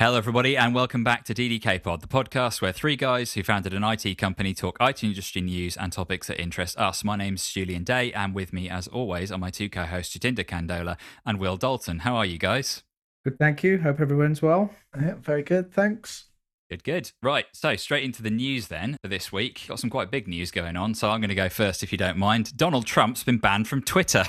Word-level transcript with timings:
Hello, 0.00 0.16
everybody, 0.16 0.56
and 0.56 0.74
welcome 0.74 1.04
back 1.04 1.24
to 1.24 1.34
DDK 1.34 1.82
Pod, 1.82 2.00
the 2.00 2.06
podcast 2.06 2.62
where 2.62 2.72
three 2.72 2.96
guys 2.96 3.34
who 3.34 3.42
founded 3.42 3.74
an 3.74 3.84
IT 3.84 4.16
company 4.16 4.54
talk 4.54 4.78
IT 4.80 5.04
industry 5.04 5.42
news 5.42 5.76
and 5.76 5.92
topics 5.92 6.28
that 6.28 6.40
interest 6.40 6.78
us. 6.78 7.04
My 7.04 7.16
name's 7.16 7.46
Julian 7.46 7.84
Day, 7.84 8.10
and 8.14 8.34
with 8.34 8.50
me, 8.50 8.70
as 8.70 8.88
always, 8.88 9.30
are 9.30 9.36
my 9.36 9.50
two 9.50 9.68
co 9.68 9.82
hosts, 9.82 10.16
Jatinder 10.16 10.46
Kandola 10.46 10.96
and 11.26 11.38
Will 11.38 11.58
Dalton. 11.58 11.98
How 11.98 12.16
are 12.16 12.24
you 12.24 12.38
guys? 12.38 12.82
Good, 13.24 13.38
thank 13.38 13.62
you. 13.62 13.76
Hope 13.76 14.00
everyone's 14.00 14.40
well. 14.40 14.70
Yeah, 14.98 15.16
very 15.20 15.42
good, 15.42 15.70
thanks. 15.70 16.28
Good, 16.70 16.82
good. 16.82 17.12
Right, 17.22 17.44
so 17.52 17.76
straight 17.76 18.04
into 18.04 18.22
the 18.22 18.30
news 18.30 18.68
then 18.68 18.96
for 19.02 19.08
this 19.08 19.30
week. 19.30 19.66
Got 19.68 19.80
some 19.80 19.90
quite 19.90 20.10
big 20.10 20.26
news 20.26 20.50
going 20.50 20.78
on, 20.78 20.94
so 20.94 21.10
I'm 21.10 21.20
going 21.20 21.28
to 21.28 21.34
go 21.34 21.50
first 21.50 21.82
if 21.82 21.92
you 21.92 21.98
don't 21.98 22.16
mind. 22.16 22.56
Donald 22.56 22.86
Trump's 22.86 23.22
been 23.22 23.36
banned 23.36 23.68
from 23.68 23.82
Twitter, 23.82 24.24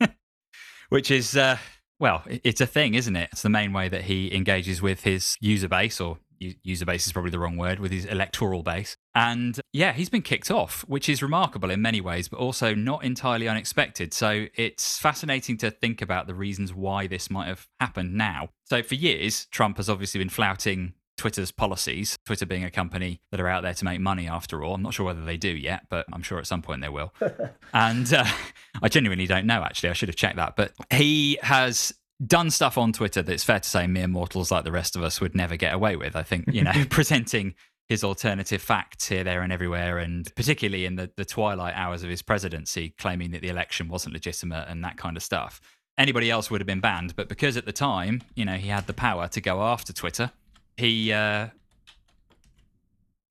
which 0.88 1.10
is. 1.10 1.36
Uh, 1.36 1.58
well, 1.98 2.22
it's 2.26 2.60
a 2.60 2.66
thing, 2.66 2.94
isn't 2.94 3.16
it? 3.16 3.30
It's 3.32 3.42
the 3.42 3.48
main 3.48 3.72
way 3.72 3.88
that 3.88 4.02
he 4.02 4.34
engages 4.34 4.82
with 4.82 5.02
his 5.04 5.36
user 5.40 5.68
base, 5.68 6.00
or 6.00 6.18
user 6.38 6.84
base 6.84 7.06
is 7.06 7.12
probably 7.12 7.30
the 7.30 7.38
wrong 7.38 7.56
word, 7.56 7.78
with 7.78 7.90
his 7.90 8.04
electoral 8.04 8.62
base. 8.62 8.96
And 9.14 9.58
yeah, 9.72 9.92
he's 9.92 10.10
been 10.10 10.22
kicked 10.22 10.50
off, 10.50 10.82
which 10.86 11.08
is 11.08 11.22
remarkable 11.22 11.70
in 11.70 11.80
many 11.80 12.02
ways, 12.02 12.28
but 12.28 12.38
also 12.38 12.74
not 12.74 13.02
entirely 13.02 13.48
unexpected. 13.48 14.12
So 14.12 14.46
it's 14.54 14.98
fascinating 14.98 15.56
to 15.58 15.70
think 15.70 16.02
about 16.02 16.26
the 16.26 16.34
reasons 16.34 16.74
why 16.74 17.06
this 17.06 17.30
might 17.30 17.46
have 17.46 17.66
happened 17.80 18.14
now. 18.14 18.50
So 18.64 18.82
for 18.82 18.94
years, 18.94 19.46
Trump 19.46 19.78
has 19.78 19.88
obviously 19.88 20.18
been 20.18 20.28
flouting 20.28 20.92
Twitter's 21.16 21.50
policies, 21.50 22.18
Twitter 22.24 22.46
being 22.46 22.64
a 22.64 22.70
company 22.70 23.20
that 23.30 23.40
are 23.40 23.48
out 23.48 23.62
there 23.62 23.74
to 23.74 23.84
make 23.84 24.00
money 24.00 24.28
after 24.28 24.62
all. 24.62 24.74
I'm 24.74 24.82
not 24.82 24.94
sure 24.94 25.06
whether 25.06 25.24
they 25.24 25.36
do 25.36 25.48
yet, 25.48 25.86
but 25.88 26.06
I'm 26.12 26.22
sure 26.22 26.38
at 26.38 26.46
some 26.46 26.62
point 26.62 26.82
they 26.82 26.88
will. 26.88 27.12
and 27.74 28.12
uh, 28.12 28.26
I 28.82 28.88
genuinely 28.88 29.26
don't 29.26 29.46
know, 29.46 29.62
actually. 29.62 29.90
I 29.90 29.94
should 29.94 30.08
have 30.08 30.16
checked 30.16 30.36
that. 30.36 30.56
But 30.56 30.72
he 30.92 31.38
has 31.42 31.92
done 32.24 32.50
stuff 32.50 32.78
on 32.78 32.92
Twitter 32.92 33.22
that's 33.22 33.44
fair 33.44 33.60
to 33.60 33.68
say 33.68 33.86
mere 33.86 34.08
mortals 34.08 34.50
like 34.50 34.64
the 34.64 34.72
rest 34.72 34.96
of 34.96 35.02
us 35.02 35.20
would 35.20 35.34
never 35.34 35.56
get 35.56 35.74
away 35.74 35.96
with. 35.96 36.16
I 36.16 36.22
think, 36.22 36.46
you 36.52 36.62
know, 36.62 36.72
presenting 36.90 37.54
his 37.88 38.02
alternative 38.02 38.60
facts 38.60 39.08
here, 39.08 39.22
there, 39.22 39.42
and 39.42 39.52
everywhere, 39.52 39.98
and 39.98 40.34
particularly 40.34 40.86
in 40.86 40.96
the, 40.96 41.10
the 41.16 41.24
twilight 41.24 41.74
hours 41.76 42.02
of 42.02 42.10
his 42.10 42.22
presidency, 42.22 42.94
claiming 42.98 43.30
that 43.30 43.42
the 43.42 43.48
election 43.48 43.88
wasn't 43.88 44.12
legitimate 44.12 44.66
and 44.68 44.82
that 44.82 44.96
kind 44.96 45.16
of 45.16 45.22
stuff. 45.22 45.60
Anybody 45.96 46.30
else 46.30 46.50
would 46.50 46.60
have 46.60 46.66
been 46.66 46.80
banned, 46.80 47.14
but 47.16 47.28
because 47.28 47.56
at 47.56 47.64
the 47.64 47.72
time, 47.72 48.22
you 48.34 48.44
know, 48.44 48.54
he 48.54 48.68
had 48.68 48.86
the 48.86 48.92
power 48.92 49.28
to 49.28 49.40
go 49.40 49.62
after 49.62 49.92
Twitter, 49.92 50.32
he 50.76 51.12
uh 51.12 51.48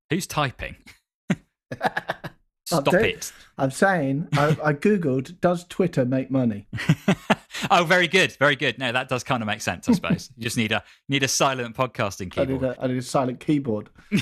who's 0.09 0.27
typing? 0.27 0.75
Stop 2.67 2.93
it. 2.95 3.31
i'm 3.59 3.69
saying 3.69 4.27
I, 4.33 4.57
I, 4.63 4.73
googled 4.73 5.39
does 5.39 5.65
twitter 5.65 6.05
make 6.05 6.31
money? 6.31 6.67
Oh 7.71 7.83
very 7.83 8.07
good 8.07 8.33
very 8.33 8.55
good. 8.55 8.77
No 8.79 8.91
that 8.91 9.07
does 9.07 9.23
kind 9.23 9.41
of 9.41 9.47
make 9.47 9.61
sense 9.61 9.87
i 9.87 9.93
suppose. 9.93 10.29
You 10.35 10.43
just 10.43 10.57
need 10.57 10.71
a 10.71 10.83
need 11.07 11.23
a 11.23 11.27
silent 11.27 11.75
podcasting 11.75 12.29
keyboard 12.31 12.49
i 12.49 12.53
need 12.53 12.63
a, 12.63 12.83
I 12.83 12.87
need 12.87 12.97
a 12.97 13.01
silent 13.01 13.39
keyboard. 13.39 13.89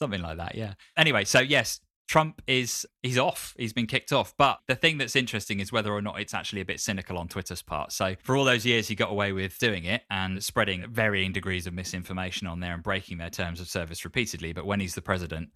Something 0.00 0.22
like 0.22 0.38
that 0.38 0.54
yeah. 0.54 0.74
Anyway 0.96 1.24
so 1.24 1.40
yes 1.40 1.80
Trump 2.08 2.42
is 2.46 2.84
he's 3.02 3.18
off. 3.18 3.54
He's 3.56 3.72
been 3.72 3.86
kicked 3.86 4.12
off. 4.12 4.34
But 4.36 4.58
the 4.68 4.74
thing 4.74 4.98
that's 4.98 5.16
interesting 5.16 5.60
is 5.60 5.72
whether 5.72 5.92
or 5.92 6.02
not 6.02 6.20
it's 6.20 6.34
actually 6.34 6.60
a 6.60 6.64
bit 6.64 6.80
cynical 6.80 7.16
on 7.16 7.28
Twitter's 7.28 7.62
part. 7.62 7.92
So 7.92 8.16
for 8.22 8.36
all 8.36 8.44
those 8.44 8.66
years 8.66 8.88
he 8.88 8.94
got 8.94 9.10
away 9.10 9.32
with 9.32 9.58
doing 9.58 9.84
it 9.84 10.02
and 10.10 10.42
spreading 10.42 10.86
varying 10.90 11.32
degrees 11.32 11.66
of 11.66 11.74
misinformation 11.74 12.46
on 12.46 12.60
there 12.60 12.74
and 12.74 12.82
breaking 12.82 13.18
their 13.18 13.30
terms 13.30 13.60
of 13.60 13.68
service 13.68 14.04
repeatedly. 14.04 14.52
But 14.52 14.66
when 14.66 14.80
he's 14.80 14.94
the 14.94 15.02
president, 15.02 15.50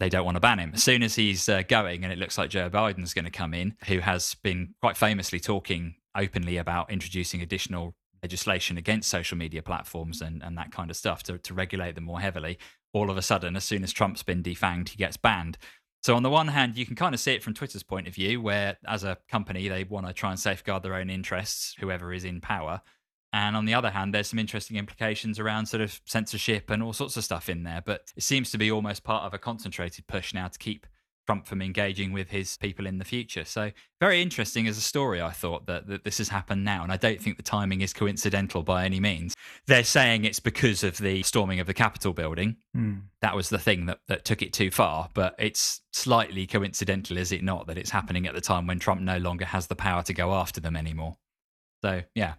they 0.00 0.08
don't 0.08 0.24
want 0.24 0.36
to 0.36 0.40
ban 0.40 0.58
him. 0.58 0.72
As 0.74 0.82
soon 0.82 1.02
as 1.02 1.14
he's 1.14 1.48
uh, 1.48 1.62
going, 1.68 2.02
and 2.02 2.12
it 2.12 2.18
looks 2.18 2.36
like 2.36 2.50
Joe 2.50 2.68
Biden's 2.68 3.14
going 3.14 3.26
to 3.26 3.30
come 3.30 3.54
in, 3.54 3.76
who 3.86 4.00
has 4.00 4.34
been 4.42 4.74
quite 4.80 4.96
famously 4.96 5.38
talking 5.38 5.94
openly 6.16 6.56
about 6.56 6.90
introducing 6.90 7.42
additional 7.42 7.94
legislation 8.24 8.76
against 8.78 9.08
social 9.08 9.36
media 9.36 9.62
platforms 9.62 10.20
and, 10.20 10.42
and 10.42 10.56
that 10.58 10.72
kind 10.72 10.90
of 10.90 10.96
stuff 10.96 11.22
to, 11.22 11.38
to 11.38 11.54
regulate 11.54 11.94
them 11.94 12.04
more 12.04 12.20
heavily 12.20 12.58
all 12.94 13.10
of 13.10 13.18
a 13.18 13.22
sudden, 13.22 13.56
as 13.56 13.64
soon 13.64 13.82
as 13.82 13.92
Trump's 13.92 14.22
been 14.22 14.42
defanged, 14.42 14.90
he 14.90 14.96
gets 14.96 15.18
banned. 15.18 15.58
So 16.02 16.14
on 16.16 16.22
the 16.22 16.30
one 16.30 16.48
hand, 16.48 16.76
you 16.76 16.86
can 16.86 16.96
kind 16.96 17.14
of 17.14 17.20
see 17.20 17.34
it 17.34 17.42
from 17.42 17.54
Twitter's 17.54 17.82
point 17.82 18.06
of 18.06 18.14
view, 18.14 18.40
where 18.40 18.78
as 18.86 19.04
a 19.04 19.18
company 19.28 19.68
they 19.68 19.84
want 19.84 20.06
to 20.06 20.12
try 20.12 20.30
and 20.30 20.38
safeguard 20.38 20.82
their 20.82 20.94
own 20.94 21.10
interests, 21.10 21.74
whoever 21.80 22.12
is 22.12 22.24
in 22.24 22.40
power. 22.40 22.80
And 23.32 23.56
on 23.56 23.64
the 23.64 23.74
other 23.74 23.90
hand, 23.90 24.14
there's 24.14 24.28
some 24.28 24.38
interesting 24.38 24.76
implications 24.76 25.40
around 25.40 25.66
sort 25.66 25.80
of 25.80 26.00
censorship 26.04 26.70
and 26.70 26.82
all 26.82 26.92
sorts 26.92 27.16
of 27.16 27.24
stuff 27.24 27.48
in 27.48 27.64
there. 27.64 27.82
But 27.84 28.12
it 28.16 28.22
seems 28.22 28.52
to 28.52 28.58
be 28.58 28.70
almost 28.70 29.02
part 29.02 29.24
of 29.24 29.34
a 29.34 29.38
concentrated 29.38 30.06
push 30.06 30.32
now 30.32 30.46
to 30.46 30.58
keep 30.58 30.86
Trump 31.26 31.46
from 31.46 31.62
engaging 31.62 32.12
with 32.12 32.30
his 32.30 32.56
people 32.56 32.86
in 32.86 32.98
the 32.98 33.04
future. 33.04 33.44
So 33.44 33.72
very 34.00 34.20
interesting 34.20 34.66
as 34.68 34.76
a 34.76 34.82
story. 34.82 35.22
I 35.22 35.30
thought 35.30 35.66
that, 35.66 35.86
that 35.86 36.04
this 36.04 36.18
has 36.18 36.28
happened 36.28 36.64
now, 36.64 36.82
and 36.82 36.92
I 36.92 36.96
don't 36.96 37.20
think 37.20 37.36
the 37.36 37.42
timing 37.42 37.80
is 37.80 37.92
coincidental 37.92 38.62
by 38.62 38.84
any 38.84 39.00
means. 39.00 39.34
They're 39.66 39.84
saying 39.84 40.24
it's 40.24 40.40
because 40.40 40.84
of 40.84 40.98
the 40.98 41.22
storming 41.22 41.60
of 41.60 41.66
the 41.66 41.74
Capitol 41.74 42.12
building. 42.12 42.56
Mm. 42.76 43.02
That 43.20 43.34
was 43.34 43.48
the 43.48 43.58
thing 43.58 43.86
that, 43.86 44.00
that 44.08 44.24
took 44.24 44.42
it 44.42 44.52
too 44.52 44.70
far, 44.70 45.08
but 45.14 45.34
it's 45.38 45.80
slightly 45.92 46.46
coincidental, 46.46 47.16
is 47.16 47.32
it 47.32 47.42
not, 47.42 47.66
that 47.68 47.78
it's 47.78 47.90
happening 47.90 48.26
at 48.26 48.34
the 48.34 48.40
time 48.40 48.66
when 48.66 48.78
Trump 48.78 49.00
no 49.00 49.18
longer 49.18 49.46
has 49.46 49.66
the 49.66 49.76
power 49.76 50.02
to 50.02 50.12
go 50.12 50.34
after 50.34 50.60
them 50.60 50.76
anymore. 50.76 51.16
So 51.82 52.02
yeah, 52.14 52.34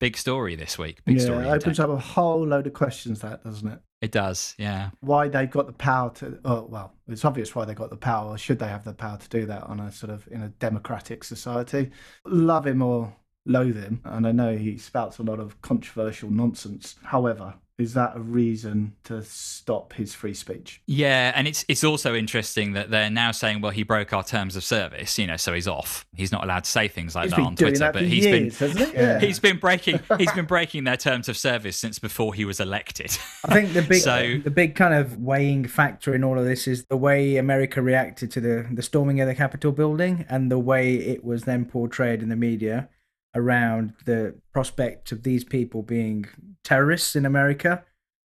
big 0.00 0.16
story 0.16 0.56
this 0.56 0.78
week. 0.78 1.04
Big 1.04 1.18
yeah, 1.18 1.24
story. 1.24 1.46
It 1.46 1.50
opens 1.50 1.80
up 1.80 1.90
a 1.90 1.98
whole 1.98 2.46
load 2.46 2.66
of 2.66 2.72
questions, 2.72 3.20
that 3.20 3.44
doesn't 3.44 3.68
it? 3.68 3.80
It 4.00 4.12
does, 4.12 4.54
yeah. 4.58 4.90
Why 5.00 5.28
they've 5.28 5.50
got 5.50 5.66
the 5.66 5.72
power 5.72 6.10
to? 6.16 6.38
Oh, 6.44 6.66
well, 6.68 6.92
it's 7.08 7.24
obvious 7.24 7.54
why 7.54 7.64
they 7.64 7.74
got 7.74 7.88
the 7.88 7.96
power. 7.96 8.36
Should 8.36 8.58
they 8.58 8.68
have 8.68 8.84
the 8.84 8.92
power 8.92 9.16
to 9.16 9.28
do 9.28 9.46
that 9.46 9.62
on 9.62 9.80
a 9.80 9.90
sort 9.90 10.12
of 10.12 10.28
in 10.30 10.42
a 10.42 10.48
democratic 10.48 11.24
society? 11.24 11.90
Love 12.26 12.66
him 12.66 12.82
or 12.82 13.16
loathe 13.46 13.82
him, 13.82 14.02
and 14.04 14.26
I 14.26 14.32
know 14.32 14.56
he 14.56 14.76
spouts 14.76 15.18
a 15.18 15.22
lot 15.22 15.40
of 15.40 15.60
controversial 15.62 16.30
nonsense. 16.30 16.96
However, 17.02 17.54
is 17.76 17.94
that 17.94 18.12
a 18.14 18.20
reason 18.20 18.94
to 19.02 19.22
stop 19.22 19.94
his 19.94 20.14
free 20.14 20.34
speech? 20.34 20.80
Yeah, 20.86 21.32
and 21.34 21.48
it's 21.48 21.64
it's 21.68 21.82
also 21.82 22.14
interesting 22.14 22.74
that 22.74 22.90
they're 22.90 23.10
now 23.10 23.32
saying, 23.32 23.60
well, 23.60 23.72
he 23.72 23.82
broke 23.82 24.12
our 24.12 24.22
terms 24.22 24.54
of 24.54 24.62
service, 24.62 25.18
you 25.18 25.26
know, 25.26 25.36
so 25.36 25.52
he's 25.52 25.66
off. 25.66 26.06
He's 26.14 26.30
not 26.30 26.44
allowed 26.44 26.64
to 26.64 26.70
say 26.70 26.86
things 26.86 27.16
like 27.16 27.24
he's 27.24 27.32
that 27.32 27.40
on 27.40 27.56
Twitter. 27.56 27.78
That 27.78 27.92
but 27.92 28.02
he's 28.02 28.24
years, 28.24 28.58
been 28.58 28.76
he? 28.76 28.92
yeah. 28.94 29.18
he's 29.18 29.40
been 29.40 29.58
breaking 29.58 29.98
he's 30.18 30.32
been 30.32 30.44
breaking 30.44 30.84
their 30.84 30.96
terms 30.96 31.28
of 31.28 31.36
service 31.36 31.76
since 31.76 31.98
before 31.98 32.32
he 32.32 32.44
was 32.44 32.60
elected. 32.60 33.16
I 33.44 33.54
think 33.54 33.72
the 33.72 33.82
big 33.82 34.00
so, 34.02 34.38
the 34.38 34.50
big 34.50 34.76
kind 34.76 34.94
of 34.94 35.18
weighing 35.18 35.66
factor 35.66 36.14
in 36.14 36.22
all 36.22 36.38
of 36.38 36.44
this 36.44 36.68
is 36.68 36.84
the 36.84 36.96
way 36.96 37.36
America 37.36 37.82
reacted 37.82 38.30
to 38.32 38.40
the 38.40 38.68
the 38.72 38.82
storming 38.82 39.20
of 39.20 39.26
the 39.26 39.34
Capitol 39.34 39.72
building 39.72 40.24
and 40.28 40.50
the 40.50 40.60
way 40.60 40.94
it 40.94 41.24
was 41.24 41.42
then 41.42 41.64
portrayed 41.64 42.22
in 42.22 42.28
the 42.28 42.36
media 42.36 42.88
around 43.34 43.94
the 44.04 44.34
prospect 44.52 45.12
of 45.12 45.22
these 45.22 45.44
people 45.44 45.82
being 45.82 46.26
terrorists 46.62 47.16
in 47.16 47.26
America 47.26 47.84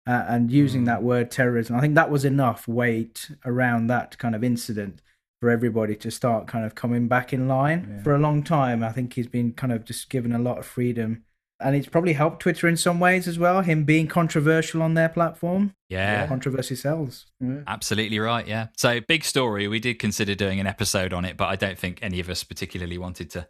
uh, 0.07 0.25
and 0.29 0.51
using 0.51 0.83
mm. 0.83 0.87
that 0.87 1.03
word 1.03 1.31
terrorism. 1.31 1.77
I 1.77 1.81
think 1.81 1.95
that 1.95 2.11
was 2.11 2.25
enough 2.25 2.67
weight 2.69 3.31
around 3.45 3.87
that 3.89 4.19
kind 4.19 4.35
of 4.35 4.45
incident 4.45 5.01
for 5.41 5.51
everybody 5.51 5.95
to 5.97 6.11
start 6.11 6.47
kind 6.47 6.65
of 6.65 6.75
coming 6.75 7.09
back 7.09 7.33
in 7.33 7.49
line. 7.49 7.97
Yeah. 7.97 8.03
For 8.03 8.15
a 8.15 8.19
long 8.19 8.43
time, 8.43 8.83
I 8.83 8.93
think 8.93 9.15
he's 9.15 9.27
been 9.27 9.53
kind 9.53 9.73
of 9.73 9.85
just 9.85 10.09
given 10.09 10.33
a 10.33 10.39
lot 10.39 10.59
of 10.59 10.67
freedom. 10.67 11.25
And 11.61 11.77
it's 11.77 11.89
probably 11.89 12.15
helped 12.15 12.41
Twitter 12.41 12.67
in 12.67 12.77
some 12.77 12.99
ways 12.99 13.29
as 13.29 13.39
well, 13.39 13.63
him 13.63 13.85
being 13.85 14.07
controversial 14.07 14.83
on 14.83 14.95
their 14.95 15.09
platform. 15.09 15.75
Yeah. 15.89 16.27
Controversy 16.27 16.75
sells. 16.75 17.27
Yeah. 17.41 17.61
Absolutely 17.67 18.19
right. 18.19 18.47
Yeah. 18.47 18.69
So, 18.77 19.01
big 19.01 19.25
story. 19.25 19.69
We 19.69 19.81
did 19.81 19.99
consider 19.99 20.35
doing 20.35 20.61
an 20.61 20.67
episode 20.67 21.13
on 21.13 21.25
it, 21.25 21.37
but 21.37 21.49
I 21.49 21.57
don't 21.57 21.79
think 21.79 22.01
any 22.03 22.21
of 22.21 22.29
us 22.29 22.43
particularly 22.43 22.99
wanted 22.99 23.31
to 23.31 23.47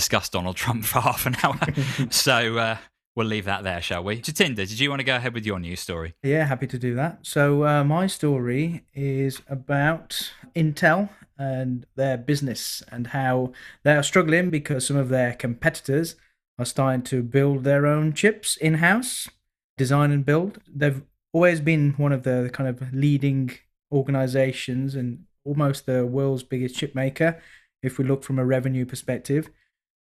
discuss 0.00 0.30
Donald 0.30 0.56
Trump 0.56 0.84
for 0.90 1.00
half 1.00 1.26
an 1.26 1.36
hour. 1.42 1.58
so 2.10 2.56
uh, 2.56 2.76
we'll 3.14 3.26
leave 3.26 3.44
that 3.44 3.64
there, 3.64 3.82
shall 3.82 4.02
we? 4.02 4.18
Jatinder, 4.20 4.56
did 4.56 4.80
you 4.80 4.88
want 4.88 5.00
to 5.00 5.04
go 5.04 5.16
ahead 5.16 5.34
with 5.34 5.44
your 5.44 5.58
news 5.58 5.80
story? 5.80 6.14
Yeah, 6.22 6.46
happy 6.46 6.66
to 6.68 6.78
do 6.78 6.94
that. 6.94 7.18
So 7.22 7.66
uh, 7.66 7.84
my 7.84 8.06
story 8.06 8.86
is 8.94 9.42
about 9.46 10.32
Intel 10.56 11.10
and 11.36 11.84
their 11.96 12.16
business 12.16 12.82
and 12.90 13.08
how 13.08 13.52
they 13.82 13.94
are 13.94 14.02
struggling 14.02 14.48
because 14.48 14.86
some 14.86 14.96
of 14.96 15.10
their 15.10 15.34
competitors 15.34 16.16
are 16.58 16.64
starting 16.64 17.02
to 17.02 17.22
build 17.22 17.64
their 17.64 17.86
own 17.86 18.14
chips 18.14 18.56
in 18.56 18.74
house, 18.74 19.28
design 19.76 20.10
and 20.12 20.24
build. 20.24 20.58
They've 20.66 21.02
always 21.34 21.60
been 21.60 21.92
one 21.98 22.12
of 22.12 22.22
the 22.22 22.48
kind 22.54 22.70
of 22.70 22.92
leading 22.94 23.50
organizations 23.92 24.94
and 24.94 25.24
almost 25.44 25.84
the 25.84 26.06
world's 26.06 26.42
biggest 26.42 26.76
chip 26.76 26.94
maker 26.94 27.40
if 27.82 27.98
we 27.98 28.04
look 28.04 28.24
from 28.24 28.38
a 28.38 28.44
revenue 28.44 28.86
perspective. 28.86 29.50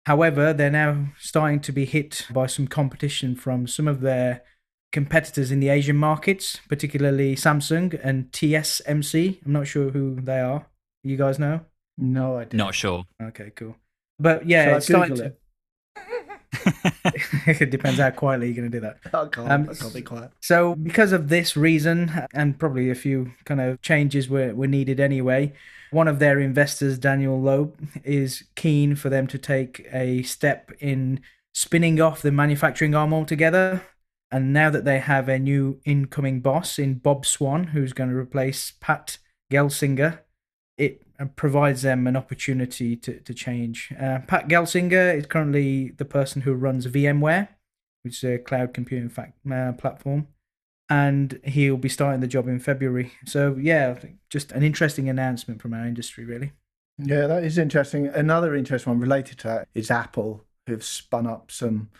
However, 0.09 0.55
they're 0.55 0.71
now 0.71 1.09
starting 1.19 1.61
to 1.61 1.71
be 1.71 1.85
hit 1.85 2.27
by 2.31 2.47
some 2.47 2.67
competition 2.67 3.37
from 3.37 3.67
some 3.67 3.87
of 3.87 4.01
their 4.01 4.41
competitors 4.91 5.51
in 5.51 5.61
the 5.61 5.69
Asian 5.69 5.97
markets, 5.97 6.61
particularly 6.67 7.37
Samsung 7.37 8.01
and 8.03 8.33
TSMC. 8.33 9.45
I'm 9.45 9.53
not 9.53 9.67
sure 9.67 9.91
who 9.91 10.19
they 10.19 10.41
are. 10.41 10.65
You 11.05 11.19
guys 11.19 11.39
know? 11.39 11.61
No 11.99 12.39
idea. 12.39 12.57
Not 12.57 12.75
sure. 12.75 13.05
Okay, 13.23 13.53
cool. 13.55 13.77
But 14.19 14.49
yeah, 14.49 14.65
Shall 14.65 14.77
it's 14.79 14.87
starting 14.87 15.17
to. 15.17 15.33
it 17.61 17.71
depends 17.71 18.01
how 18.01 18.09
quietly 18.11 18.47
you're 18.47 18.57
going 18.57 18.71
to 18.71 18.75
do 18.75 18.81
that. 18.81 19.01
I 19.13 19.27
can't, 19.27 19.51
um, 19.51 19.69
I 19.71 19.75
can't 19.75 19.93
be 19.93 20.01
quiet. 20.01 20.31
So, 20.41 20.75
because 20.75 21.13
of 21.13 21.29
this 21.29 21.55
reason, 21.55 22.11
and 22.33 22.59
probably 22.59 22.89
a 22.89 22.95
few 22.95 23.33
kind 23.45 23.61
of 23.61 23.83
changes 23.83 24.31
were, 24.31 24.55
were 24.55 24.69
needed 24.69 25.01
anyway, 25.01 25.53
one 25.91 26.09
of 26.09 26.19
their 26.19 26.39
investors, 26.39 26.99
Daniel 26.99 27.41
Loeb, 27.41 27.79
is 28.05 28.45
keen 28.57 28.95
for 28.95 29.09
them 29.09 29.27
to 29.29 29.39
take 29.39 29.87
a 29.93 30.23
step 30.23 30.73
in 30.81 31.21
spinning 31.53 32.01
off 32.01 32.23
the 32.23 32.33
manufacturing 32.33 32.95
arm 32.95 33.13
altogether. 33.13 33.83
And 34.31 34.53
now 34.53 34.69
that 34.71 34.85
they 34.85 34.99
have 34.99 35.29
a 35.29 35.39
new 35.39 35.81
incoming 35.85 36.41
boss 36.41 36.79
in 36.79 36.95
Bob 36.95 37.25
Swan, 37.25 37.69
who's 37.69 37.95
going 37.95 38.11
to 38.11 38.17
replace 38.17 38.73
Pat 38.81 39.19
Gelsinger, 39.51 40.21
it 40.77 41.03
provides 41.35 41.83
them 41.83 42.07
an 42.07 42.17
opportunity 42.17 42.95
to, 42.97 43.19
to 43.21 43.35
change. 43.35 43.93
Uh, 43.99 44.21
Pat 44.27 44.49
Gelsinger 44.49 45.17
is 45.17 45.27
currently 45.27 45.91
the 45.97 46.05
person 46.05 46.43
who 46.43 46.55
runs 46.55 46.87
VMware, 46.87 47.49
which 48.03 48.23
is 48.23 48.25
a 48.25 48.39
cloud 48.39 48.73
computing 48.73 49.11
uh, 49.51 49.73
platform. 49.73 50.29
And 50.91 51.39
he'll 51.45 51.77
be 51.77 51.89
starting 51.89 52.21
the 52.21 52.27
job 52.27 52.49
in 52.49 52.59
February. 52.61 53.13
So, 53.27 53.57
yeah, 53.61 53.99
just 54.31 54.53
an 54.53 54.63
interesting 54.63 55.09
announcement 55.09 55.61
from 55.61 55.75
our 55.75 55.87
industry, 55.87 56.25
really. 56.25 56.53
Yeah, 56.97 57.27
that 57.27 57.45
is 57.45 57.59
interesting. 57.59 58.07
Another 58.09 58.55
interesting 58.55 58.93
one 58.93 59.01
related 59.01 59.39
to 59.41 59.49
that 59.49 59.69
is 59.75 59.91
Apple, 59.91 60.45
who've 60.67 60.85
spun 60.85 61.27
up 61.27 61.51
some 61.51 61.91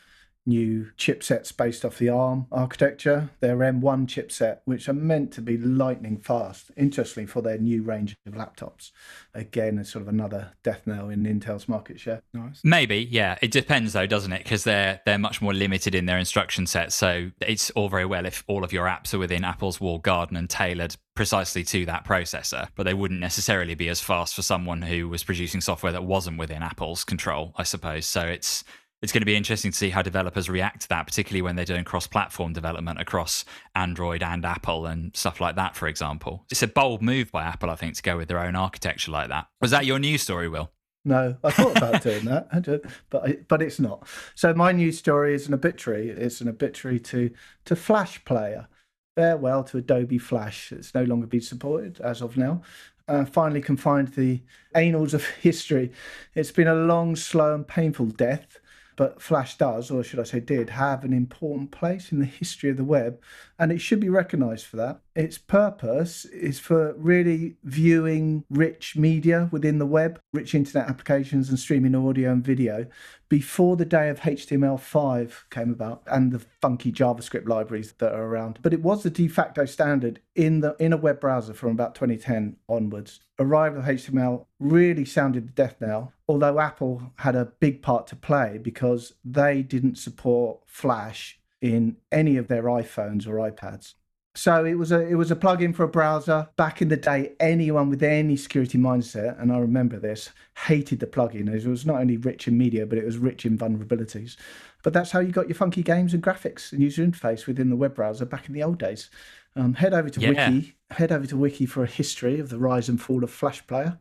new 0.49 0.91
chipsets 0.97 1.55
based 1.55 1.85
off 1.85 1.99
the 1.99 2.09
ARM 2.09 2.47
architecture, 2.51 3.31
their 3.41 3.59
M1 3.59 4.07
chipset, 4.07 4.61
which 4.65 4.89
are 4.89 4.95
meant 4.95 5.31
to 5.33 5.43
be 5.43 5.59
lightning 5.59 6.17
fast, 6.17 6.71
interestingly, 6.77 7.27
for 7.27 7.43
their 7.43 7.59
new 7.59 7.83
range 7.83 8.17
of 8.27 8.33
laptops. 8.33 8.91
Again, 9.35 9.79
it's 9.79 9.91
sort 9.91 10.03
of 10.03 10.09
another 10.09 10.53
death 10.63 10.87
knell 10.87 11.11
in 11.11 11.25
Intel's 11.25 11.69
market 11.69 12.01
share. 12.01 12.23
Nice. 12.33 12.61
Maybe, 12.65 13.07
yeah. 13.11 13.37
It 13.43 13.51
depends 13.51 13.93
though, 13.93 14.07
doesn't 14.07 14.33
it? 14.33 14.43
Because 14.43 14.65
they're 14.65 15.01
they're 15.05 15.19
much 15.19 15.43
more 15.43 15.55
limited 15.55 15.95
in 15.95 16.07
their 16.07 16.19
instruction 16.19 16.67
set. 16.67 16.93
So 16.93 17.31
it's 17.41 17.71
all 17.71 17.89
very 17.89 18.07
well 18.07 18.27
if 18.27 18.43
all 18.49 18.65
of 18.65 18.73
your 18.73 18.87
apps 18.87 19.13
are 19.13 19.19
within 19.19 19.45
Apple's 19.45 19.81
walled 19.81 20.03
garden 20.03 20.37
and 20.37 20.49
tailored 20.49 20.97
precisely 21.15 21.65
to 21.65 21.85
that 21.85 22.05
processor, 22.05 22.69
but 22.75 22.85
they 22.85 22.95
wouldn't 22.95 23.21
necessarily 23.21 23.75
be 23.75 23.89
as 23.89 24.01
fast 24.01 24.35
for 24.35 24.43
someone 24.43 24.83
who 24.83 25.09
was 25.09 25.25
producing 25.25 25.61
software 25.61 25.93
that 25.93 26.05
wasn't 26.05 26.39
within 26.39 26.63
Apple's 26.63 27.05
control, 27.05 27.53
I 27.57 27.65
suppose. 27.65 28.07
So 28.07 28.23
it's 28.23 28.65
it's 29.03 29.13
going 29.13 29.23
to 29.23 29.27
be 29.27 29.37
interesting 29.37 29.71
to 29.71 29.77
see 29.77 29.91
how 29.91 30.03
developers 30.03 30.49
react 30.49 30.83
to 30.83 30.89
that, 30.89 31.07
particularly 31.07 31.43
when 31.43 31.57
they're 31.57 31.65
doing 31.65 31.85
cross-platform 31.85 32.53
development 32.53 33.01
across 33.01 33.45
Android 33.75 34.23
and 34.23 34.45
Apple 34.45 34.87
and 34.87 35.15
stuff 35.17 35.41
like 35.41 35.57
that. 35.57 35.77
For 35.77 35.87
example, 35.87 36.45
it's 36.51 36.63
a 36.63 36.67
bold 36.67 37.03
move 37.03 37.31
by 37.31 37.45
Apple, 37.45 37.71
I 37.71 37.77
think, 37.77 37.95
to 37.95 38.03
go 38.03 38.17
with 38.17 38.29
their 38.29 38.41
own 38.41 38.57
architecture 38.57 39.13
like 39.13 39.29
that. 39.29 39.47
Was 39.61 39.71
that 39.71 39.87
your 39.87 39.99
news 39.99 40.23
story, 40.23 40.49
Will? 40.49 40.71
No, 41.05 41.37
I 41.45 41.51
thought 41.51 41.77
about 41.77 42.03
doing 42.03 42.25
that, 42.25 42.83
but 43.09 43.49
but 43.49 43.63
it's 43.63 43.79
not. 43.79 44.07
So 44.35 44.53
my 44.53 44.73
news 44.73 44.99
story 44.99 45.35
is 45.35 45.47
an 45.47 45.55
obituary. 45.55 46.11
It's 46.11 46.41
an 46.41 46.49
obituary 46.49 47.01
to 47.01 47.31
to 47.67 47.77
Flash 47.77 48.25
Player. 48.25 48.69
Farewell 49.17 49.65
to 49.65 49.79
Adobe 49.79 50.19
Flash. 50.19 50.71
It's 50.71 50.95
no 50.95 51.03
longer 51.03 51.27
being 51.27 51.41
supported 51.41 52.01
as 52.01 52.23
of 52.23 52.37
now. 52.37 52.63
Uh, 53.09 53.25
finally 53.25 53.61
confined 53.61 54.09
the 54.09 54.43
annals 54.75 55.13
of 55.13 55.25
history. 55.41 55.91
It's 56.35 56.53
been 56.53 56.69
a 56.69 56.75
long, 56.75 57.17
slow, 57.17 57.55
and 57.55 57.67
painful 57.67 58.07
death 58.07 58.58
but 58.99 59.23
Flash 59.23 59.57
does, 59.57 59.93
or 59.93 60.03
should 60.03 60.19
I 60.19 60.25
say 60.25 60.41
did, 60.41 60.71
have 60.71 61.05
an 61.05 61.13
important 61.13 61.71
place 61.71 62.11
in 62.11 62.19
the 62.19 62.25
history 62.25 62.69
of 62.69 62.77
the 62.77 62.83
web, 62.83 63.23
and 63.57 63.71
it 63.71 63.81
should 63.81 64.01
be 64.01 64.09
recognised 64.09 64.67
for 64.67 64.77
that. 64.77 64.99
Its 65.15 65.39
purpose 65.39 66.25
is 66.25 66.59
for 66.59 66.95
really 66.95 67.59
viewing 67.63 68.43
rich 68.51 68.97
media 68.97 69.49
within 69.53 69.79
the 69.79 69.87
web, 69.87 70.21
rich 70.33 70.53
internet 70.53 70.89
applications 70.89 71.49
and 71.49 71.61
streaming 71.61 71.95
audio 71.95 72.33
and 72.33 72.45
video 72.45 72.87
before 73.29 73.77
the 73.77 73.85
day 73.85 74.09
of 74.09 74.21
HTML5 74.21 75.51
came 75.51 75.71
about 75.71 76.03
and 76.07 76.33
the 76.33 76.39
funky 76.39 76.91
JavaScript 76.91 77.49
libraries 77.49 77.93
that 77.99 78.13
are 78.13 78.25
around. 78.25 78.59
But 78.63 78.73
it 78.73 78.83
was 78.83 79.03
the 79.03 79.11
de 79.11 79.29
facto 79.29 79.65
standard 79.65 80.21
in 80.35 80.61
the 80.61 80.77
in 80.79 80.93
a 80.93 80.97
web 80.97 81.21
browser 81.21 81.55
from 81.55 81.73
about 81.73 81.95
2010 81.95 82.57
onwards. 82.69 83.21
Arrival 83.39 83.81
of 83.81 83.87
HTML 83.87 84.47
really 84.59 85.05
sounded 85.05 85.49
the 85.49 85.53
death 85.53 85.77
knell, 85.81 86.13
although 86.27 86.59
Apple 86.59 87.13
had 87.17 87.37
a 87.37 87.53
big 87.61 87.83
part 87.83 88.07
to 88.09 88.17
play 88.17 88.59
because 88.61 89.15
they 89.25 89.63
didn't 89.63 89.97
support 89.97 90.61
Flash 90.67 91.39
in 91.61 91.97
any 92.13 92.37
of 92.37 92.49
their 92.49 92.65
iPhones 92.65 93.27
or 93.27 93.35
iPads. 93.35 93.95
So 94.39 94.65
it 94.65 94.75
was 94.75 94.93
a 94.93 95.01
it 95.01 95.17
was 95.17 95.33
a 95.33 95.37
plugin 95.37 95.75
for 95.75 95.83
a 95.83 95.89
browser. 95.89 96.49
Back 96.55 96.81
in 96.81 96.91
the 96.91 96.97
day, 96.97 97.33
anyone 97.41 97.91
with 97.91 98.05
any 98.05 98.37
security 98.37 98.79
mindset, 98.79 99.41
and 99.43 99.51
I 99.51 99.59
remember 99.59 99.99
this, 99.99 100.31
hated 100.67 101.01
the 101.01 101.09
plugin. 101.09 101.53
As 101.53 101.67
it 101.67 101.69
was 101.69 101.85
not 101.85 102.01
only 102.01 102.19
rich 102.19 102.47
in 102.47 102.57
media, 102.57 102.87
but 102.87 102.99
it 102.99 103.05
was 103.05 103.19
rich 103.19 103.45
in 103.45 103.59
vulnerabilities. 103.59 104.37
But 104.85 104.93
that's 104.93 105.11
how 105.11 105.19
you 105.19 105.33
got 105.33 105.49
your 105.49 105.57
funky 105.57 105.83
games 105.83 106.15
and 106.15 106.23
graphics 106.23 106.71
and 106.71 106.81
user 106.81 107.05
interface 107.05 107.49
within 107.49 107.69
the 107.69 107.75
web 107.75 107.97
browser 107.97 108.25
back 108.25 108.47
in 108.47 108.55
the 108.55 108.63
old 108.63 108.79
days. 108.79 109.11
Um, 109.57 109.75
head 109.75 109.93
over 109.93 110.09
to 110.09 110.21
Yeah. 110.21 110.51
Wiki. 110.51 110.77
Head 110.93 111.11
over 111.11 111.27
to 111.27 111.37
Wiki 111.37 111.67
for 111.67 111.83
a 111.83 111.89
history 111.89 112.39
of 112.39 112.49
the 112.49 112.59
rise 112.59 112.89
and 112.89 113.03
fall 113.03 113.25
of 113.25 113.33
Flash 113.33 113.67
Player. 113.67 113.99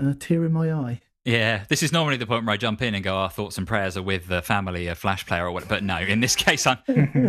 Uh, 0.00 0.14
tear 0.16 0.44
in 0.44 0.52
my 0.52 0.72
eye. 0.72 1.00
Yeah, 1.24 1.64
this 1.70 1.82
is 1.82 1.90
normally 1.90 2.18
the 2.18 2.26
point 2.26 2.44
where 2.44 2.52
I 2.52 2.58
jump 2.58 2.82
in 2.82 2.94
and 2.94 3.02
go, 3.02 3.16
"Our 3.16 3.30
thoughts 3.30 3.56
and 3.56 3.66
prayers 3.66 3.96
are 3.96 4.02
with 4.02 4.26
the 4.26 4.42
family 4.42 4.88
of 4.88 4.98
Flash 4.98 5.24
Player," 5.26 5.46
or 5.46 5.52
what. 5.52 5.66
But 5.68 5.82
no, 5.82 5.96
in 5.96 6.20
this 6.20 6.36
case, 6.36 6.66
I'm 6.66 6.78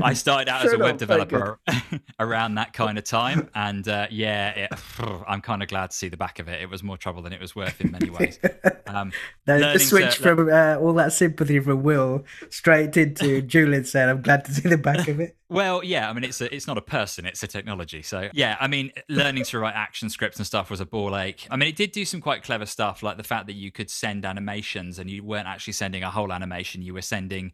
I 0.03 0.13
started 0.13 0.49
out 0.49 0.65
as 0.65 0.73
a 0.73 0.77
web 0.77 0.97
developer 0.97 1.59
around 2.19 2.55
that 2.55 2.73
kind 2.73 2.97
of 2.97 3.05
time, 3.05 3.49
and 3.55 3.87
uh, 3.87 4.07
yeah, 4.11 4.49
it, 4.49 4.71
I'm 5.27 5.41
kind 5.41 5.63
of 5.63 5.69
glad 5.69 5.91
to 5.91 5.97
see 5.97 6.09
the 6.09 6.17
back 6.17 6.39
of 6.39 6.49
it. 6.49 6.61
It 6.61 6.69
was 6.69 6.83
more 6.83 6.97
trouble 6.97 7.21
than 7.21 7.31
it 7.31 7.39
was 7.39 7.55
worth 7.55 7.79
in 7.79 7.91
many 7.91 8.09
ways. 8.09 8.39
Um, 8.87 9.11
the 9.45 9.57
to- 9.57 9.79
switch 9.79 10.17
from 10.17 10.47
uh, 10.47 10.75
all 10.75 10.93
that 10.93 11.11
sympathy 11.11 11.59
from 11.59 11.81
Will 11.81 12.23
straight 12.49 12.95
into 12.95 13.41
Julian 13.41 13.83
said, 13.83 14.09
I'm 14.09 14.21
glad 14.21 14.45
to 14.45 14.53
see 14.53 14.69
the 14.69 14.77
back 14.77 15.07
of 15.07 15.19
it. 15.19 15.35
Well, 15.49 15.83
yeah, 15.83 16.09
I 16.09 16.13
mean, 16.13 16.23
it's 16.23 16.41
a, 16.41 16.53
it's 16.53 16.65
not 16.65 16.77
a 16.77 16.81
person, 16.81 17.25
it's 17.25 17.43
a 17.43 17.47
technology. 17.47 18.01
So, 18.01 18.29
yeah, 18.33 18.57
I 18.59 18.67
mean, 18.67 18.91
learning 19.09 19.43
to 19.45 19.59
write 19.59 19.75
action 19.75 20.09
scripts 20.09 20.37
and 20.37 20.45
stuff 20.45 20.69
was 20.69 20.79
a 20.79 20.85
ball 20.85 21.15
ache. 21.15 21.47
I 21.51 21.57
mean, 21.57 21.69
it 21.69 21.75
did 21.75 21.91
do 21.91 22.05
some 22.05 22.21
quite 22.21 22.43
clever 22.43 22.65
stuff, 22.65 23.03
like 23.03 23.17
the 23.17 23.23
fact 23.23 23.47
that 23.47 23.53
you 23.53 23.71
could 23.71 23.84
send 23.89 24.25
animations 24.25 24.99
and 24.99 25.09
you 25.09 25.23
weren't 25.23 25.47
actually 25.47 25.73
sending 25.73 26.03
a 26.03 26.11
whole 26.11 26.31
animation, 26.31 26.81
you 26.81 26.93
were 26.93 27.01
sending 27.01 27.51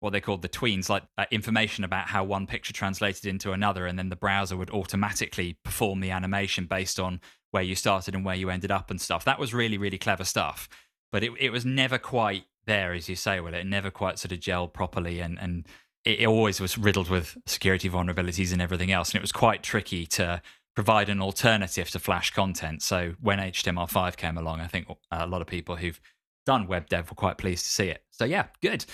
what 0.00 0.10
they 0.10 0.20
called 0.20 0.42
the 0.42 0.48
tweens, 0.48 0.88
like 0.88 1.04
uh, 1.16 1.26
information 1.30 1.84
about 1.84 2.08
how 2.08 2.24
one 2.24 2.46
picture 2.46 2.72
translated 2.72 3.24
into 3.24 3.52
another, 3.52 3.86
and 3.86 3.96
then 3.96 4.08
the 4.08 4.16
browser 4.16 4.56
would 4.56 4.70
automatically 4.70 5.56
perform 5.64 6.00
the 6.00 6.10
animation 6.10 6.66
based 6.66 6.98
on 6.98 7.20
where 7.52 7.62
you 7.62 7.76
started 7.76 8.14
and 8.14 8.24
where 8.24 8.34
you 8.34 8.50
ended 8.50 8.72
up 8.72 8.90
and 8.90 9.00
stuff. 9.00 9.24
That 9.24 9.38
was 9.38 9.54
really, 9.54 9.78
really 9.78 9.98
clever 9.98 10.24
stuff. 10.24 10.68
But 11.12 11.22
it, 11.22 11.32
it 11.38 11.50
was 11.50 11.64
never 11.64 11.98
quite 11.98 12.44
there, 12.66 12.92
as 12.92 13.08
you 13.08 13.14
say, 13.14 13.38
Will. 13.38 13.54
It 13.54 13.64
never 13.64 13.90
quite 13.90 14.18
sort 14.18 14.32
of 14.32 14.40
gelled 14.40 14.72
properly 14.72 15.20
and, 15.20 15.38
and 15.38 15.66
it, 16.04 16.20
it 16.20 16.26
always 16.26 16.60
was 16.60 16.76
riddled 16.76 17.08
with 17.08 17.36
security 17.46 17.88
vulnerabilities 17.88 18.52
and 18.52 18.62
everything 18.62 18.90
else. 18.90 19.10
And 19.10 19.16
it 19.16 19.22
was 19.22 19.32
quite 19.32 19.62
tricky 19.62 20.06
to 20.06 20.42
provide 20.74 21.08
an 21.08 21.20
alternative 21.20 21.90
to 21.90 21.98
Flash 21.98 22.30
content. 22.30 22.82
So 22.82 23.14
when 23.20 23.38
HTML5 23.38 24.16
came 24.16 24.38
along, 24.38 24.60
I 24.60 24.66
think 24.66 24.88
uh, 24.88 24.94
a 25.10 25.26
lot 25.26 25.42
of 25.42 25.46
people 25.46 25.76
who've 25.76 26.00
done 26.46 26.66
web 26.66 26.88
dev 26.88 27.10
were 27.10 27.14
quite 27.14 27.38
pleased 27.38 27.64
to 27.64 27.70
see 27.70 27.88
it. 27.88 28.02
So 28.10 28.24
yeah, 28.24 28.46
good. 28.60 28.84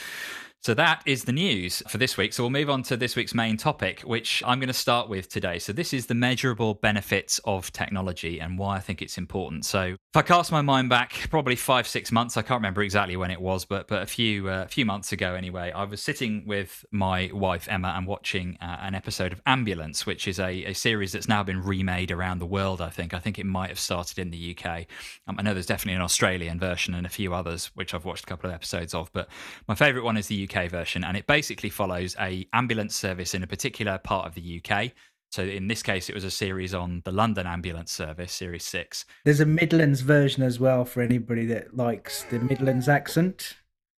So 0.62 0.74
that 0.74 1.02
is 1.06 1.24
the 1.24 1.32
news 1.32 1.82
for 1.88 1.98
this 1.98 2.16
week. 2.16 2.32
So 2.32 2.42
we'll 2.42 2.50
move 2.50 2.68
on 2.68 2.82
to 2.84 2.96
this 2.96 3.14
week's 3.14 3.32
main 3.32 3.56
topic, 3.56 4.00
which 4.00 4.42
I'm 4.44 4.58
going 4.58 4.68
to 4.68 4.74
start 4.74 5.08
with 5.08 5.28
today. 5.28 5.60
So 5.60 5.72
this 5.72 5.94
is 5.94 6.06
the 6.06 6.14
measurable 6.14 6.74
benefits 6.74 7.40
of 7.44 7.72
technology 7.72 8.40
and 8.40 8.58
why 8.58 8.76
I 8.76 8.80
think 8.80 9.00
it's 9.00 9.18
important. 9.18 9.64
So 9.64 9.82
if 9.82 10.16
I 10.16 10.22
cast 10.22 10.50
my 10.50 10.60
mind 10.60 10.88
back, 10.88 11.28
probably 11.30 11.54
five, 11.54 11.86
six 11.86 12.10
months, 12.10 12.36
I 12.36 12.42
can't 12.42 12.58
remember 12.58 12.82
exactly 12.82 13.16
when 13.16 13.30
it 13.30 13.40
was, 13.40 13.64
but 13.64 13.86
but 13.86 14.02
a 14.02 14.06
few 14.06 14.48
uh, 14.48 14.66
few 14.66 14.84
months 14.84 15.12
ago 15.12 15.34
anyway, 15.34 15.70
I 15.70 15.84
was 15.84 16.02
sitting 16.02 16.44
with 16.44 16.84
my 16.90 17.30
wife 17.32 17.68
Emma 17.70 17.94
and 17.96 18.06
watching 18.06 18.58
uh, 18.60 18.78
an 18.80 18.94
episode 18.94 19.32
of 19.32 19.40
Ambulance, 19.46 20.06
which 20.06 20.26
is 20.26 20.40
a, 20.40 20.64
a 20.64 20.72
series 20.74 21.12
that's 21.12 21.28
now 21.28 21.42
been 21.42 21.62
remade 21.62 22.10
around 22.10 22.40
the 22.40 22.46
world. 22.46 22.80
I 22.80 22.90
think 22.90 23.14
I 23.14 23.20
think 23.20 23.38
it 23.38 23.46
might 23.46 23.68
have 23.68 23.78
started 23.78 24.18
in 24.18 24.30
the 24.30 24.56
UK. 24.56 24.86
Um, 25.28 25.36
I 25.38 25.42
know 25.42 25.54
there's 25.54 25.66
definitely 25.66 25.94
an 25.94 26.02
Australian 26.02 26.58
version 26.58 26.94
and 26.94 27.06
a 27.06 27.10
few 27.10 27.32
others 27.32 27.70
which 27.74 27.94
I've 27.94 28.04
watched 28.04 28.24
a 28.24 28.26
couple 28.26 28.50
of 28.50 28.54
episodes 28.54 28.92
of, 28.92 29.12
but 29.12 29.28
my 29.68 29.74
favourite 29.76 30.04
one 30.04 30.16
is 30.16 30.26
the 30.26 30.47
UK 30.48 30.70
version, 30.70 31.04
and 31.04 31.16
it 31.16 31.26
basically 31.26 31.70
follows 31.70 32.16
a 32.20 32.46
ambulance 32.52 32.94
service 32.94 33.34
in 33.34 33.42
a 33.42 33.46
particular 33.46 33.98
part 33.98 34.26
of 34.26 34.34
the 34.34 34.62
UK. 34.62 34.92
So 35.30 35.42
in 35.42 35.68
this 35.68 35.82
case, 35.82 36.08
it 36.08 36.14
was 36.14 36.24
a 36.24 36.30
series 36.30 36.72
on 36.72 37.02
the 37.04 37.12
London 37.12 37.46
ambulance 37.46 37.92
service, 37.92 38.32
Series 38.32 38.64
Six. 38.64 39.04
There's 39.24 39.40
a 39.40 39.46
Midlands 39.46 40.00
version 40.00 40.42
as 40.42 40.58
well 40.58 40.84
for 40.84 41.02
anybody 41.02 41.44
that 41.46 41.76
likes 41.76 42.22
the 42.24 42.38
Midlands 42.38 42.88
accent. 42.88 43.56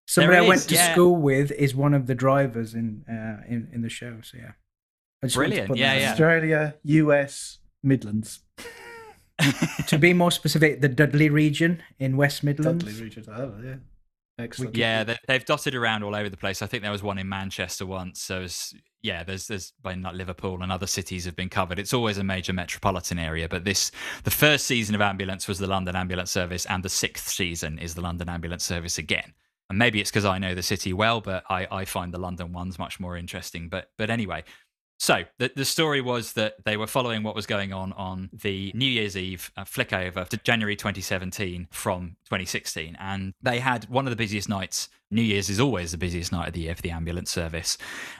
Somebody 0.08 0.34
There 0.34 0.44
I 0.44 0.48
went 0.48 0.62
to 0.62 0.74
yeah. 0.74 0.92
school 0.92 1.16
with 1.16 1.52
is 1.52 1.72
one 1.74 1.94
of 1.94 2.08
the 2.08 2.16
drivers 2.16 2.74
in 2.74 3.04
uh, 3.08 3.44
in, 3.48 3.68
in 3.72 3.82
the 3.82 3.88
show. 3.88 4.18
So 4.22 4.38
yeah, 4.38 4.52
I 5.22 5.26
just 5.26 5.36
Brilliant. 5.36 5.76
Yeah, 5.76 5.94
yeah. 5.94 6.10
Australia, 6.10 6.74
US, 6.82 7.58
Midlands. 7.82 8.40
To 9.88 9.98
be 9.98 10.12
more 10.12 10.30
specific, 10.30 10.80
the 10.80 10.88
Dudley 10.88 11.28
region 11.28 11.82
in 11.98 12.16
West 12.16 12.44
Midlands. 12.44 12.84
Dudley 12.84 13.02
region. 13.02 13.24
Oh, 13.28 13.54
yeah. 13.64 13.74
Excellent. 14.40 14.76
Yeah, 14.76 15.04
they, 15.04 15.16
they've 15.28 15.44
dotted 15.44 15.74
around 15.74 16.02
all 16.02 16.14
over 16.14 16.28
the 16.28 16.36
place. 16.36 16.62
I 16.62 16.66
think 16.66 16.82
there 16.82 16.92
was 16.92 17.02
one 17.02 17.18
in 17.18 17.28
Manchester 17.28 17.86
once. 17.86 18.20
So 18.20 18.46
yeah, 19.02 19.22
there's 19.22 19.46
there's 19.46 19.72
been 19.82 20.02
like 20.02 20.14
Liverpool 20.14 20.62
and 20.62 20.72
other 20.72 20.86
cities 20.86 21.24
have 21.24 21.36
been 21.36 21.48
covered. 21.48 21.78
It's 21.78 21.94
always 21.94 22.18
a 22.18 22.24
major 22.24 22.52
metropolitan 22.52 23.18
area, 23.18 23.48
but 23.48 23.64
this 23.64 23.90
the 24.24 24.30
first 24.30 24.66
season 24.66 24.94
of 24.94 25.00
Ambulance 25.00 25.46
was 25.46 25.58
the 25.58 25.66
London 25.66 25.96
Ambulance 25.96 26.30
Service, 26.30 26.66
and 26.66 26.82
the 26.82 26.88
sixth 26.88 27.28
season 27.28 27.78
is 27.78 27.94
the 27.94 28.00
London 28.00 28.28
Ambulance 28.28 28.64
Service 28.64 28.98
again. 28.98 29.34
And 29.68 29.78
maybe 29.78 30.00
it's 30.00 30.10
because 30.10 30.24
I 30.24 30.38
know 30.38 30.54
the 30.54 30.64
city 30.64 30.92
well, 30.92 31.20
but 31.20 31.44
I, 31.48 31.66
I 31.70 31.84
find 31.84 32.12
the 32.12 32.18
London 32.18 32.52
ones 32.52 32.78
much 32.78 32.98
more 32.98 33.16
interesting. 33.16 33.68
But 33.68 33.90
but 33.96 34.10
anyway, 34.10 34.44
so 35.00 35.24
the, 35.38 35.50
the 35.56 35.64
story 35.64 36.02
was 36.02 36.34
that 36.34 36.62
they 36.66 36.76
were 36.76 36.86
following 36.86 37.22
what 37.22 37.34
was 37.34 37.46
going 37.46 37.72
on 37.72 37.94
on 37.94 38.28
the 38.34 38.70
New 38.74 38.84
Year's 38.84 39.16
Eve 39.16 39.50
uh, 39.56 39.64
flick 39.64 39.94
over 39.94 40.26
to 40.26 40.36
January 40.36 40.76
2017 40.76 41.68
from 41.70 42.16
2016. 42.26 42.98
And 43.00 43.32
they 43.40 43.60
had 43.60 43.88
one 43.88 44.06
of 44.06 44.10
the 44.10 44.16
busiest 44.16 44.50
nights. 44.50 44.90
New 45.10 45.22
Year's 45.22 45.48
is 45.48 45.58
always 45.58 45.92
the 45.92 45.96
busiest 45.96 46.32
night 46.32 46.48
of 46.48 46.52
the 46.52 46.60
year 46.60 46.74
for 46.74 46.82
the 46.82 46.90
ambulance 46.90 47.30
service. 47.30 47.78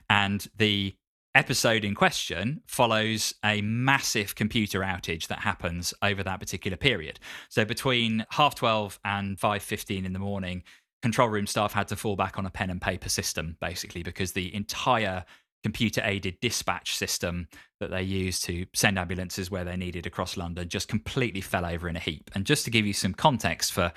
And 0.08 0.48
the 0.56 0.96
episode 1.34 1.84
in 1.84 1.94
question 1.94 2.62
follows 2.66 3.34
a 3.44 3.60
massive 3.60 4.34
computer 4.34 4.80
outage 4.80 5.26
that 5.26 5.40
happens 5.40 5.92
over 6.00 6.22
that 6.22 6.40
particular 6.40 6.78
period. 6.78 7.20
So 7.50 7.66
between 7.66 8.24
half 8.30 8.54
12 8.54 8.98
and 9.04 9.38
5:15 9.38 10.06
in 10.06 10.14
the 10.14 10.18
morning, 10.18 10.62
control 11.02 11.28
room 11.28 11.46
staff 11.46 11.74
had 11.74 11.88
to 11.88 11.96
fall 11.96 12.16
back 12.16 12.38
on 12.38 12.46
a 12.46 12.50
pen 12.50 12.70
and 12.70 12.80
paper 12.80 13.10
system 13.10 13.58
basically 13.60 14.02
because 14.02 14.32
the 14.32 14.54
entire 14.54 15.26
computer 15.62 16.00
aided 16.04 16.40
dispatch 16.40 16.94
system 16.96 17.48
that 17.80 17.90
they 17.90 18.02
use 18.02 18.40
to 18.40 18.66
send 18.74 18.98
ambulances 18.98 19.50
where 19.50 19.64
they're 19.64 19.76
needed 19.76 20.06
across 20.06 20.36
London 20.36 20.68
just 20.68 20.88
completely 20.88 21.40
fell 21.40 21.64
over 21.64 21.88
in 21.88 21.96
a 21.96 22.00
heap. 22.00 22.30
And 22.34 22.44
just 22.44 22.64
to 22.64 22.70
give 22.70 22.86
you 22.86 22.92
some 22.92 23.14
context 23.14 23.72
for 23.72 23.92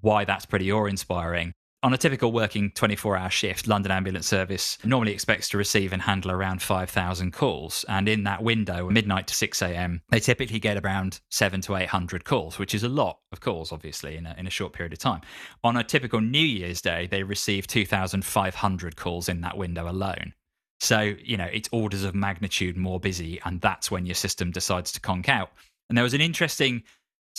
why 0.00 0.24
that's 0.24 0.46
pretty 0.46 0.70
awe 0.70 0.86
inspiring, 0.86 1.52
on 1.82 1.94
a 1.94 1.98
typical 1.98 2.32
working 2.32 2.72
24 2.72 3.16
hour 3.16 3.30
shift, 3.30 3.68
London 3.68 3.92
Ambulance 3.92 4.26
Service 4.26 4.78
normally 4.84 5.12
expects 5.12 5.48
to 5.50 5.56
receive 5.56 5.92
and 5.92 6.02
handle 6.02 6.32
around 6.32 6.60
5,000 6.60 7.32
calls. 7.32 7.84
And 7.88 8.08
in 8.08 8.24
that 8.24 8.42
window, 8.42 8.90
midnight 8.90 9.28
to 9.28 9.34
6 9.34 9.62
a.m., 9.62 10.02
they 10.10 10.18
typically 10.18 10.58
get 10.58 10.84
around 10.84 11.20
seven 11.30 11.60
to 11.62 11.76
800 11.76 12.24
calls, 12.24 12.58
which 12.58 12.74
is 12.74 12.82
a 12.82 12.88
lot 12.88 13.20
of 13.30 13.40
calls, 13.40 13.70
obviously, 13.70 14.16
in 14.16 14.26
a, 14.26 14.34
in 14.36 14.48
a 14.48 14.50
short 14.50 14.72
period 14.72 14.92
of 14.92 14.98
time. 14.98 15.20
On 15.62 15.76
a 15.76 15.84
typical 15.84 16.20
New 16.20 16.38
Year's 16.40 16.82
Day, 16.82 17.06
they 17.06 17.22
receive 17.22 17.68
2,500 17.68 18.96
calls 18.96 19.28
in 19.28 19.40
that 19.42 19.56
window 19.56 19.88
alone. 19.88 20.32
So, 20.80 21.00
you 21.00 21.36
know, 21.36 21.48
it's 21.52 21.68
orders 21.72 22.04
of 22.04 22.14
magnitude 22.14 22.76
more 22.76 23.00
busy. 23.00 23.40
And 23.44 23.60
that's 23.60 23.90
when 23.90 24.06
your 24.06 24.14
system 24.14 24.50
decides 24.50 24.92
to 24.92 25.00
conk 25.00 25.28
out. 25.28 25.50
And 25.88 25.96
there 25.96 26.04
was 26.04 26.14
an 26.14 26.20
interesting 26.20 26.82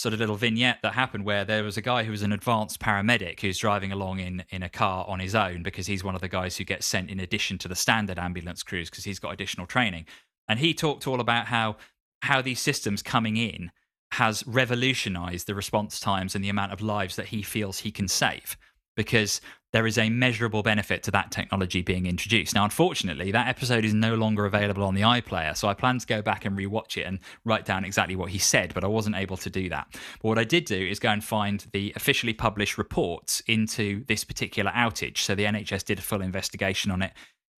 sort 0.00 0.14
of 0.14 0.20
little 0.20 0.36
vignette 0.36 0.78
that 0.82 0.94
happened 0.94 1.24
where 1.24 1.44
there 1.44 1.62
was 1.62 1.76
a 1.76 1.82
guy 1.82 2.04
who 2.04 2.10
was 2.10 2.22
an 2.22 2.32
advanced 2.32 2.80
paramedic 2.80 3.40
who's 3.40 3.58
driving 3.58 3.92
along 3.92 4.18
in 4.18 4.42
in 4.48 4.62
a 4.62 4.68
car 4.68 5.04
on 5.06 5.20
his 5.20 5.34
own 5.34 5.62
because 5.62 5.86
he's 5.86 6.02
one 6.02 6.14
of 6.14 6.22
the 6.22 6.28
guys 6.28 6.56
who 6.56 6.64
gets 6.64 6.86
sent 6.86 7.10
in 7.10 7.20
addition 7.20 7.58
to 7.58 7.68
the 7.68 7.74
standard 7.74 8.18
ambulance 8.18 8.62
crews 8.62 8.88
because 8.88 9.04
he's 9.04 9.18
got 9.18 9.32
additional 9.32 9.66
training 9.66 10.06
and 10.48 10.58
he 10.58 10.72
talked 10.72 11.06
all 11.06 11.20
about 11.20 11.46
how 11.46 11.76
how 12.22 12.40
these 12.40 12.60
systems 12.60 13.02
coming 13.02 13.36
in 13.36 13.70
has 14.12 14.46
revolutionized 14.46 15.46
the 15.46 15.54
response 15.54 16.00
times 16.00 16.34
and 16.34 16.42
the 16.42 16.48
amount 16.48 16.72
of 16.72 16.80
lives 16.80 17.16
that 17.16 17.26
he 17.26 17.42
feels 17.42 17.80
he 17.80 17.92
can 17.92 18.08
save 18.08 18.56
because 18.96 19.42
there 19.72 19.86
is 19.86 19.98
a 19.98 20.10
measurable 20.10 20.62
benefit 20.62 21.02
to 21.04 21.10
that 21.12 21.30
technology 21.30 21.82
being 21.82 22.06
introduced. 22.06 22.54
Now, 22.54 22.64
unfortunately, 22.64 23.30
that 23.30 23.48
episode 23.48 23.84
is 23.84 23.94
no 23.94 24.14
longer 24.14 24.44
available 24.44 24.82
on 24.84 24.94
the 24.94 25.02
iPlayer, 25.02 25.56
so 25.56 25.68
I 25.68 25.74
plan 25.74 25.98
to 25.98 26.06
go 26.06 26.22
back 26.22 26.44
and 26.44 26.56
rewatch 26.58 26.96
it 26.96 27.02
and 27.02 27.20
write 27.44 27.64
down 27.64 27.84
exactly 27.84 28.16
what 28.16 28.30
he 28.30 28.38
said, 28.38 28.74
but 28.74 28.84
I 28.84 28.88
wasn't 28.88 29.16
able 29.16 29.36
to 29.38 29.50
do 29.50 29.68
that. 29.68 29.86
But 29.92 30.28
what 30.28 30.38
I 30.38 30.44
did 30.44 30.64
do 30.64 30.76
is 30.76 30.98
go 30.98 31.10
and 31.10 31.22
find 31.22 31.64
the 31.72 31.92
officially 31.96 32.34
published 32.34 32.78
reports 32.78 33.42
into 33.46 34.04
this 34.06 34.24
particular 34.24 34.72
outage. 34.72 35.18
So 35.18 35.34
the 35.34 35.44
NHS 35.44 35.84
did 35.84 35.98
a 35.98 36.02
full 36.02 36.22
investigation 36.22 36.90
on 36.90 37.02
it 37.02 37.12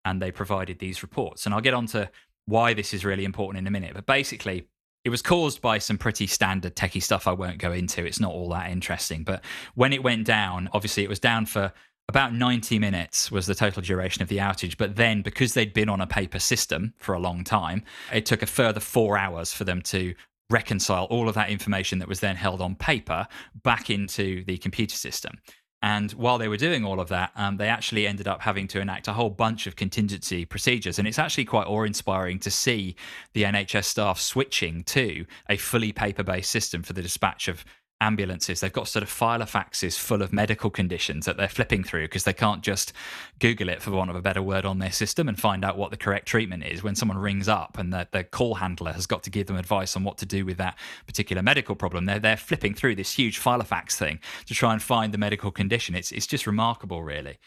and 0.04 0.21
they 0.21 0.31
provided 0.31 0.78
these 0.78 1.02
reports. 1.02 1.47
And 1.47 1.54
I'll 1.54 1.61
get 1.61 1.75
on 1.75 1.87
to 1.88 2.11
why 2.47 2.75
this 2.75 2.92
is 2.92 3.04
really 3.04 3.25
important 3.25 3.61
in 3.61 3.66
a 3.66 3.71
minute. 3.71 3.95
But 3.95 4.07
basically, 4.07 4.69
it 5.04 5.11
was 5.11 5.23
caused 5.23 5.61
by 5.61 5.78
some 5.78 5.99
pretty 5.99 6.26
standard 6.26 6.76
techie 6.76 7.02
stuff 7.02 7.26
I 7.26 7.33
won't 7.33 7.59
go 7.59 7.73
into. 7.73 8.04
It's 8.04 8.21
not 8.21 8.33
all 8.33 8.49
that 8.50 8.71
interesting. 8.71 9.25
But 9.25 9.45
when 9.75 9.92
it 9.92 10.02
went 10.02 10.26
down, 10.26 10.69
obviously 10.73 11.02
it 11.02 11.09
was 11.09 11.21
down 11.21 11.47
for 11.47 11.73
about 12.09 12.35
90 12.35 12.78
minutes 12.78 13.30
was 13.30 13.47
the 13.47 13.54
total 13.54 13.82
duration 13.82 14.23
of 14.23 14.28
the 14.28 14.38
outage. 14.38 14.76
But 14.76 14.97
then, 14.97 15.23
because 15.23 15.54
they'd 15.54 15.73
been 15.73 15.88
on 15.88 16.00
a 16.00 16.06
paper 16.06 16.38
system 16.38 16.94
for 16.99 17.14
a 17.14 17.18
long 17.18 17.44
time, 17.44 17.85
it 18.12 18.26
took 18.26 18.42
a 18.42 18.47
further 18.47 18.80
four 18.80 19.16
hours 19.16 19.52
for 19.52 19.64
them 19.64 19.82
to 19.82 20.14
reconcile 20.50 21.04
all 21.04 21.28
of 21.28 21.35
that 21.35 21.50
information 21.50 21.99
that 21.99 22.09
was 22.09 22.21
then 22.21 22.37
held 22.37 22.61
on 22.61 22.75
paper 22.75 23.26
back 23.62 23.88
into 23.88 24.44
the 24.44 24.59
computer 24.59 24.97
system. 24.97 25.38
And 25.85 26.12
while 26.12 26.38
they 26.38 26.47
were 26.47 26.56
doing 26.56 26.85
all 26.85 27.00
of 27.00 27.09
that, 27.09 27.32
um, 27.35 27.56
they 27.56 27.66
actually 27.66 28.06
ended 28.06 28.28
up 28.28 28.40
having 28.40 28.68
to 28.68 28.80
enact 28.80 29.09
a 29.09 29.12
whole 29.12 29.30
bunch 29.30 29.66
of 29.66 29.75
contingency 29.75 30.44
procedures. 30.44 30.99
And 30.99 31.09
it's 31.09 31.18
actually 31.18 31.44
quite 31.44 31.66
awe 31.66 31.82
inspiring 31.82 32.38
to 32.40 32.52
see 32.52 32.94
the 33.32 33.42
NHS 33.42 33.87
staff 33.87 34.21
switching 34.21 34.85
to 34.85 35.26
a 35.49 35.56
fully 35.56 35.92
paper 35.92 36.23
based 36.23 36.50
system 36.50 36.85
for 36.85 36.92
the 36.92 37.02
dispatch 37.02 37.49
of 37.49 37.64
ambulances. 38.02 38.61
They've 38.61 38.73
got 38.73 38.88
sort 38.88 39.02
of 39.02 39.09
filofaxes 39.09 39.97
full 39.97 40.23
of 40.23 40.32
medical 40.32 40.71
conditions 40.71 41.25
that 41.25 41.37
they're 41.37 41.49
flipping 41.49 41.85
through 41.85 42.04
because 42.04 42.25
they 42.25 42.32
can't 42.32 42.62
just 42.62 42.92
Google 43.38 43.68
it, 43.68 43.80
for 43.80 43.92
want 43.92 44.11
of 44.11 44.16
a 44.16 44.21
better 44.21 44.42
word, 44.42 44.64
on 44.64 44.78
their 44.78 44.90
system 44.90 45.28
and 45.28 45.38
find 45.38 45.64
out 45.64 45.78
what 45.78 45.90
the 45.90 45.97
correct 45.97 46.26
treatment 46.26 46.64
is. 46.64 46.82
When 46.82 46.97
someone 46.97 47.18
rings 47.18 47.49
up 47.49 47.78
and 47.78 47.92
the, 47.92 48.09
the 48.11 48.25
call 48.25 48.56
handler 48.56 48.92
has 48.92 49.06
got 49.06 49.23
to 49.23 49.30
give 49.30 49.47
them 49.47 49.56
advice 49.56 49.97
on 49.97 50.04
what 50.04 50.18
to 50.18 50.26
do 50.26 50.44
with 50.44 50.56
that 50.59 50.76
particular 51.06 51.42
medical 51.42 51.76
problem, 51.76 52.06
they're, 52.06 52.18
they're 52.18 52.37
flipping 52.37 52.75
through 52.75 52.97
this 52.97 53.12
huge 53.12 53.40
filofax 53.40 53.92
thing 53.92 54.18
to 54.47 54.54
try 54.54 54.73
and 54.73 54.82
find 54.82 55.14
the 55.14 55.18
medical 55.18 55.52
condition. 55.52 55.94
It's, 55.94 56.11
it's 56.11 56.26
just 56.26 56.47
remarkable, 56.47 57.02
really. 57.02 57.38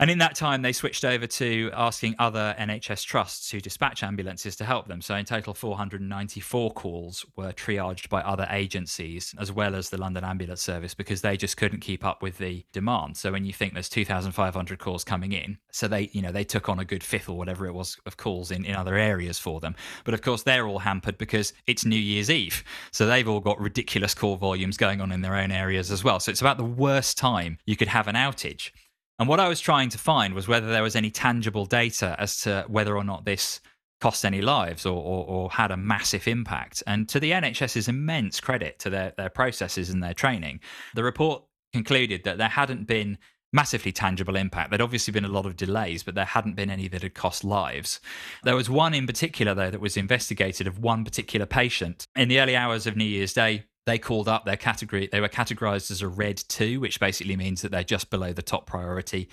And 0.00 0.10
in 0.10 0.18
that 0.18 0.34
time, 0.34 0.62
they 0.62 0.72
switched 0.72 1.04
over 1.04 1.24
to 1.28 1.70
asking 1.72 2.16
other 2.18 2.56
NHS 2.58 3.04
trusts 3.04 3.52
who 3.52 3.60
dispatch 3.60 4.02
ambulances 4.02 4.56
to 4.56 4.64
help 4.64 4.88
them. 4.88 5.00
So, 5.00 5.14
in 5.14 5.24
total, 5.24 5.54
494 5.54 6.72
calls 6.72 7.24
were 7.36 7.52
triaged 7.52 8.08
by 8.08 8.20
other 8.22 8.48
agencies, 8.50 9.36
as 9.38 9.52
well 9.52 9.76
as 9.76 9.90
the 9.90 9.96
London 9.96 10.24
Ambulance 10.24 10.62
Service, 10.62 10.94
because 10.94 11.20
they 11.20 11.36
just 11.36 11.56
couldn't 11.56 11.78
keep 11.78 12.04
up 12.04 12.22
with 12.22 12.38
the 12.38 12.64
demand. 12.72 13.16
So, 13.16 13.30
when 13.30 13.44
you 13.44 13.52
think 13.52 13.72
there's 13.72 13.88
2,500 13.88 14.80
calls 14.80 15.04
coming 15.04 15.30
in, 15.30 15.58
so 15.70 15.86
they, 15.86 16.10
you 16.12 16.22
know, 16.22 16.32
they 16.32 16.44
took 16.44 16.68
on 16.68 16.80
a 16.80 16.84
good 16.84 17.04
fifth 17.04 17.28
or 17.28 17.38
whatever 17.38 17.64
it 17.68 17.72
was 17.72 17.96
of 18.04 18.16
calls 18.16 18.50
in, 18.50 18.64
in 18.64 18.74
other 18.74 18.96
areas 18.96 19.38
for 19.38 19.60
them. 19.60 19.76
But 20.04 20.14
of 20.14 20.22
course, 20.22 20.42
they're 20.42 20.66
all 20.66 20.80
hampered 20.80 21.18
because 21.18 21.52
it's 21.68 21.84
New 21.84 21.94
Year's 21.94 22.30
Eve. 22.30 22.64
So, 22.90 23.06
they've 23.06 23.28
all 23.28 23.40
got 23.40 23.60
ridiculous 23.60 24.12
call 24.12 24.36
volumes 24.38 24.76
going 24.76 25.00
on 25.00 25.12
in 25.12 25.22
their 25.22 25.36
own 25.36 25.52
areas 25.52 25.92
as 25.92 26.02
well. 26.02 26.18
So, 26.18 26.32
it's 26.32 26.40
about 26.40 26.58
the 26.58 26.64
worst 26.64 27.16
time 27.16 27.58
you 27.64 27.76
could 27.76 27.88
have 27.88 28.08
an 28.08 28.16
outage. 28.16 28.72
And 29.18 29.28
what 29.28 29.40
I 29.40 29.48
was 29.48 29.60
trying 29.60 29.90
to 29.90 29.98
find 29.98 30.34
was 30.34 30.48
whether 30.48 30.68
there 30.68 30.82
was 30.82 30.96
any 30.96 31.10
tangible 31.10 31.66
data 31.66 32.16
as 32.18 32.40
to 32.40 32.64
whether 32.68 32.96
or 32.96 33.04
not 33.04 33.24
this 33.24 33.60
cost 34.00 34.24
any 34.24 34.42
lives 34.42 34.84
or, 34.84 34.96
or, 34.96 35.24
or, 35.24 35.50
had 35.50 35.70
a 35.70 35.76
massive 35.76 36.28
impact. 36.28 36.82
And 36.86 37.08
to 37.08 37.20
the 37.20 37.30
NHS's 37.30 37.88
immense 37.88 38.40
credit 38.40 38.78
to 38.80 38.90
their, 38.90 39.14
their 39.16 39.30
processes 39.30 39.88
and 39.88 40.02
their 40.02 40.12
training, 40.12 40.60
the 40.94 41.04
report 41.04 41.44
concluded 41.72 42.24
that 42.24 42.36
there 42.36 42.48
hadn't 42.48 42.86
been 42.86 43.16
massively 43.54 43.92
tangible 43.92 44.36
impact. 44.36 44.70
There'd 44.70 44.82
obviously 44.82 45.12
been 45.12 45.24
a 45.24 45.28
lot 45.28 45.46
of 45.46 45.56
delays, 45.56 46.02
but 46.02 46.16
there 46.16 46.24
hadn't 46.24 46.56
been 46.56 46.70
any 46.70 46.88
that 46.88 47.02
had 47.02 47.14
cost 47.14 47.44
lives. 47.44 48.00
There 48.42 48.56
was 48.56 48.68
one 48.68 48.94
in 48.94 49.06
particular, 49.06 49.54
though, 49.54 49.70
that 49.70 49.80
was 49.80 49.96
investigated 49.96 50.66
of 50.66 50.80
one 50.80 51.04
particular 51.04 51.46
patient. 51.46 52.06
In 52.16 52.28
the 52.28 52.40
early 52.40 52.56
hours 52.56 52.86
of 52.86 52.96
New 52.96 53.04
Year's 53.04 53.32
Day, 53.32 53.64
they 53.86 53.98
called 53.98 54.28
up 54.28 54.44
their 54.44 54.56
category. 54.56 55.08
They 55.10 55.20
were 55.20 55.28
categorized 55.28 55.90
as 55.90 56.02
a 56.02 56.08
red 56.08 56.42
two, 56.48 56.80
which 56.80 57.00
basically 57.00 57.36
means 57.36 57.62
that 57.62 57.70
they're 57.70 57.84
just 57.84 58.10
below 58.10 58.32
the 58.32 58.42
top 58.42 58.66
priority. 58.66 59.28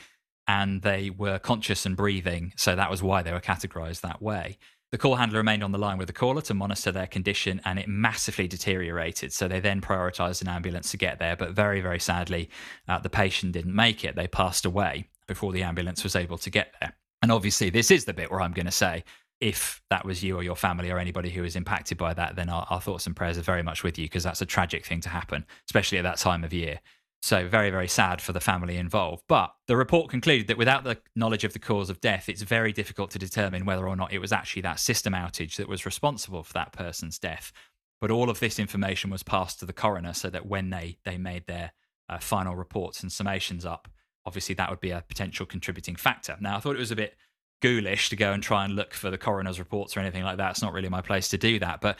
And 0.47 0.81
they 0.81 1.09
were 1.09 1.39
conscious 1.39 1.85
and 1.85 1.95
breathing. 1.95 2.53
So 2.57 2.75
that 2.75 2.91
was 2.91 3.01
why 3.01 3.21
they 3.21 3.31
were 3.31 3.39
categorized 3.39 4.01
that 4.01 4.21
way. 4.21 4.57
The 4.91 4.97
call 4.97 5.15
handler 5.15 5.39
remained 5.39 5.63
on 5.63 5.71
the 5.71 5.77
line 5.77 5.97
with 5.97 6.07
the 6.07 6.13
caller 6.13 6.41
to 6.41 6.53
monitor 6.53 6.91
their 6.91 7.07
condition, 7.07 7.61
and 7.63 7.79
it 7.79 7.87
massively 7.87 8.49
deteriorated. 8.49 9.31
So 9.31 9.47
they 9.47 9.61
then 9.61 9.79
prioritized 9.79 10.41
an 10.41 10.49
ambulance 10.49 10.91
to 10.91 10.97
get 10.97 11.17
there. 11.17 11.37
But 11.37 11.51
very, 11.51 11.79
very 11.79 11.99
sadly, 11.99 12.49
uh, 12.89 12.99
the 12.99 13.09
patient 13.09 13.53
didn't 13.53 13.73
make 13.73 14.03
it. 14.03 14.17
They 14.17 14.27
passed 14.27 14.65
away 14.65 15.07
before 15.27 15.53
the 15.53 15.63
ambulance 15.63 16.03
was 16.03 16.17
able 16.17 16.37
to 16.39 16.49
get 16.49 16.73
there. 16.81 16.97
And 17.21 17.31
obviously, 17.31 17.69
this 17.69 17.89
is 17.89 18.03
the 18.03 18.13
bit 18.13 18.29
where 18.29 18.41
I'm 18.41 18.51
going 18.51 18.65
to 18.65 18.71
say 18.71 19.05
if 19.41 19.81
that 19.89 20.05
was 20.05 20.23
you 20.23 20.37
or 20.37 20.43
your 20.43 20.55
family 20.55 20.91
or 20.91 20.99
anybody 20.99 21.31
who 21.31 21.41
was 21.41 21.55
impacted 21.55 21.97
by 21.97 22.13
that, 22.13 22.35
then 22.35 22.47
our, 22.47 22.65
our 22.69 22.79
thoughts 22.79 23.07
and 23.07 23.15
prayers 23.15 23.37
are 23.37 23.41
very 23.43 23.63
much 23.63 23.83
with 23.83 23.97
you 23.97 24.05
because 24.05 24.23
that's 24.23 24.41
a 24.41 24.45
tragic 24.45 24.85
thing 24.85 25.01
to 25.01 25.09
happen, 25.09 25.45
especially 25.67 25.97
at 25.97 26.03
that 26.03 26.17
time 26.17 26.43
of 26.43 26.53
year. 26.53 26.79
So, 27.23 27.47
very, 27.47 27.69
very 27.69 27.87
sad 27.87 28.19
for 28.19 28.33
the 28.33 28.39
family 28.39 28.77
involved. 28.77 29.23
But 29.27 29.53
the 29.67 29.75
report 29.75 30.09
concluded 30.09 30.47
that 30.47 30.57
without 30.57 30.83
the 30.83 30.97
knowledge 31.15 31.43
of 31.43 31.53
the 31.53 31.59
cause 31.59 31.89
of 31.89 32.01
death, 32.01 32.29
it's 32.29 32.41
very 32.41 32.71
difficult 32.71 33.11
to 33.11 33.19
determine 33.19 33.65
whether 33.65 33.87
or 33.87 33.95
not 33.95 34.13
it 34.13 34.19
was 34.19 34.31
actually 34.31 34.63
that 34.63 34.79
system 34.79 35.13
outage 35.13 35.55
that 35.57 35.67
was 35.67 35.85
responsible 35.85 36.43
for 36.43 36.53
that 36.53 36.71
person's 36.71 37.19
death. 37.19 37.51
But 37.99 38.09
all 38.09 38.29
of 38.29 38.39
this 38.39 38.57
information 38.57 39.11
was 39.11 39.21
passed 39.21 39.59
to 39.59 39.65
the 39.65 39.73
coroner 39.73 40.13
so 40.13 40.31
that 40.31 40.47
when 40.47 40.71
they, 40.71 40.97
they 41.05 41.17
made 41.17 41.45
their 41.45 41.73
uh, 42.09 42.17
final 42.17 42.55
reports 42.55 43.01
and 43.03 43.11
summations 43.11 43.65
up, 43.65 43.87
obviously 44.25 44.55
that 44.55 44.69
would 44.71 44.81
be 44.81 44.91
a 44.91 45.03
potential 45.07 45.45
contributing 45.45 45.95
factor. 45.95 46.37
Now, 46.39 46.57
I 46.57 46.59
thought 46.59 46.75
it 46.75 46.79
was 46.79 46.91
a 46.91 46.95
bit 46.95 47.15
ghoulish 47.61 48.09
to 48.09 48.15
go 48.15 48.33
and 48.33 48.43
try 48.43 48.65
and 48.65 48.75
look 48.75 48.93
for 48.93 49.09
the 49.09 49.17
coroner's 49.17 49.59
reports 49.59 49.95
or 49.95 50.01
anything 50.01 50.23
like 50.23 50.37
that. 50.37 50.51
It's 50.51 50.61
not 50.61 50.73
really 50.73 50.89
my 50.89 51.01
place 51.01 51.29
to 51.29 51.37
do 51.37 51.59
that. 51.59 51.81
But 51.81 51.97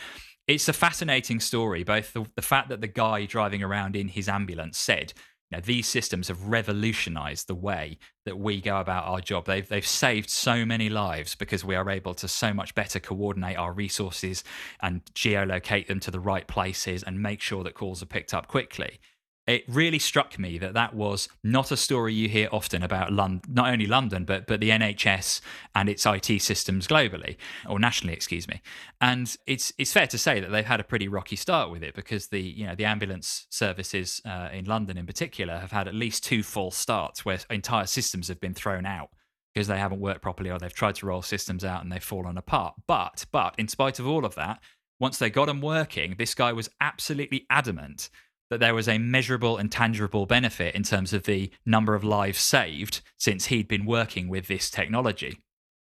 it's 0.48 0.68
a 0.68 0.74
fascinating 0.74 1.40
story. 1.40 1.84
Both 1.84 2.14
the, 2.14 2.26
the 2.36 2.42
fact 2.42 2.70
that 2.70 2.82
the 2.82 2.88
guy 2.88 3.26
driving 3.26 3.64
around 3.64 3.96
in 3.96 4.10
his 4.10 4.28
ambulance 4.28 4.78
said, 4.78 5.14
know, 5.52 5.60
these 5.60 5.88
systems 5.88 6.30
have 6.30 6.48
revolutionized 6.48 7.48
the 7.48 7.56
way 7.56 7.98
that 8.26 8.38
we 8.38 8.62
go 8.62 8.80
about 8.80 9.06
our 9.06 9.20
job. 9.20 9.46
They've, 9.46 9.68
they've 9.68 9.86
saved 9.86 10.30
so 10.30 10.66
many 10.66 10.90
lives 10.90 11.36
because 11.36 11.64
we 11.64 11.76
are 11.76 11.90
able 11.90 12.14
to 12.16 12.28
so 12.28 12.54
much 12.54 12.74
better 12.74 13.00
coordinate 13.00 13.58
our 13.58 13.74
resources 13.74 14.44
and 14.82 15.04
geolocate 15.14 15.88
them 15.88 16.00
to 16.02 16.12
the 16.12 16.20
right 16.20 16.48
places 16.48 17.04
and 17.04 17.22
make 17.22 17.42
sure 17.42 17.64
that 17.64 17.74
calls 17.74 18.02
are 18.02 18.08
picked 18.08 18.34
up 18.34 18.48
quickly 18.48 19.00
it 19.48 19.64
really 19.68 20.00
struck 20.00 20.38
me 20.38 20.58
that 20.60 20.74
that 20.76 20.94
was 20.94 21.28
not 21.44 21.72
a 21.72 21.78
story 21.78 22.14
you 22.14 22.30
hear 22.30 22.48
often 22.52 22.84
about 22.84 23.12
London, 23.12 23.42
not 23.52 23.70
only 23.70 23.88
London, 23.88 24.24
but 24.24 24.46
but 24.46 24.60
the 24.60 24.70
NHS 24.70 25.42
and 25.74 25.90
its 25.90 26.06
IT 26.06 26.42
systems 26.42 26.88
globally 26.88 27.38
or 27.68 27.80
nationally, 27.80 28.14
excuse 28.14 28.48
me. 28.48 28.62
And 29.00 29.36
it's 29.48 29.74
it's 29.78 29.92
fair 29.92 30.08
to 30.08 30.18
say 30.18 30.40
that 30.40 30.52
they've 30.52 30.66
had 30.66 30.80
a 30.80 30.84
pretty 30.84 31.08
rocky 31.08 31.36
start 31.36 31.72
with 31.72 31.84
it 31.84 31.96
because 31.96 32.28
the 32.28 32.42
you 32.42 32.68
know 32.68 32.76
the 32.76 32.86
ambulance 32.86 33.48
services 33.50 34.22
uh, 34.26 34.50
in 34.54 34.66
London 34.66 34.98
in 34.98 35.08
particular 35.08 35.58
have 35.58 35.72
had 35.72 35.88
at 35.88 35.96
least 35.96 36.24
two 36.24 36.44
false 36.44 36.78
starts 36.78 37.26
where 37.26 37.40
entire 37.50 37.88
systems 37.88 38.28
have 38.28 38.40
been 38.40 38.54
thrown 38.54 38.86
out 38.86 39.10
because 39.54 39.68
they 39.68 39.80
haven't 39.80 40.00
worked 40.00 40.22
properly 40.22 40.50
or 40.50 40.60
they've 40.60 40.74
tried 40.74 40.96
to 40.96 41.06
roll 41.06 41.22
systems 41.22 41.66
out 41.66 41.82
and 41.82 41.92
they've 41.92 42.04
fallen 42.04 42.38
apart. 42.38 42.76
But 42.88 43.26
but 43.32 43.56
in 43.58 43.68
spite 43.68 43.98
of 43.98 44.08
all 44.08 44.24
of 44.24 44.36
that, 44.36 44.60
once 45.00 45.18
they 45.18 45.32
got 45.32 45.48
them 45.48 45.62
working, 45.62 46.16
this 46.20 46.36
guy 46.36 46.54
was 46.54 46.70
absolutely 46.80 47.48
adamant 47.50 48.12
that 48.52 48.60
there 48.60 48.76
was 48.76 48.90
a 48.90 48.98
measurable 48.98 49.58
and 49.58 49.72
tangible 49.72 50.26
benefit 50.26 50.76
in 50.76 50.84
terms 50.84 51.14
of 51.14 51.24
the 51.24 51.50
number 51.66 51.96
of 51.96 52.04
lives 52.04 52.40
saved 52.40 53.02
since 53.18 53.46
he'd 53.46 53.68
been 53.68 53.86
working 53.86 54.28
with 54.28 54.48
this 54.48 54.70
technology. 54.70 55.40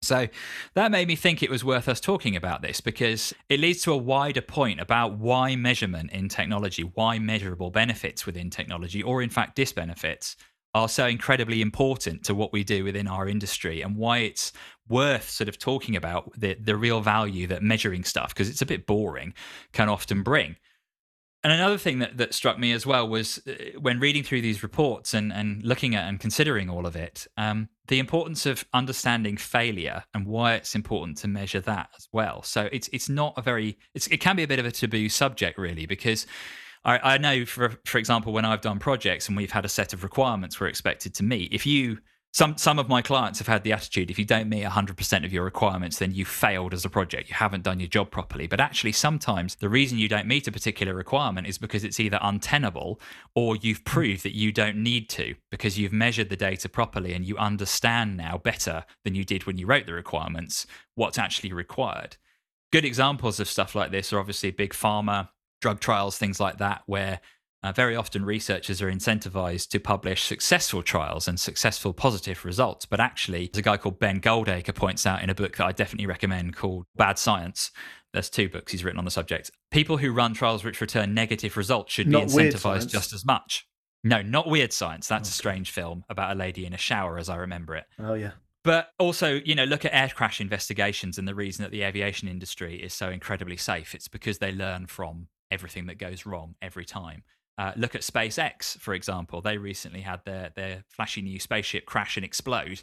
So 0.02 0.28
that 0.74 0.92
made 0.92 1.08
me 1.08 1.16
think 1.16 1.42
it 1.42 1.50
was 1.50 1.64
worth 1.64 1.88
us 1.88 1.98
talking 1.98 2.36
about 2.36 2.62
this 2.62 2.80
because 2.80 3.34
it 3.48 3.58
leads 3.58 3.82
to 3.82 3.92
a 3.92 3.96
wider 3.96 4.40
point 4.40 4.80
about 4.80 5.18
why 5.18 5.56
measurement 5.56 6.12
in 6.12 6.28
technology, 6.28 6.82
why 6.82 7.18
measurable 7.18 7.70
benefits 7.70 8.24
within 8.24 8.50
technology, 8.50 9.02
or 9.02 9.20
in 9.20 9.30
fact 9.30 9.56
disbenefits, 9.56 10.36
are 10.74 10.88
so 10.88 11.06
incredibly 11.06 11.60
important 11.60 12.22
to 12.24 12.36
what 12.36 12.52
we 12.52 12.62
do 12.62 12.84
within 12.84 13.08
our 13.08 13.26
industry 13.28 13.82
and 13.82 13.96
why 13.96 14.18
it's 14.18 14.52
worth 14.88 15.28
sort 15.28 15.48
of 15.48 15.58
talking 15.58 15.96
about 15.96 16.30
the, 16.38 16.54
the 16.54 16.76
real 16.76 17.00
value 17.00 17.48
that 17.48 17.62
measuring 17.64 18.04
stuff, 18.04 18.28
because 18.28 18.48
it's 18.48 18.62
a 18.62 18.66
bit 18.66 18.86
boring, 18.86 19.34
can 19.72 19.88
often 19.88 20.22
bring. 20.22 20.54
And 21.44 21.52
another 21.52 21.76
thing 21.76 21.98
that, 21.98 22.16
that 22.16 22.32
struck 22.32 22.58
me 22.58 22.72
as 22.72 22.86
well 22.86 23.06
was 23.06 23.38
uh, 23.46 23.78
when 23.78 24.00
reading 24.00 24.22
through 24.22 24.40
these 24.40 24.62
reports 24.62 25.12
and, 25.12 25.30
and 25.30 25.62
looking 25.62 25.94
at 25.94 26.08
and 26.08 26.18
considering 26.18 26.70
all 26.70 26.86
of 26.86 26.96
it, 26.96 27.26
um, 27.36 27.68
the 27.88 27.98
importance 27.98 28.46
of 28.46 28.64
understanding 28.72 29.36
failure 29.36 30.04
and 30.14 30.26
why 30.26 30.54
it's 30.54 30.74
important 30.74 31.18
to 31.18 31.28
measure 31.28 31.60
that 31.60 31.90
as 31.98 32.08
well. 32.12 32.42
So 32.42 32.70
it's 32.72 32.88
it's 32.94 33.10
not 33.10 33.34
a 33.36 33.42
very 33.42 33.76
it 33.94 34.20
can 34.20 34.36
be 34.36 34.42
a 34.42 34.48
bit 34.48 34.58
of 34.58 34.64
a 34.64 34.70
taboo 34.70 35.10
subject 35.10 35.58
really 35.58 35.84
because 35.84 36.26
I, 36.86 37.14
I 37.14 37.18
know 37.18 37.44
for 37.44 37.74
for 37.84 37.98
example 37.98 38.32
when 38.32 38.46
I've 38.46 38.62
done 38.62 38.78
projects 38.78 39.28
and 39.28 39.36
we've 39.36 39.52
had 39.52 39.66
a 39.66 39.68
set 39.68 39.92
of 39.92 40.02
requirements 40.02 40.58
we're 40.58 40.68
expected 40.68 41.14
to 41.16 41.24
meet, 41.24 41.52
if 41.52 41.66
you 41.66 41.98
some 42.34 42.58
some 42.58 42.80
of 42.80 42.88
my 42.88 43.00
clients 43.00 43.38
have 43.38 43.46
had 43.46 43.62
the 43.62 43.72
attitude 43.72 44.10
if 44.10 44.18
you 44.18 44.24
don't 44.24 44.48
meet 44.48 44.64
100% 44.64 45.24
of 45.24 45.32
your 45.32 45.44
requirements 45.44 46.00
then 46.00 46.12
you 46.12 46.24
failed 46.24 46.74
as 46.74 46.84
a 46.84 46.90
project. 46.90 47.28
You 47.28 47.36
haven't 47.36 47.62
done 47.62 47.78
your 47.78 47.88
job 47.88 48.10
properly. 48.10 48.48
But 48.48 48.60
actually 48.60 48.90
sometimes 48.90 49.54
the 49.54 49.68
reason 49.68 49.98
you 49.98 50.08
don't 50.08 50.26
meet 50.26 50.48
a 50.48 50.52
particular 50.52 50.94
requirement 50.94 51.46
is 51.46 51.58
because 51.58 51.84
it's 51.84 52.00
either 52.00 52.18
untenable 52.20 53.00
or 53.36 53.54
you've 53.54 53.78
hmm. 53.78 53.84
proved 53.84 54.24
that 54.24 54.34
you 54.34 54.50
don't 54.50 54.76
need 54.76 55.08
to 55.10 55.36
because 55.52 55.78
you've 55.78 55.92
measured 55.92 56.28
the 56.28 56.36
data 56.36 56.68
properly 56.68 57.14
and 57.14 57.24
you 57.24 57.38
understand 57.38 58.16
now 58.16 58.36
better 58.36 58.84
than 59.04 59.14
you 59.14 59.24
did 59.24 59.46
when 59.46 59.56
you 59.56 59.66
wrote 59.66 59.86
the 59.86 59.92
requirements 59.92 60.66
what's 60.96 61.18
actually 61.18 61.52
required. 61.52 62.16
Good 62.72 62.84
examples 62.84 63.38
of 63.38 63.48
stuff 63.48 63.76
like 63.76 63.92
this 63.92 64.12
are 64.12 64.18
obviously 64.18 64.50
big 64.50 64.72
pharma 64.72 65.28
drug 65.60 65.80
trials 65.80 66.18
things 66.18 66.40
like 66.40 66.58
that 66.58 66.82
where 66.84 67.20
uh, 67.64 67.72
very 67.72 67.96
often, 67.96 68.26
researchers 68.26 68.82
are 68.82 68.92
incentivized 68.92 69.68
to 69.68 69.80
publish 69.80 70.22
successful 70.24 70.82
trials 70.82 71.26
and 71.26 71.40
successful 71.40 71.94
positive 71.94 72.44
results. 72.44 72.84
But 72.84 73.00
actually, 73.00 73.48
there's 73.50 73.60
a 73.60 73.62
guy 73.62 73.78
called 73.78 73.98
Ben 73.98 74.20
Goldacre 74.20 74.74
points 74.74 75.06
out 75.06 75.22
in 75.22 75.30
a 75.30 75.34
book 75.34 75.56
that 75.56 75.64
I 75.64 75.72
definitely 75.72 76.06
recommend 76.06 76.54
called 76.54 76.84
Bad 76.94 77.18
Science. 77.18 77.70
There's 78.12 78.28
two 78.28 78.50
books 78.50 78.70
he's 78.70 78.84
written 78.84 78.98
on 78.98 79.06
the 79.06 79.10
subject. 79.10 79.50
People 79.70 79.96
who 79.96 80.12
run 80.12 80.34
trials 80.34 80.62
which 80.62 80.82
return 80.82 81.14
negative 81.14 81.56
results 81.56 81.90
should 81.90 82.10
be 82.10 82.16
incentivized 82.16 82.90
just 82.90 83.14
as 83.14 83.24
much. 83.24 83.66
No, 84.04 84.20
not 84.20 84.46
weird 84.46 84.74
science. 84.74 85.08
That's 85.08 85.30
okay. 85.30 85.32
a 85.32 85.34
strange 85.34 85.70
film 85.70 86.04
about 86.10 86.32
a 86.32 86.38
lady 86.38 86.66
in 86.66 86.74
a 86.74 86.78
shower, 86.78 87.16
as 87.16 87.30
I 87.30 87.36
remember 87.36 87.76
it. 87.76 87.86
Oh, 87.98 88.12
yeah. 88.12 88.32
But 88.62 88.90
also, 88.98 89.40
you 89.42 89.54
know, 89.54 89.64
look 89.64 89.86
at 89.86 89.94
air 89.94 90.10
crash 90.10 90.38
investigations 90.38 91.16
and 91.16 91.26
the 91.26 91.34
reason 91.34 91.62
that 91.62 91.70
the 91.70 91.82
aviation 91.82 92.28
industry 92.28 92.76
is 92.76 92.92
so 92.92 93.08
incredibly 93.08 93.56
safe. 93.56 93.94
It's 93.94 94.08
because 94.08 94.36
they 94.36 94.52
learn 94.52 94.86
from 94.86 95.28
everything 95.50 95.86
that 95.86 95.96
goes 95.96 96.26
wrong 96.26 96.56
every 96.60 96.84
time. 96.84 97.22
Uh, 97.56 97.72
look 97.76 97.94
at 97.94 98.00
SpaceX, 98.00 98.78
for 98.78 98.94
example. 98.94 99.40
They 99.40 99.58
recently 99.58 100.00
had 100.00 100.24
their 100.24 100.50
their 100.56 100.84
flashy 100.88 101.22
new 101.22 101.38
spaceship 101.38 101.86
crash 101.86 102.16
and 102.16 102.24
explode 102.24 102.82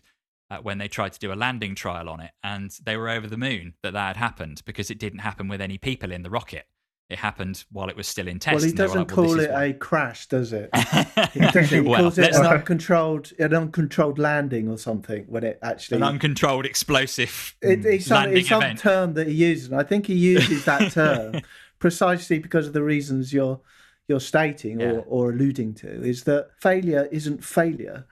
uh, 0.49 0.57
when 0.57 0.77
they 0.77 0.87
tried 0.87 1.13
to 1.13 1.19
do 1.19 1.33
a 1.33 1.35
landing 1.35 1.75
trial 1.75 2.09
on 2.09 2.19
it, 2.19 2.31
and 2.43 2.71
they 2.83 2.95
were 2.95 3.09
over 3.09 3.27
the 3.27 3.37
moon 3.37 3.73
that 3.83 3.93
that 3.93 4.07
had 4.07 4.17
happened 4.17 4.61
because 4.65 4.89
it 4.89 4.97
didn't 4.97 5.19
happen 5.19 5.47
with 5.47 5.61
any 5.61 5.77
people 5.77 6.11
in 6.11 6.23
the 6.23 6.29
rocket. 6.29 6.67
It 7.09 7.19
happened 7.19 7.65
while 7.69 7.89
it 7.89 7.97
was 7.97 8.07
still 8.07 8.29
in 8.29 8.39
test. 8.39 8.55
Well, 8.55 8.63
he 8.63 8.71
doesn't 8.71 8.97
like, 8.97 9.17
well, 9.17 9.25
call 9.25 9.39
it 9.41 9.49
a 9.49 9.73
crash, 9.73 10.27
does 10.27 10.53
it? 10.53 10.69
he, 11.33 11.65
he 11.65 11.81
well, 11.81 12.03
calls 12.03 12.17
it 12.17 12.33
an 12.33 12.45
uncontrolled, 12.45 13.33
an 13.37 13.53
uncontrolled 13.53 14.17
landing 14.17 14.69
or 14.69 14.77
something 14.77 15.25
when 15.27 15.43
it 15.43 15.59
actually 15.61 15.97
an 15.97 16.03
uncontrolled 16.03 16.65
explosive 16.65 17.57
it, 17.61 17.85
it's 17.85 18.09
landing 18.09 18.45
some, 18.45 18.63
it's 18.63 18.81
some 18.81 18.93
term 18.93 19.13
that 19.15 19.27
he 19.27 19.33
uses, 19.33 19.69
and 19.69 19.79
I 19.79 19.83
think 19.83 20.07
he 20.07 20.13
uses 20.13 20.63
that 20.63 20.93
term 20.93 21.41
precisely 21.79 22.39
because 22.39 22.67
of 22.67 22.71
the 22.71 22.83
reasons 22.83 23.33
you're 23.33 23.59
you're 24.11 24.19
stating 24.19 24.81
yeah. 24.81 24.91
or, 24.91 25.05
or 25.07 25.29
alluding 25.31 25.73
to 25.73 25.87
is 26.03 26.25
that 26.25 26.49
failure 26.59 27.07
isn't 27.11 27.43
failure. 27.43 28.05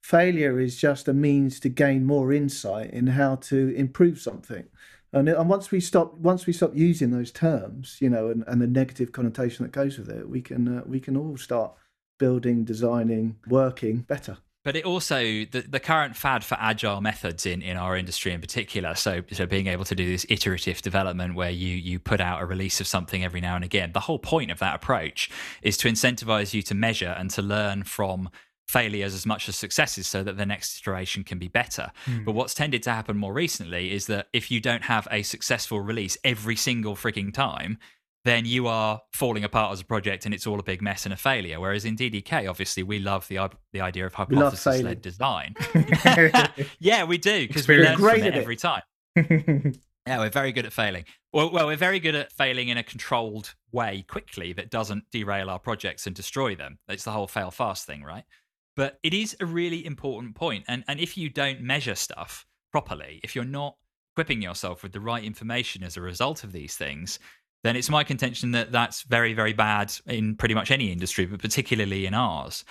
Failure 0.00 0.58
is 0.60 0.76
just 0.76 1.08
a 1.08 1.12
means 1.12 1.60
to 1.60 1.68
gain 1.68 2.06
more 2.06 2.32
insight 2.32 2.90
in 2.90 3.08
how 3.08 3.34
to 3.36 3.74
improve 3.74 4.18
something. 4.18 4.64
And, 5.12 5.28
and 5.28 5.48
once 5.48 5.72
we 5.72 5.80
stop 5.80 6.14
once 6.14 6.46
we 6.46 6.52
stop 6.52 6.72
using 6.74 7.10
those 7.10 7.32
terms, 7.32 7.98
you 8.00 8.08
know, 8.08 8.30
and, 8.30 8.44
and 8.46 8.62
the 8.62 8.68
negative 8.68 9.10
connotation 9.10 9.64
that 9.64 9.72
goes 9.72 9.98
with 9.98 10.08
it, 10.08 10.28
we 10.28 10.40
can 10.40 10.78
uh, 10.78 10.82
we 10.86 11.00
can 11.00 11.16
all 11.16 11.36
start 11.36 11.72
building, 12.18 12.64
designing, 12.64 13.36
working 13.48 13.98
better 13.98 14.38
but 14.64 14.76
it 14.76 14.84
also 14.84 15.18
the, 15.20 15.64
the 15.68 15.80
current 15.80 16.16
fad 16.16 16.44
for 16.44 16.56
agile 16.60 17.00
methods 17.00 17.46
in, 17.46 17.62
in 17.62 17.76
our 17.76 17.96
industry 17.96 18.32
in 18.32 18.40
particular 18.40 18.94
so 18.94 19.22
so 19.32 19.46
being 19.46 19.66
able 19.66 19.84
to 19.84 19.94
do 19.94 20.06
this 20.06 20.26
iterative 20.28 20.82
development 20.82 21.34
where 21.34 21.50
you 21.50 21.74
you 21.74 21.98
put 21.98 22.20
out 22.20 22.42
a 22.42 22.46
release 22.46 22.80
of 22.80 22.86
something 22.86 23.24
every 23.24 23.40
now 23.40 23.54
and 23.54 23.64
again 23.64 23.92
the 23.92 24.00
whole 24.00 24.18
point 24.18 24.50
of 24.50 24.58
that 24.58 24.74
approach 24.74 25.30
is 25.62 25.76
to 25.76 25.88
incentivize 25.88 26.52
you 26.54 26.62
to 26.62 26.74
measure 26.74 27.14
and 27.18 27.30
to 27.30 27.42
learn 27.42 27.82
from 27.82 28.28
failures 28.70 29.14
as 29.14 29.26
much 29.26 29.48
as 29.48 29.56
successes 29.56 30.06
so 30.06 30.22
that 30.22 30.36
the 30.36 30.46
next 30.46 30.80
iteration 30.80 31.24
can 31.24 31.40
be 31.40 31.48
better. 31.48 31.90
Mm. 32.06 32.24
But 32.24 32.32
what's 32.36 32.54
tended 32.54 32.84
to 32.84 32.92
happen 32.92 33.16
more 33.16 33.32
recently 33.32 33.92
is 33.92 34.06
that 34.06 34.28
if 34.32 34.48
you 34.48 34.60
don't 34.60 34.84
have 34.84 35.08
a 35.10 35.22
successful 35.22 35.80
release 35.80 36.16
every 36.22 36.54
single 36.54 36.94
freaking 36.94 37.34
time, 37.34 37.78
then 38.24 38.44
you 38.44 38.66
are 38.66 39.00
falling 39.12 39.44
apart 39.44 39.72
as 39.72 39.80
a 39.80 39.84
project 39.84 40.26
and 40.26 40.34
it's 40.34 40.46
all 40.46 40.60
a 40.60 40.62
big 40.62 40.82
mess 40.82 41.06
and 41.06 41.12
a 41.12 41.16
failure. 41.16 41.58
Whereas 41.58 41.84
in 41.84 41.96
DDK, 41.96 42.48
obviously, 42.48 42.82
we 42.82 42.98
love 42.98 43.26
the 43.28 43.50
the 43.72 43.80
idea 43.80 44.06
of 44.06 44.14
hypothesis 44.14 44.82
led 44.82 45.00
design. 45.00 45.54
yeah, 46.78 47.04
we 47.04 47.18
do 47.18 47.46
because 47.46 47.66
we 47.66 47.78
learn 47.78 47.96
from 47.96 48.20
it 48.20 48.34
every 48.34 48.56
time. 48.56 48.82
yeah, 49.16 50.18
we're 50.18 50.30
very 50.30 50.52
good 50.52 50.66
at 50.66 50.72
failing. 50.72 51.04
Well, 51.32 51.50
well, 51.50 51.66
we're 51.66 51.76
very 51.76 52.00
good 52.00 52.14
at 52.14 52.32
failing 52.32 52.68
in 52.68 52.76
a 52.76 52.82
controlled 52.82 53.54
way 53.72 54.04
quickly 54.06 54.52
that 54.52 54.70
doesn't 54.70 55.04
derail 55.10 55.48
our 55.48 55.58
projects 55.58 56.06
and 56.06 56.14
destroy 56.14 56.54
them. 56.54 56.78
It's 56.88 57.04
the 57.04 57.12
whole 57.12 57.26
fail 57.26 57.50
fast 57.50 57.86
thing, 57.86 58.02
right? 58.02 58.24
But 58.76 58.98
it 59.02 59.14
is 59.14 59.36
a 59.40 59.46
really 59.46 59.84
important 59.86 60.34
point. 60.34 60.64
And 60.68 60.84
and 60.88 61.00
if 61.00 61.16
you 61.16 61.30
don't 61.30 61.62
measure 61.62 61.94
stuff 61.94 62.46
properly, 62.70 63.20
if 63.22 63.34
you're 63.34 63.44
not 63.44 63.76
equipping 64.14 64.42
yourself 64.42 64.82
with 64.82 64.92
the 64.92 65.00
right 65.00 65.24
information 65.24 65.82
as 65.82 65.96
a 65.96 66.02
result 66.02 66.44
of 66.44 66.52
these 66.52 66.76
things, 66.76 67.18
then 67.62 67.76
it's 67.76 67.90
my 67.90 68.04
contention 68.04 68.52
that 68.52 68.72
that's 68.72 69.02
very, 69.02 69.34
very 69.34 69.52
bad 69.52 69.92
in 70.06 70.34
pretty 70.36 70.54
much 70.54 70.70
any 70.70 70.90
industry, 70.90 71.26
but 71.26 71.40
particularly 71.40 72.06
in 72.06 72.14
ours. 72.14 72.64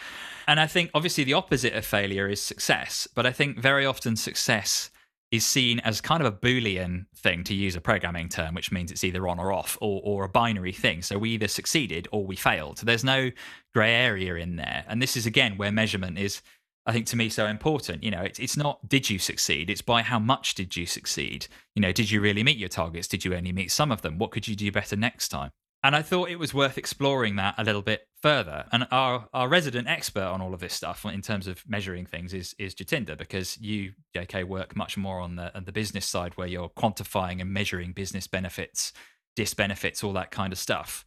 And 0.48 0.60
I 0.60 0.68
think 0.68 0.90
obviously 0.94 1.24
the 1.24 1.34
opposite 1.34 1.74
of 1.74 1.86
failure 1.86 2.28
is 2.28 2.42
success, 2.42 3.08
but 3.14 3.26
I 3.26 3.32
think 3.32 3.60
very 3.60 3.86
often 3.86 4.16
success 4.16 4.90
is 5.32 5.46
seen 5.46 5.80
as 5.82 6.02
kind 6.02 6.26
of 6.26 6.34
a 6.34 6.36
Boolean 6.36 7.06
thing, 7.16 7.44
to 7.44 7.54
use 7.54 7.76
a 7.76 7.82
programming 7.82 8.30
term, 8.30 8.56
which 8.56 8.72
means 8.72 8.92
it's 8.92 9.04
either 9.04 9.28
on 9.28 9.40
or 9.40 9.52
off 9.52 9.78
or, 9.80 10.02
or 10.04 10.24
a 10.24 10.30
binary 10.30 10.72
thing. 10.72 11.04
So 11.04 11.20
we 11.20 11.30
either 11.32 11.48
succeeded 11.48 12.08
or 12.12 12.26
we 12.26 12.36
failed. 12.36 12.80
There's 12.80 13.04
no 13.04 13.30
grey 13.76 13.94
area 13.94 14.36
in 14.36 14.56
there. 14.56 14.86
And 14.88 15.00
this 15.00 15.16
is, 15.16 15.28
again, 15.28 15.58
where 15.58 15.72
measurement 15.72 16.18
is 16.18 16.42
I 16.86 16.94
think 16.94 17.06
to 17.08 17.16
me 17.16 17.30
so 17.30 17.46
important. 17.46 18.04
You 18.04 18.12
know, 18.12 18.22
it's 18.22 18.40
it's 18.40 18.58
not 18.58 18.88
did 18.88 19.10
you 19.10 19.20
succeed, 19.20 19.70
it's 19.70 19.82
by 19.82 20.02
how 20.02 20.20
much 20.20 20.56
did 20.56 20.76
you 20.76 20.86
succeed. 20.86 21.48
You 21.76 21.82
know, 21.82 21.92
did 21.92 22.12
you 22.12 22.22
really 22.22 22.44
meet 22.44 22.58
your 22.58 22.70
targets? 22.70 23.08
Did 23.08 23.26
you 23.26 23.36
only 23.36 23.52
meet 23.52 23.72
some 23.72 23.92
of 23.92 24.02
them? 24.02 24.18
What 24.18 24.32
could 24.32 24.48
you 24.48 24.56
do 24.56 24.72
better 24.72 24.96
next 24.96 25.30
time? 25.30 25.52
And 25.82 25.96
I 25.96 26.02
thought 26.02 26.30
it 26.30 26.40
was 26.40 26.54
worth 26.54 26.78
exploring 26.78 27.38
that 27.38 27.56
a 27.58 27.64
little 27.64 27.82
bit 27.82 28.08
further. 28.22 28.66
And 28.72 28.86
our, 28.92 29.30
our 29.34 29.48
resident 29.48 29.88
expert 29.88 30.24
on 30.24 30.42
all 30.42 30.54
of 30.54 30.60
this 30.60 30.74
stuff 30.74 31.06
in 31.06 31.22
terms 31.22 31.48
of 31.48 31.64
measuring 31.68 32.06
things 32.06 32.34
is 32.34 32.54
is 32.60 32.76
Jatinder, 32.76 33.18
because 33.18 33.58
you, 33.60 33.94
JK, 34.16 34.44
work 34.44 34.76
much 34.76 34.98
more 34.98 35.22
on 35.22 35.36
the 35.38 35.56
on 35.56 35.64
the 35.64 35.72
business 35.72 36.06
side 36.06 36.36
where 36.36 36.48
you're 36.48 36.70
quantifying 36.70 37.40
and 37.40 37.54
measuring 37.54 37.94
business 37.94 38.28
benefits, 38.28 38.92
disbenefits, 39.38 40.04
all 40.04 40.14
that 40.14 40.32
kind 40.32 40.52
of 40.52 40.60
stuff. 40.60 41.06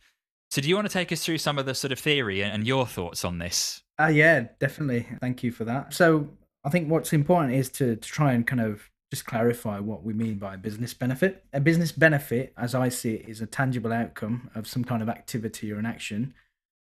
So 0.50 0.62
do 0.62 0.68
you 0.68 0.74
want 0.74 0.86
to 0.86 0.92
take 0.92 1.12
us 1.12 1.24
through 1.24 1.38
some 1.38 1.58
of 1.58 1.66
the 1.66 1.74
sort 1.74 1.92
of 1.92 1.98
theory 1.98 2.42
and 2.42 2.66
your 2.66 2.86
thoughts 2.86 3.24
on 3.24 3.38
this? 3.38 3.81
Uh, 4.00 4.06
yeah, 4.06 4.48
definitely. 4.58 5.06
Thank 5.20 5.42
you 5.42 5.52
for 5.52 5.64
that. 5.64 5.94
So 5.94 6.28
I 6.64 6.70
think 6.70 6.88
what's 6.88 7.12
important 7.12 7.54
is 7.54 7.68
to, 7.70 7.96
to 7.96 8.08
try 8.08 8.32
and 8.32 8.46
kind 8.46 8.60
of 8.60 8.90
just 9.10 9.26
clarify 9.26 9.78
what 9.78 10.02
we 10.02 10.14
mean 10.14 10.38
by 10.38 10.56
business 10.56 10.94
benefit. 10.94 11.44
A 11.52 11.60
business 11.60 11.92
benefit, 11.92 12.52
as 12.56 12.74
I 12.74 12.88
see 12.88 13.14
it, 13.14 13.28
is 13.28 13.40
a 13.40 13.46
tangible 13.46 13.92
outcome 13.92 14.50
of 14.54 14.66
some 14.66 14.84
kind 14.84 15.02
of 15.02 15.08
activity 15.08 15.70
or 15.70 15.78
an 15.78 15.86
action 15.86 16.34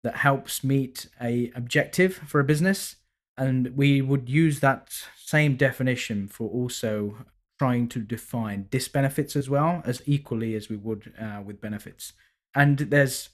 that 0.04 0.17
helps 0.17 0.63
meet 0.63 1.08
a 1.22 1.52
objective 1.56 2.15
for 2.28 2.39
a 2.39 2.43
business. 2.43 2.98
And 3.38 3.78
we 3.78 4.02
would 4.02 4.30
use 4.30 4.60
that 4.60 4.93
same 5.15 5.56
definition 5.56 6.28
for 6.28 6.50
also 6.50 7.26
trying 7.60 7.88
to 7.89 8.00
define 8.00 8.67
disbenefits 8.70 9.36
as 9.36 9.50
well 9.50 9.82
as 9.86 10.02
equally 10.06 10.54
as 10.56 10.70
we 10.70 10.76
would 10.76 11.13
uh, 11.20 11.41
with 11.43 11.62
benefits. 11.62 12.13
And 12.54 12.78
there's 12.80 13.30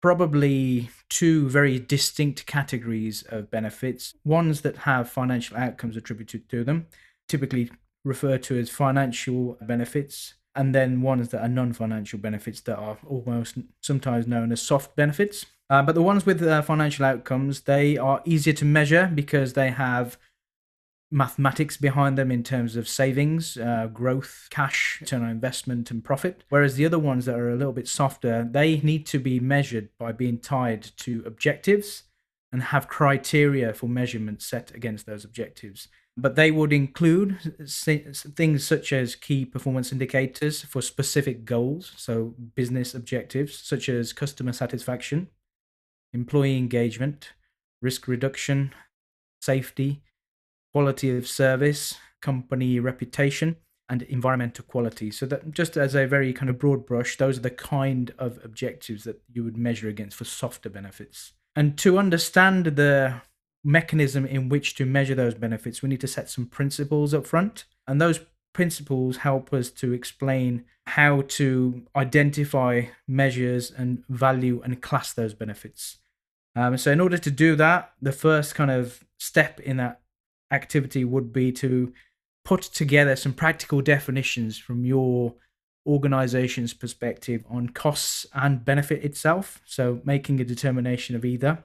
probably 0.00 0.90
two 1.08 1.48
very 1.48 1.78
distinct 1.78 2.46
categories 2.46 3.22
of 3.28 3.50
benefits 3.50 4.14
ones 4.24 4.62
that 4.62 4.78
have 4.78 5.10
financial 5.10 5.56
outcomes 5.56 5.96
attributed 5.96 6.48
to 6.48 6.64
them 6.64 6.86
typically 7.28 7.70
referred 8.04 8.42
to 8.44 8.58
as 8.58 8.68
financial 8.68 9.56
benefits, 9.62 10.34
and 10.54 10.74
then 10.74 11.00
ones 11.00 11.28
that 11.30 11.42
are 11.42 11.48
non 11.48 11.72
financial 11.72 12.18
benefits 12.18 12.60
that 12.62 12.76
are 12.76 12.98
almost 13.06 13.56
sometimes 13.80 14.26
known 14.26 14.52
as 14.52 14.60
soft 14.60 14.96
benefits. 14.96 15.46
Uh, 15.68 15.82
but 15.82 15.94
the 15.94 16.02
ones 16.02 16.26
with 16.26 16.42
uh, 16.42 16.60
financial 16.62 17.04
outcomes, 17.04 17.62
they 17.62 17.96
are 17.96 18.20
easier 18.24 18.52
to 18.52 18.64
measure 18.64 19.10
because 19.14 19.52
they 19.52 19.70
have 19.70 20.18
mathematics 21.10 21.76
behind 21.76 22.16
them 22.16 22.30
in 22.30 22.42
terms 22.42 22.76
of 22.76 22.88
savings, 22.88 23.56
uh, 23.56 23.88
growth, 23.92 24.46
cash, 24.50 24.98
return 25.00 25.22
on 25.22 25.30
investment, 25.30 25.90
and 25.90 26.04
profit. 26.04 26.44
Whereas 26.48 26.76
the 26.76 26.86
other 26.86 26.98
ones 26.98 27.24
that 27.24 27.38
are 27.38 27.50
a 27.50 27.56
little 27.56 27.72
bit 27.72 27.88
softer, 27.88 28.48
they 28.48 28.80
need 28.80 29.06
to 29.06 29.18
be 29.18 29.40
measured 29.40 29.88
by 29.98 30.12
being 30.12 30.38
tied 30.38 30.82
to 30.98 31.22
objectives 31.26 32.04
and 32.52 32.62
have 32.64 32.88
criteria 32.88 33.74
for 33.74 33.88
measurement 33.88 34.42
set 34.42 34.74
against 34.74 35.06
those 35.06 35.24
objectives. 35.24 35.88
But 36.16 36.34
they 36.34 36.50
would 36.50 36.72
include 36.72 37.38
things 37.66 38.64
such 38.64 38.92
as 38.92 39.14
key 39.14 39.44
performance 39.44 39.92
indicators 39.92 40.62
for 40.62 40.82
specific 40.82 41.44
goals, 41.44 41.92
so 41.96 42.34
business 42.54 42.94
objectives 42.94 43.56
such 43.58 43.88
as 43.88 44.12
customer 44.12 44.52
satisfaction, 44.52 45.28
employee 46.12 46.58
engagement, 46.58 47.32
risk 47.80 48.06
reduction, 48.06 48.74
safety, 49.40 50.02
quality 50.72 51.16
of 51.16 51.26
service, 51.28 51.96
company 52.20 52.80
reputation, 52.80 53.56
and 53.88 54.02
environmental 54.02 54.64
quality. 54.64 55.10
So 55.10 55.26
that 55.26 55.50
just 55.50 55.76
as 55.76 55.94
a 55.94 56.06
very 56.06 56.32
kind 56.32 56.48
of 56.48 56.58
broad 56.58 56.86
brush, 56.86 57.16
those 57.16 57.38
are 57.38 57.42
the 57.42 57.50
kind 57.50 58.14
of 58.18 58.38
objectives 58.44 59.04
that 59.04 59.20
you 59.32 59.42
would 59.42 59.56
measure 59.56 59.88
against 59.88 60.16
for 60.16 60.24
softer 60.24 60.70
benefits. 60.70 61.32
And 61.56 61.76
to 61.78 61.98
understand 61.98 62.66
the 62.66 63.20
mechanism 63.64 64.24
in 64.24 64.48
which 64.48 64.76
to 64.76 64.86
measure 64.86 65.16
those 65.16 65.34
benefits, 65.34 65.82
we 65.82 65.88
need 65.88 66.00
to 66.00 66.08
set 66.08 66.30
some 66.30 66.46
principles 66.46 67.12
up 67.12 67.26
front. 67.26 67.64
And 67.86 68.00
those 68.00 68.20
principles 68.52 69.18
help 69.18 69.52
us 69.52 69.70
to 69.70 69.92
explain 69.92 70.64
how 70.86 71.22
to 71.22 71.82
identify 71.94 72.82
measures 73.06 73.70
and 73.70 74.04
value 74.08 74.60
and 74.64 74.80
class 74.80 75.12
those 75.12 75.34
benefits. 75.34 75.98
Um, 76.56 76.76
so, 76.78 76.90
in 76.90 77.00
order 77.00 77.18
to 77.18 77.30
do 77.30 77.54
that, 77.56 77.92
the 78.02 78.12
first 78.12 78.54
kind 78.54 78.70
of 78.70 79.04
step 79.18 79.60
in 79.60 79.76
that 79.76 80.00
activity 80.50 81.04
would 81.04 81.32
be 81.32 81.52
to 81.52 81.92
put 82.44 82.62
together 82.62 83.16
some 83.16 83.32
practical 83.32 83.80
definitions 83.80 84.58
from 84.58 84.84
your 84.84 85.34
organization's 85.86 86.74
perspective 86.74 87.44
on 87.48 87.68
costs 87.70 88.26
and 88.34 88.64
benefit 88.64 89.04
itself. 89.04 89.60
So, 89.64 90.00
making 90.04 90.40
a 90.40 90.44
determination 90.44 91.16
of 91.16 91.24
either. 91.24 91.64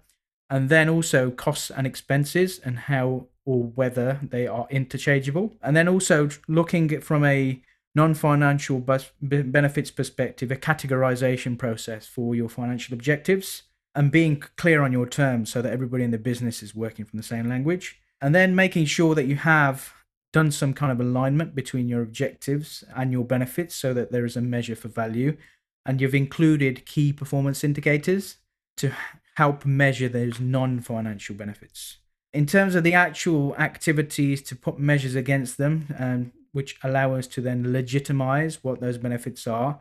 And 0.50 0.69
then 0.69 0.89
also 0.89 1.32
costs 1.32 1.71
and 1.71 1.88
expenses 1.88 2.60
and 2.60 2.78
how 2.80 3.28
or 3.45 3.63
whether 3.63 4.19
they 4.21 4.48
are 4.48 4.67
interchangeable. 4.69 5.56
And 5.62 5.76
then 5.76 5.88
also 5.88 6.30
looking 6.48 7.02
from 7.02 7.26
a 7.26 7.62
non 7.95 8.13
financial 8.13 8.80
benefits 9.21 9.91
perspective, 9.91 10.52
a 10.52 10.56
categorization 10.56 11.58
process 11.58 12.06
for 12.06 12.36
your 12.36 12.50
financial 12.50 12.93
objectives 12.93 13.63
and 13.95 14.12
being 14.12 14.43
clear 14.58 14.82
on 14.82 14.91
your 14.91 15.08
terms 15.08 15.52
so 15.52 15.62
that 15.62 15.71
everybody 15.71 16.04
in 16.04 16.12
the 16.12 16.17
business 16.17 16.62
is 16.62 16.76
working 16.76 17.06
from 17.06 17.17
the 17.17 17.24
same 17.24 17.48
language 17.48 18.00
and 18.21 18.34
then 18.34 18.56
making 18.56 18.86
sure 18.86 19.15
that 19.15 19.25
you 19.25 19.36
have 19.36 19.93
done 20.34 20.51
some 20.51 20.73
kind 20.73 20.91
of 20.91 20.99
alignment 20.99 21.56
between 21.56 21.88
your 21.88 22.01
objectives 22.01 22.84
and 22.95 23.12
your 23.12 23.23
benefits 23.23 23.75
so 23.75 23.93
that 23.93 24.12
there 24.12 24.25
is 24.25 24.36
a 24.36 24.41
measure 24.41 24.75
for 24.75 24.89
value. 24.89 25.38
And 25.86 26.01
you've 26.01 26.15
included 26.15 26.86
key 26.86 27.13
performance 27.13 27.63
indicators 27.63 28.38
to 28.78 28.91
help 29.36 29.65
measure 29.65 30.10
those 30.10 30.39
non-financial 30.39 31.36
benefits. 31.36 31.97
In 32.34 32.45
terms 32.45 32.75
of 32.75 32.84
the 32.84 32.93
actual 32.93 33.56
activities 33.56 34.41
to 34.43 34.56
put 34.56 34.78
measures 34.78 35.15
against 35.15 35.58
them 35.58 35.88
um, 35.97 36.32
which 36.51 36.78
allow 36.84 37.13
us 37.13 37.28
to 37.28 37.41
then 37.41 37.71
legitimize 37.71 38.63
what 38.63 38.80
those 38.82 38.97
benefits 38.97 39.45
are 39.45 39.80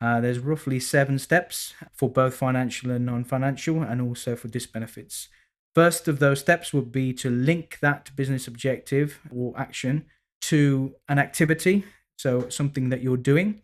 uh, 0.00 0.20
there's 0.20 0.38
roughly 0.38 0.78
seven 0.78 1.18
steps 1.18 1.74
for 1.92 2.10
both 2.10 2.34
financial 2.34 2.90
and 2.90 3.06
non-financial 3.06 3.82
and 3.82 4.02
also 4.02 4.36
for 4.36 4.48
disbenefits 4.48 5.28
First 5.76 6.08
of 6.08 6.20
those 6.20 6.40
steps 6.40 6.72
would 6.72 6.90
be 6.90 7.12
to 7.12 7.28
link 7.28 7.80
that 7.82 8.10
business 8.16 8.48
objective 8.48 9.20
or 9.30 9.52
action 9.58 10.06
to 10.40 10.94
an 11.06 11.18
activity, 11.18 11.84
so 12.16 12.48
something 12.48 12.88
that 12.88 13.02
you're 13.02 13.18
doing. 13.18 13.60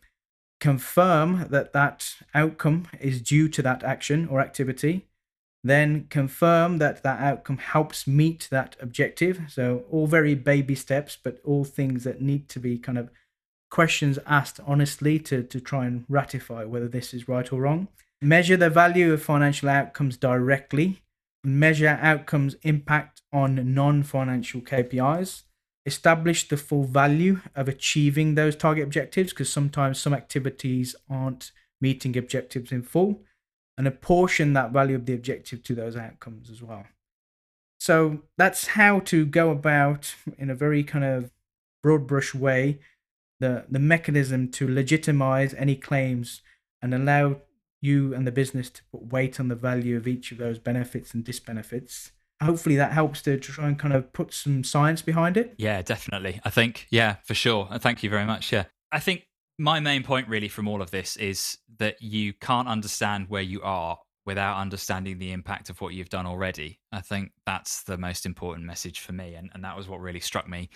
Confirm 0.61 1.47
that 1.49 1.73
that 1.73 2.17
outcome 2.35 2.87
is 3.01 3.23
due 3.23 3.49
to 3.49 3.63
that 3.63 3.83
action 3.83 4.29
or 4.29 4.43
activity. 4.43 5.07
Then 5.65 6.07
confirm 6.11 6.77
that 6.81 7.03
that 7.03 7.19
outcome 7.19 7.57
helps 7.57 8.07
meet 8.07 8.47
that 8.51 8.77
objective. 8.79 9.41
So, 9.49 9.85
all 9.91 10.07
very 10.07 10.35
baby 10.35 10.75
steps, 10.75 11.17
but 11.17 11.41
all 11.47 11.65
things 11.65 12.05
that 12.05 12.21
need 12.21 12.47
to 12.51 12.61
be 12.61 12.77
kind 12.77 12.99
of 12.99 13.09
questions 13.71 14.19
asked 14.27 14.61
honestly 14.67 15.19
to, 15.21 15.43
to 15.45 15.61
try 15.61 15.87
and 15.87 16.05
ratify 16.11 16.67
whether 16.67 16.89
this 16.89 17.15
is 17.15 17.27
right 17.27 17.51
or 17.51 17.63
wrong. 17.63 17.89
Measure 18.21 18.59
the 18.59 18.69
value 18.69 19.15
of 19.15 19.23
financial 19.23 19.71
outcomes 19.71 20.19
directly 20.19 21.02
measure 21.45 21.99
outcomes 22.01 22.57
impact 22.63 23.23
on 23.33 23.75
non 23.75 24.03
financial 24.03 24.61
KPIs, 24.61 25.43
establish 25.85 26.49
the 26.49 26.57
full 26.57 26.85
value 26.85 27.41
of 27.55 27.69
achieving 27.69 28.35
those 28.35 28.55
target 28.55 28.85
objectives 28.85 29.33
because 29.33 29.53
sometimes 29.53 30.01
some 30.01 30.15
activities 30.15 30.95
aren't 31.11 31.51
meeting 31.81 32.17
objectives 32.17 32.71
in 32.71 32.83
full, 32.83 33.21
and 33.77 33.89
apportion 33.89 34.53
that 34.53 34.71
value 34.71 34.95
of 34.95 35.07
the 35.07 35.15
objective 35.15 35.63
to 35.65 35.75
those 35.75 35.97
outcomes 35.97 36.51
as 36.51 36.63
well. 36.63 36.85
So 37.81 38.23
that's 38.39 38.69
how 38.69 39.01
to 39.01 39.27
go 39.27 39.51
about 39.51 40.15
in 40.39 40.51
a 40.51 40.55
very 40.55 40.85
kind 40.85 41.05
of 41.05 41.33
broad 41.83 42.07
brush 42.07 42.33
way 42.33 42.79
the, 43.41 43.65
the 43.69 43.81
mechanism 43.81 44.49
to 44.53 44.73
legitimize 44.73 45.53
any 45.55 45.75
claims 45.75 46.43
and 46.81 46.95
allow 46.95 47.39
you 47.83 48.15
and 48.15 48.27
the 48.27 48.33
business 48.33 48.71
to 48.71 48.83
put 48.91 49.13
weight 49.13 49.39
on 49.39 49.49
the 49.49 49.55
value 49.55 49.97
of 49.97 50.07
each 50.07 50.33
of 50.33 50.39
those 50.39 50.59
benefits 50.59 51.13
and 51.13 51.25
disbenefits. 51.25 52.13
Hopefully 52.43 52.77
that 52.77 52.93
helps 52.93 53.21
to, 53.23 53.39
try 53.39 53.69
and 53.69 53.79
kind 53.79 53.93
of 53.93 54.13
put 54.13 54.33
some 54.33 54.65
science 54.65 55.03
behind 55.03 55.37
it. 55.37 55.55
Yeah, 55.59 55.83
definitely. 55.83 56.41
I 56.45 56.51
think, 56.51 56.87
yeah, 56.91 57.17
for 57.25 57.35
sure. 57.35 57.69
Thank 57.79 58.03
you 58.03 58.09
very 58.09 58.25
much. 58.25 58.51
Yeah. 58.53 58.65
I 58.91 59.01
think 59.01 59.27
my 59.59 59.81
main 59.81 60.03
point 60.03 60.29
really 60.29 60.49
from 60.49 60.67
all 60.67 60.81
of 60.81 60.91
this 60.91 61.17
is 61.17 61.59
that 61.79 62.01
you 62.01 62.33
can't 62.33 62.69
understand 62.69 63.27
where 63.29 63.43
you 63.43 63.61
are 63.63 63.99
without 64.25 64.59
understanding 64.59 65.19
the 65.19 65.33
impact 65.33 65.69
of 65.69 65.81
what 65.81 65.95
you've 65.95 66.09
done 66.09 66.27
already. 66.27 66.81
I 66.93 67.01
think 67.01 67.33
that's 67.45 67.83
the 67.83 67.99
most 67.99 68.25
important 68.25 68.67
message 68.67 69.01
for 69.01 69.13
me. 69.13 69.35
And, 69.35 69.51
and 69.53 69.65
that 69.65 69.77
was 69.77 69.89
what 69.89 70.01
really 70.01 70.21
struck 70.21 70.49
me 70.49 70.71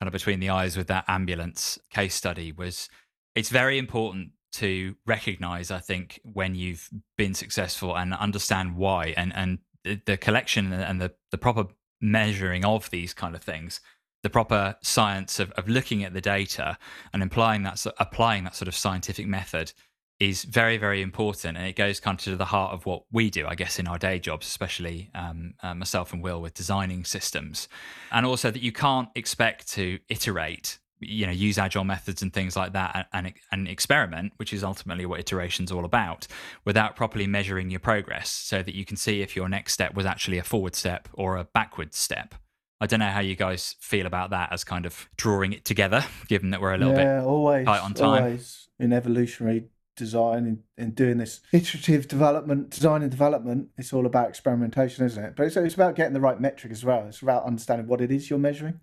kind 0.00 0.08
of 0.08 0.12
between 0.12 0.40
the 0.40 0.50
eyes 0.50 0.76
with 0.76 0.88
that 0.88 1.04
ambulance 1.06 1.78
case 1.90 2.14
study 2.14 2.50
was 2.50 2.88
it's 3.36 3.50
very 3.50 3.78
important 3.78 4.30
to 4.52 4.94
recognize 5.06 5.70
i 5.70 5.78
think 5.78 6.20
when 6.24 6.54
you've 6.54 6.88
been 7.16 7.34
successful 7.34 7.96
and 7.96 8.14
understand 8.14 8.76
why 8.76 9.14
and 9.16 9.32
and 9.34 9.58
the, 10.06 10.16
collection 10.16 10.72
and 10.72 11.00
the, 11.00 11.12
the 11.32 11.38
proper 11.38 11.64
measuring 12.00 12.64
of 12.64 12.88
these 12.90 13.12
kind 13.12 13.34
of 13.34 13.42
things 13.42 13.80
the 14.22 14.30
proper 14.30 14.76
science 14.82 15.40
of, 15.40 15.50
of 15.52 15.68
looking 15.68 16.04
at 16.04 16.14
the 16.14 16.20
data 16.20 16.78
and 17.12 17.22
applying 17.22 17.62
that 17.64 17.84
applying 17.98 18.44
that 18.44 18.54
sort 18.54 18.68
of 18.68 18.74
scientific 18.74 19.26
method 19.26 19.72
is 20.20 20.44
very 20.44 20.76
very 20.76 21.02
important. 21.02 21.56
And 21.56 21.66
it 21.66 21.74
goes 21.74 21.98
kind 21.98 22.18
of 22.18 22.24
to 22.24 22.36
the 22.36 22.44
heart 22.44 22.72
of 22.72 22.86
what 22.86 23.02
we 23.10 23.30
do 23.30 23.46
i 23.46 23.54
guess 23.54 23.78
in 23.78 23.88
our 23.88 23.98
day 23.98 24.18
jobs 24.18 24.46
especially 24.46 25.10
um, 25.14 25.54
uh, 25.62 25.74
myself 25.74 26.12
and 26.12 26.22
will 26.22 26.40
with 26.40 26.54
designing 26.54 27.04
systems. 27.04 27.68
And 28.10 28.24
also 28.24 28.50
that 28.50 28.62
you 28.62 28.72
can't 28.72 29.08
expect 29.14 29.68
to 29.72 29.98
iterate 30.08 30.78
you 31.02 31.26
know 31.26 31.32
use 31.32 31.58
agile 31.58 31.84
methods 31.84 32.22
and 32.22 32.32
things 32.32 32.56
like 32.56 32.72
that 32.72 33.08
and, 33.12 33.32
and 33.50 33.68
experiment 33.68 34.32
which 34.36 34.52
is 34.52 34.62
ultimately 34.62 35.06
what 35.06 35.20
iteration's 35.20 35.72
all 35.72 35.84
about 35.84 36.26
without 36.64 36.96
properly 36.96 37.26
measuring 37.26 37.70
your 37.70 37.80
progress 37.80 38.30
so 38.30 38.62
that 38.62 38.74
you 38.74 38.84
can 38.84 38.96
see 38.96 39.22
if 39.22 39.36
your 39.36 39.48
next 39.48 39.72
step 39.72 39.94
was 39.94 40.06
actually 40.06 40.38
a 40.38 40.42
forward 40.42 40.74
step 40.74 41.08
or 41.14 41.36
a 41.36 41.44
backward 41.44 41.94
step. 41.94 42.34
I 42.80 42.86
don't 42.86 43.00
know 43.00 43.10
how 43.10 43.20
you 43.20 43.36
guys 43.36 43.76
feel 43.78 44.06
about 44.06 44.30
that 44.30 44.52
as 44.52 44.64
kind 44.64 44.86
of 44.86 45.08
drawing 45.16 45.52
it 45.52 45.64
together 45.64 46.04
given 46.28 46.50
that 46.50 46.60
we're 46.60 46.74
a 46.74 46.78
little 46.78 46.94
yeah, 46.94 47.20
bit 47.20 47.26
always, 47.26 47.66
tight 47.66 47.80
on 47.80 47.94
time. 47.94 48.24
always 48.24 48.68
in 48.78 48.92
evolutionary 48.92 49.68
design 49.94 50.46
and 50.46 50.58
in 50.78 50.90
doing 50.92 51.18
this 51.18 51.40
iterative 51.52 52.08
development 52.08 52.70
design 52.70 53.02
and 53.02 53.10
development 53.10 53.68
it's 53.76 53.92
all 53.92 54.06
about 54.06 54.28
experimentation 54.28 55.04
isn't 55.04 55.22
it? 55.22 55.36
But 55.36 55.46
it's, 55.46 55.56
it's 55.56 55.74
about 55.74 55.94
getting 55.94 56.14
the 56.14 56.20
right 56.20 56.40
metric 56.40 56.72
as 56.72 56.84
well. 56.84 57.06
It's 57.06 57.22
about 57.22 57.44
understanding 57.44 57.86
what 57.86 58.00
it 58.00 58.10
is 58.10 58.30
you're 58.30 58.38
measuring 58.38 58.80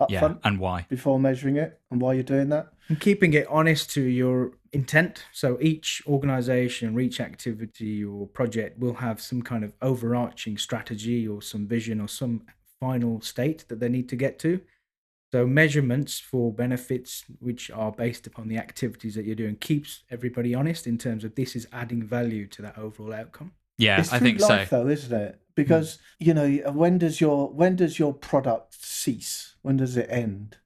up 0.00 0.10
yeah, 0.10 0.20
front 0.20 0.40
and 0.44 0.58
why 0.58 0.86
before 0.88 1.18
measuring 1.20 1.56
it 1.56 1.80
and 1.90 2.00
why 2.00 2.14
you're 2.14 2.22
doing 2.22 2.48
that. 2.48 2.68
And 2.88 3.00
keeping 3.00 3.32
it 3.34 3.46
honest 3.48 3.90
to 3.90 4.02
your 4.02 4.52
intent. 4.72 5.24
So 5.32 5.58
each 5.60 6.02
organization, 6.06 6.98
each 7.00 7.20
activity 7.20 8.04
or 8.04 8.26
project 8.26 8.78
will 8.78 8.94
have 8.94 9.20
some 9.20 9.42
kind 9.42 9.64
of 9.64 9.72
overarching 9.80 10.58
strategy 10.58 11.26
or 11.26 11.42
some 11.42 11.66
vision 11.66 12.00
or 12.00 12.08
some 12.08 12.42
final 12.80 13.20
state 13.20 13.66
that 13.68 13.80
they 13.80 13.88
need 13.88 14.08
to 14.08 14.16
get 14.16 14.38
to. 14.40 14.60
So 15.32 15.46
measurements 15.46 16.18
for 16.18 16.52
benefits 16.52 17.24
which 17.38 17.70
are 17.70 17.92
based 17.92 18.26
upon 18.26 18.48
the 18.48 18.58
activities 18.58 19.14
that 19.14 19.24
you're 19.24 19.36
doing 19.36 19.56
keeps 19.56 20.02
everybody 20.10 20.54
honest 20.54 20.88
in 20.88 20.98
terms 20.98 21.22
of 21.22 21.36
this 21.36 21.54
is 21.54 21.68
adding 21.72 22.02
value 22.02 22.48
to 22.48 22.62
that 22.62 22.76
overall 22.76 23.14
outcome. 23.14 23.52
Yeah, 23.78 24.00
it's 24.00 24.12
I 24.12 24.18
think 24.18 24.40
life, 24.40 24.70
so. 24.70 24.82
Though, 24.82 24.90
isn't 24.90 25.20
it? 25.20 25.40
Because 25.54 25.96
mm. 25.96 26.00
you 26.26 26.34
know, 26.34 26.72
when 26.72 26.98
does 26.98 27.20
your 27.20 27.52
when 27.52 27.76
does 27.76 27.98
your 27.98 28.14
product 28.14 28.74
cease? 28.74 29.56
When 29.62 29.76
does 29.76 29.96
it 29.96 30.08
end? 30.10 30.58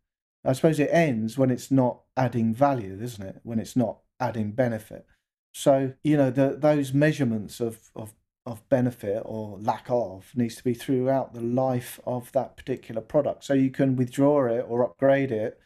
I 0.44 0.52
suppose 0.52 0.78
it 0.78 0.90
ends 0.92 1.38
when 1.38 1.50
it's 1.50 1.70
not 1.70 2.00
adding 2.16 2.54
value, 2.54 2.98
isn't 3.00 3.26
it? 3.26 3.40
When 3.42 3.58
it's 3.58 3.76
not 3.76 3.98
adding 4.20 4.52
benefit. 4.52 5.06
So 5.52 5.94
you 6.02 6.16
know 6.16 6.30
the, 6.30 6.56
those 6.58 6.92
measurements 6.92 7.60
of, 7.60 7.90
of 7.94 8.14
of 8.46 8.68
benefit 8.68 9.22
or 9.24 9.58
lack 9.58 9.86
of 9.88 10.30
needs 10.34 10.56
to 10.56 10.64
be 10.64 10.74
throughout 10.74 11.32
the 11.32 11.40
life 11.40 11.98
of 12.06 12.30
that 12.32 12.56
particular 12.56 13.00
product. 13.00 13.44
So 13.44 13.54
you 13.54 13.70
can 13.70 13.96
withdraw 13.96 14.46
it 14.46 14.66
or 14.68 14.84
upgrade 14.84 15.32
it, 15.32 15.58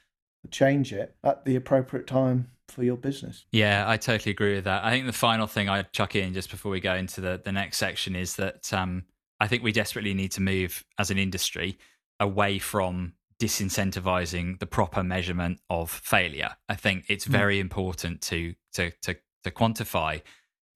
or 0.45 0.51
change 0.51 0.93
it 0.93 1.17
at 1.25 1.45
the 1.45 1.57
appropriate 1.57 2.07
time 2.07 2.51
for 2.69 2.83
your 2.83 2.97
business. 2.97 3.45
Yeah, 3.51 3.85
I 3.87 3.97
totally 3.97 4.31
agree 4.31 4.55
with 4.55 4.65
that. 4.65 4.85
I 4.85 4.91
think 4.91 5.07
the 5.07 5.13
final 5.13 5.47
thing 5.47 5.69
I'd 5.69 5.93
chuck 5.93 6.15
in 6.15 6.35
just 6.35 6.51
before 6.51 6.71
we 6.71 6.81
go 6.81 6.95
into 6.95 7.21
the, 7.21 7.41
the 7.43 7.53
next 7.53 7.79
section 7.79 8.15
is 8.15 8.37
that 8.37 8.73
um, 8.73 9.05
I 9.41 9.49
think 9.49 9.63
we 9.63 9.73
desperately 9.73 10.15
need 10.15 10.33
to 10.33 10.43
move 10.43 10.85
as 10.99 11.11
an 11.11 11.19
industry 11.19 11.79
away 12.21 12.59
from 12.59 13.15
disincentivizing 13.41 14.59
the 14.59 14.67
proper 14.67 15.03
measurement 15.03 15.61
of 15.71 15.91
failure. 15.91 16.57
I 16.69 16.75
think 16.75 17.05
it's 17.09 17.25
hmm. 17.25 17.33
very 17.33 17.57
mm. 17.59 17.61
important 17.61 18.21
to 18.23 18.55
to 18.75 18.91
to 19.03 19.17
to 19.45 19.51
quantify 19.51 20.23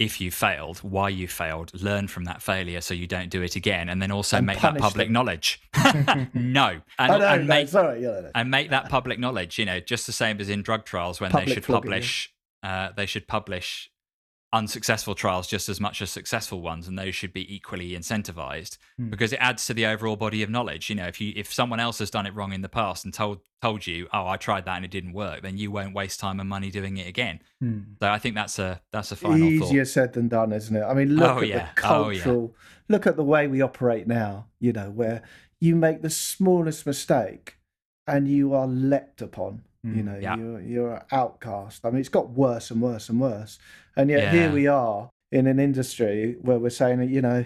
if 0.03 0.21
you 0.21 0.33
failed, 0.33 0.79
why 0.79 1.09
you 1.09 1.29
failed, 1.29 1.71
learn 1.81 2.09
from 2.09 2.25
that 2.25 2.43
failure 2.43 2.81
so 2.81 2.93
you 2.93 3.07
don't 3.07 3.31
do 3.31 3.41
it 3.41 3.55
again, 3.55 3.88
and 3.88 4.03
then 4.03 4.11
also 4.11 4.38
and 4.38 4.47
make 4.47 4.61
that 4.61 4.77
public 4.77 5.07
them. 5.07 5.12
knowledge. 5.12 5.62
no, 5.77 5.79
and, 6.35 6.35
know, 6.35 6.81
and 6.99 7.47
no, 7.47 7.55
make 7.55 7.73
yeah, 7.73 8.31
and 8.35 8.51
make 8.51 8.71
that 8.71 8.88
public 8.88 9.21
knowledge. 9.21 9.59
You 9.61 9.65
know, 9.65 9.79
just 9.79 10.07
the 10.07 10.12
same 10.12 10.41
as 10.41 10.49
in 10.49 10.62
drug 10.62 10.85
trials 10.85 11.21
when 11.21 11.31
public 11.31 11.49
they 11.49 11.55
should 11.55 11.65
publish. 11.65 12.33
Uh, 12.65 12.91
they 12.97 13.07
should 13.07 13.27
publish 13.27 13.91
unsuccessful 14.53 15.15
trials 15.15 15.47
just 15.47 15.69
as 15.71 15.81
much 15.81 16.03
as 16.03 16.11
successful 16.11 16.61
ones 16.61 16.87
and 16.87 16.99
those 16.99 17.15
should 17.15 17.33
be 17.33 17.55
equally 17.55 17.93
incentivized 17.93 18.77
hmm. 18.99 19.09
because 19.09 19.33
it 19.33 19.37
adds 19.37 19.65
to 19.67 19.73
the 19.73 19.87
overall 19.87 20.15
body 20.15 20.43
of 20.43 20.51
knowledge 20.51 20.91
you 20.91 20.95
know 20.95 21.07
if 21.07 21.21
you 21.21 21.33
if 21.35 21.51
someone 21.51 21.81
else 21.81 21.99
has 21.99 22.11
done 22.11 22.27
it 22.27 22.35
wrong 22.35 22.53
in 22.53 22.61
the 22.61 22.69
past 22.69 23.05
and 23.05 23.15
told 23.15 23.41
told 23.62 23.87
you 23.87 24.07
oh 24.12 24.27
i 24.27 24.37
tried 24.37 24.67
that 24.67 24.77
and 24.77 24.85
it 24.85 24.91
didn't 24.91 25.15
work 25.15 25.41
then 25.43 25.57
you 25.57 25.71
won't 25.71 25.95
waste 25.95 26.21
time 26.21 26.38
and 26.38 26.51
money 26.51 26.71
doing 26.71 26.99
it 26.99 27.09
again 27.09 27.41
hmm. 27.61 27.81
so 27.99 28.11
i 28.11 28.19
think 28.19 28.35
that's 28.35 28.59
a 28.59 28.79
that's 28.93 29.11
a 29.11 29.17
final 29.17 29.38
easier 29.38 29.85
thought. 29.85 29.93
said 29.93 30.12
than 30.12 30.29
done 30.29 30.53
isn't 30.53 30.77
it 30.77 30.83
i 30.83 30.93
mean 30.93 31.17
look 31.17 31.38
oh, 31.38 31.41
at 31.41 31.49
yeah. 31.49 31.69
the 31.75 31.81
cultural 31.81 32.37
oh, 32.37 32.41
yeah. 32.43 32.85
look 32.88 33.07
at 33.07 33.17
the 33.17 33.25
way 33.25 33.47
we 33.47 33.62
operate 33.62 34.07
now 34.07 34.47
you 34.61 34.73
know 34.73 34.91
where 34.91 35.23
you 35.61 35.75
make 35.75 36.03
the 36.03 36.11
smallest 36.11 36.85
mistake 36.85 37.57
and 38.07 38.29
you 38.29 38.53
are 38.53 38.67
leapt 38.67 39.23
upon 39.23 39.62
Mm, 39.87 39.97
you 39.97 40.03
know, 40.03 40.18
yeah. 40.21 40.37
you're 40.37 40.61
you're 40.61 40.95
an 40.95 41.03
outcast. 41.11 41.85
I 41.85 41.90
mean, 41.90 42.01
it's 42.01 42.09
got 42.09 42.31
worse 42.31 42.71
and 42.71 42.81
worse 42.81 43.09
and 43.09 43.21
worse, 43.21 43.59
and 43.97 44.11
yet 44.11 44.23
yeah. 44.25 44.31
here 44.31 44.53
we 44.53 44.66
are 44.66 45.11
in 45.31 45.47
an 45.47 45.59
industry 45.59 46.37
where 46.40 46.59
we're 46.59 46.71
saying 46.71 46.99
that 47.01 47.09
you 47.09 47.21
know, 47.21 47.45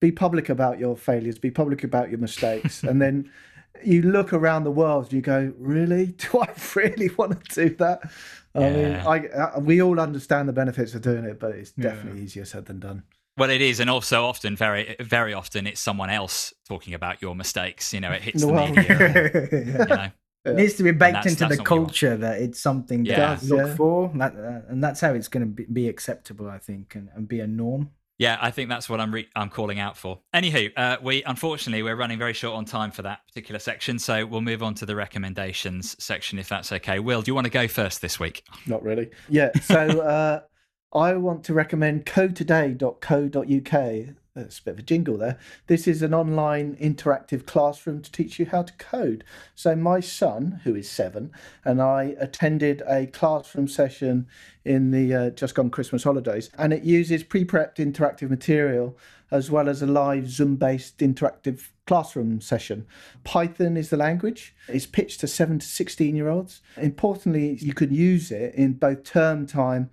be 0.00 0.12
public 0.12 0.48
about 0.48 0.78
your 0.78 0.96
failures, 0.96 1.38
be 1.38 1.50
public 1.50 1.84
about 1.84 2.10
your 2.10 2.18
mistakes, 2.18 2.82
and 2.82 3.00
then 3.00 3.30
you 3.84 4.02
look 4.02 4.32
around 4.32 4.64
the 4.64 4.70
world 4.70 5.04
and 5.04 5.12
you 5.14 5.20
go, 5.20 5.52
really? 5.58 6.06
Do 6.18 6.40
I 6.40 6.48
really 6.74 7.10
want 7.16 7.48
to 7.48 7.68
do 7.68 7.74
that? 7.76 8.10
I 8.54 8.70
mean, 8.70 8.94
I, 8.94 9.28
I, 9.28 9.58
we 9.58 9.80
all 9.80 10.00
understand 10.00 10.48
the 10.48 10.52
benefits 10.52 10.92
of 10.94 11.02
doing 11.02 11.24
it, 11.24 11.38
but 11.38 11.52
it's 11.52 11.70
definitely 11.70 12.22
easier 12.22 12.44
said 12.44 12.66
than 12.66 12.80
done. 12.80 13.04
Well, 13.36 13.50
it 13.50 13.60
is, 13.60 13.78
and 13.78 13.88
also 13.88 14.24
often, 14.24 14.56
very, 14.56 14.96
very 14.98 15.32
often, 15.32 15.68
it's 15.68 15.80
someone 15.80 16.10
else 16.10 16.52
talking 16.66 16.92
about 16.92 17.22
your 17.22 17.36
mistakes. 17.36 17.94
You 17.94 18.00
know, 18.00 18.10
it 18.10 18.22
hits 18.22 18.40
the 18.40 18.48
well, 18.48 18.66
media. 18.66 19.48
you 19.52 19.86
know. 19.86 20.10
It 20.44 20.56
needs 20.56 20.74
to 20.74 20.82
be 20.82 20.92
baked 20.92 21.26
into 21.26 21.46
the 21.46 21.58
culture 21.58 22.16
that 22.16 22.40
it's 22.40 22.60
something 22.60 23.04
that 23.04 23.18
yeah. 23.18 23.38
look 23.42 23.66
yeah. 23.66 23.74
for, 23.74 24.10
that, 24.14 24.34
uh, 24.34 24.70
and 24.70 24.82
that's 24.82 25.00
how 25.00 25.12
it's 25.12 25.28
going 25.28 25.42
to 25.42 25.46
be, 25.46 25.64
be, 25.64 25.88
acceptable, 25.88 26.48
I 26.48 26.58
think, 26.58 26.94
and, 26.94 27.10
and, 27.14 27.28
be 27.28 27.40
a 27.40 27.46
norm. 27.46 27.90
Yeah, 28.18 28.38
I 28.40 28.50
think 28.50 28.68
that's 28.68 28.88
what 28.88 29.00
I'm 29.00 29.12
re- 29.12 29.28
I'm 29.36 29.50
calling 29.50 29.78
out 29.78 29.96
for. 29.96 30.20
Anywho, 30.34 30.72
uh, 30.76 30.96
we 31.02 31.22
unfortunately 31.24 31.82
we're 31.82 31.96
running 31.96 32.18
very 32.18 32.32
short 32.32 32.56
on 32.56 32.64
time 32.64 32.90
for 32.90 33.02
that 33.02 33.20
particular 33.28 33.58
section, 33.58 33.98
so 33.98 34.26
we'll 34.26 34.40
move 34.40 34.62
on 34.62 34.74
to 34.74 34.86
the 34.86 34.96
recommendations 34.96 36.02
section 36.02 36.38
if 36.38 36.48
that's 36.48 36.72
okay. 36.72 36.98
Will, 36.98 37.22
do 37.22 37.30
you 37.30 37.34
want 37.34 37.44
to 37.44 37.50
go 37.50 37.68
first 37.68 38.00
this 38.00 38.18
week? 38.18 38.42
Not 38.66 38.82
really. 38.82 39.10
Yeah. 39.28 39.50
So 39.60 39.76
uh, 40.00 40.40
I 40.92 41.14
want 41.14 41.44
to 41.44 41.54
recommend 41.54 42.06
codetoday.co.uk 42.06 44.14
that's 44.38 44.58
a 44.58 44.62
bit 44.62 44.74
of 44.74 44.78
a 44.78 44.82
jingle 44.82 45.18
there. 45.18 45.38
This 45.66 45.86
is 45.86 46.02
an 46.02 46.14
online 46.14 46.76
interactive 46.76 47.46
classroom 47.46 48.02
to 48.02 48.10
teach 48.10 48.38
you 48.38 48.46
how 48.46 48.62
to 48.62 48.72
code. 48.74 49.24
So, 49.54 49.74
my 49.76 50.00
son, 50.00 50.60
who 50.64 50.74
is 50.74 50.88
seven, 50.88 51.32
and 51.64 51.82
I 51.82 52.14
attended 52.18 52.82
a 52.86 53.06
classroom 53.06 53.68
session 53.68 54.26
in 54.64 54.90
the 54.90 55.14
uh, 55.14 55.30
just 55.30 55.54
gone 55.54 55.70
Christmas 55.70 56.04
holidays, 56.04 56.50
and 56.56 56.72
it 56.72 56.84
uses 56.84 57.22
pre 57.24 57.44
prepped 57.44 57.76
interactive 57.76 58.30
material 58.30 58.96
as 59.30 59.50
well 59.50 59.68
as 59.68 59.82
a 59.82 59.86
live 59.86 60.28
Zoom 60.28 60.56
based 60.56 60.98
interactive 60.98 61.68
classroom 61.86 62.40
session. 62.40 62.86
Python 63.24 63.76
is 63.76 63.90
the 63.90 63.96
language. 63.96 64.54
It's 64.68 64.86
pitched 64.86 65.20
to 65.20 65.26
7 65.26 65.58
to 65.58 65.66
16 65.66 66.16
year 66.16 66.28
olds. 66.28 66.60
Importantly, 66.76 67.58
you 67.60 67.74
can 67.74 67.92
use 67.92 68.30
it 68.30 68.54
in 68.54 68.74
both 68.74 69.04
term 69.04 69.46
time 69.46 69.90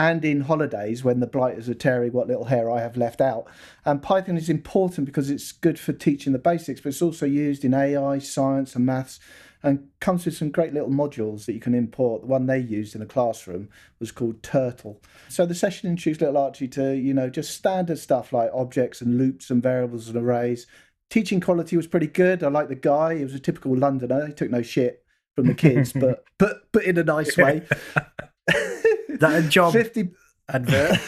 and 0.00 0.24
in 0.24 0.40
holidays 0.40 1.04
when 1.04 1.20
the 1.20 1.26
blighters 1.26 1.68
are 1.68 1.74
tearing 1.74 2.10
what 2.10 2.26
little 2.26 2.46
hair 2.46 2.70
I 2.70 2.80
have 2.80 2.96
left 2.96 3.20
out. 3.20 3.46
And 3.84 4.02
Python 4.02 4.38
is 4.38 4.48
important 4.48 5.04
because 5.04 5.28
it's 5.28 5.52
good 5.52 5.78
for 5.78 5.92
teaching 5.92 6.32
the 6.32 6.38
basics, 6.38 6.80
but 6.80 6.88
it's 6.88 7.02
also 7.02 7.26
used 7.26 7.66
in 7.66 7.74
AI, 7.74 8.18
science, 8.18 8.74
and 8.74 8.86
maths, 8.86 9.20
and 9.62 9.90
comes 10.00 10.24
with 10.24 10.34
some 10.34 10.50
great 10.50 10.72
little 10.72 10.88
modules 10.88 11.44
that 11.44 11.52
you 11.52 11.60
can 11.60 11.74
import. 11.74 12.22
The 12.22 12.28
one 12.28 12.46
they 12.46 12.58
used 12.58 12.94
in 12.94 13.00
the 13.00 13.06
classroom 13.06 13.68
was 13.98 14.10
called 14.10 14.42
Turtle. 14.42 15.02
So 15.28 15.44
the 15.44 15.54
session 15.54 15.90
introduced 15.90 16.22
little 16.22 16.38
Archie 16.38 16.68
to, 16.68 16.96
you 16.96 17.12
know, 17.12 17.28
just 17.28 17.54
standard 17.54 17.98
stuff 17.98 18.32
like 18.32 18.50
objects 18.54 19.02
and 19.02 19.18
loops 19.18 19.50
and 19.50 19.62
variables 19.62 20.08
and 20.08 20.16
arrays. 20.16 20.66
Teaching 21.10 21.42
quality 21.42 21.76
was 21.76 21.86
pretty 21.86 22.06
good. 22.06 22.42
I 22.42 22.48
like 22.48 22.68
the 22.68 22.74
guy. 22.74 23.18
He 23.18 23.24
was 23.24 23.34
a 23.34 23.38
typical 23.38 23.76
Londoner. 23.76 24.28
He 24.28 24.32
took 24.32 24.48
no 24.48 24.62
shit 24.62 25.04
from 25.36 25.46
the 25.46 25.54
kids, 25.54 25.92
but 25.94 26.24
but 26.38 26.72
but 26.72 26.84
in 26.84 26.96
a 26.96 27.04
nice 27.04 27.36
way. 27.36 27.66
that 29.20 29.44
a 29.44 29.48
job 29.48 29.72
50 29.72 30.10
advert. 30.52 30.98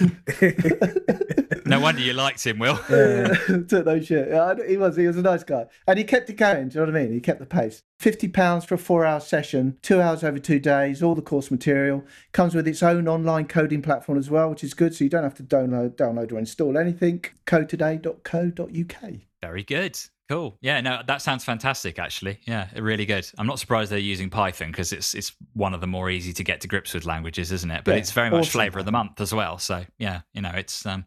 no 1.67 1.81
wonder 1.81 2.01
you 2.01 2.13
liked 2.13 2.45
him, 2.45 2.59
Will. 2.59 2.79
Yeah. 2.89 3.29
Took 3.69 3.87
no 3.87 4.01
shit. 4.01 4.29
Yeah, 4.29 4.55
he 4.67 4.77
was. 4.77 4.97
He 4.97 5.07
was 5.07 5.17
a 5.17 5.23
nice 5.23 5.45
guy, 5.45 5.67
and 5.87 5.99
he 5.99 6.05
kept 6.05 6.31
it 6.31 6.35
going. 6.35 6.69
Do 6.69 6.79
you 6.79 6.87
know 6.87 6.93
what 6.93 7.01
I 7.01 7.05
mean? 7.05 7.13
He 7.13 7.21
kept 7.21 7.41
the 7.41 7.47
pace. 7.47 7.83
Fifty 7.99 8.29
pounds 8.29 8.65
for 8.65 8.75
a 8.75 8.79
four-hour 8.79 9.21
session, 9.21 9.79
two 9.83 10.01
hours 10.01 10.25
over 10.25 10.39
two 10.39 10.59
days. 10.59 11.03
All 11.03 11.15
the 11.15 11.23
course 11.23 11.51
material 11.51 12.05
comes 12.33 12.55
with 12.55 12.69
its 12.69 12.83
own 12.83 13.09
online 13.09 13.47
coding 13.47 13.83
platform 13.83 14.19
as 14.19 14.31
well, 14.31 14.51
which 14.51 14.65
is 14.65 14.75
good. 14.75 14.95
So 14.95 15.05
you 15.05 15.11
don't 15.11 15.25
have 15.25 15.35
to 15.35 15.43
download, 15.43 15.97
download 15.97 16.33
or 16.33 16.39
install 16.39 16.79
anything. 16.79 17.25
Codetoday.co.uk. 17.47 19.13
Very 19.43 19.65
good. 19.65 19.99
Cool. 20.29 20.57
Yeah, 20.61 20.81
no, 20.81 21.03
that 21.07 21.21
sounds 21.21 21.45
fantastic. 21.45 21.99
Actually, 21.99 22.39
yeah, 22.47 22.69
really 22.77 23.05
good. 23.05 23.29
I'm 23.39 23.47
not 23.47 23.59
surprised 23.59 23.91
they're 23.91 23.99
using 23.99 24.31
Python 24.31 24.71
because 24.71 24.93
it's 24.93 25.15
it's 25.15 25.33
one 25.53 25.75
of 25.75 25.81
the 25.81 25.87
more 25.87 26.09
easy 26.11 26.33
to 26.33 26.45
get 26.45 26.61
to 26.63 26.69
grips 26.69 26.95
with 26.95 27.05
languages, 27.05 27.53
isn't 27.53 27.71
it? 27.71 27.85
But 27.85 27.93
yeah, 27.93 27.99
it's 27.99 28.13
very 28.13 28.31
much 28.31 28.47
awesome. 28.47 28.53
flavor 28.53 28.79
of 28.79 28.85
the 28.87 28.93
month 28.93 29.21
as 29.21 29.35
well. 29.35 29.59
So 29.59 29.85
yeah, 29.99 30.23
you 30.33 30.41
know, 30.41 30.53
it's 30.55 30.87
um, 30.87 31.05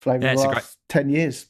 flavor 0.00 0.24
yeah, 0.24 0.32
of 0.32 0.38
the 0.38 0.48
last 0.48 0.54
great... 0.54 0.76
ten 0.88 1.10
years. 1.10 1.46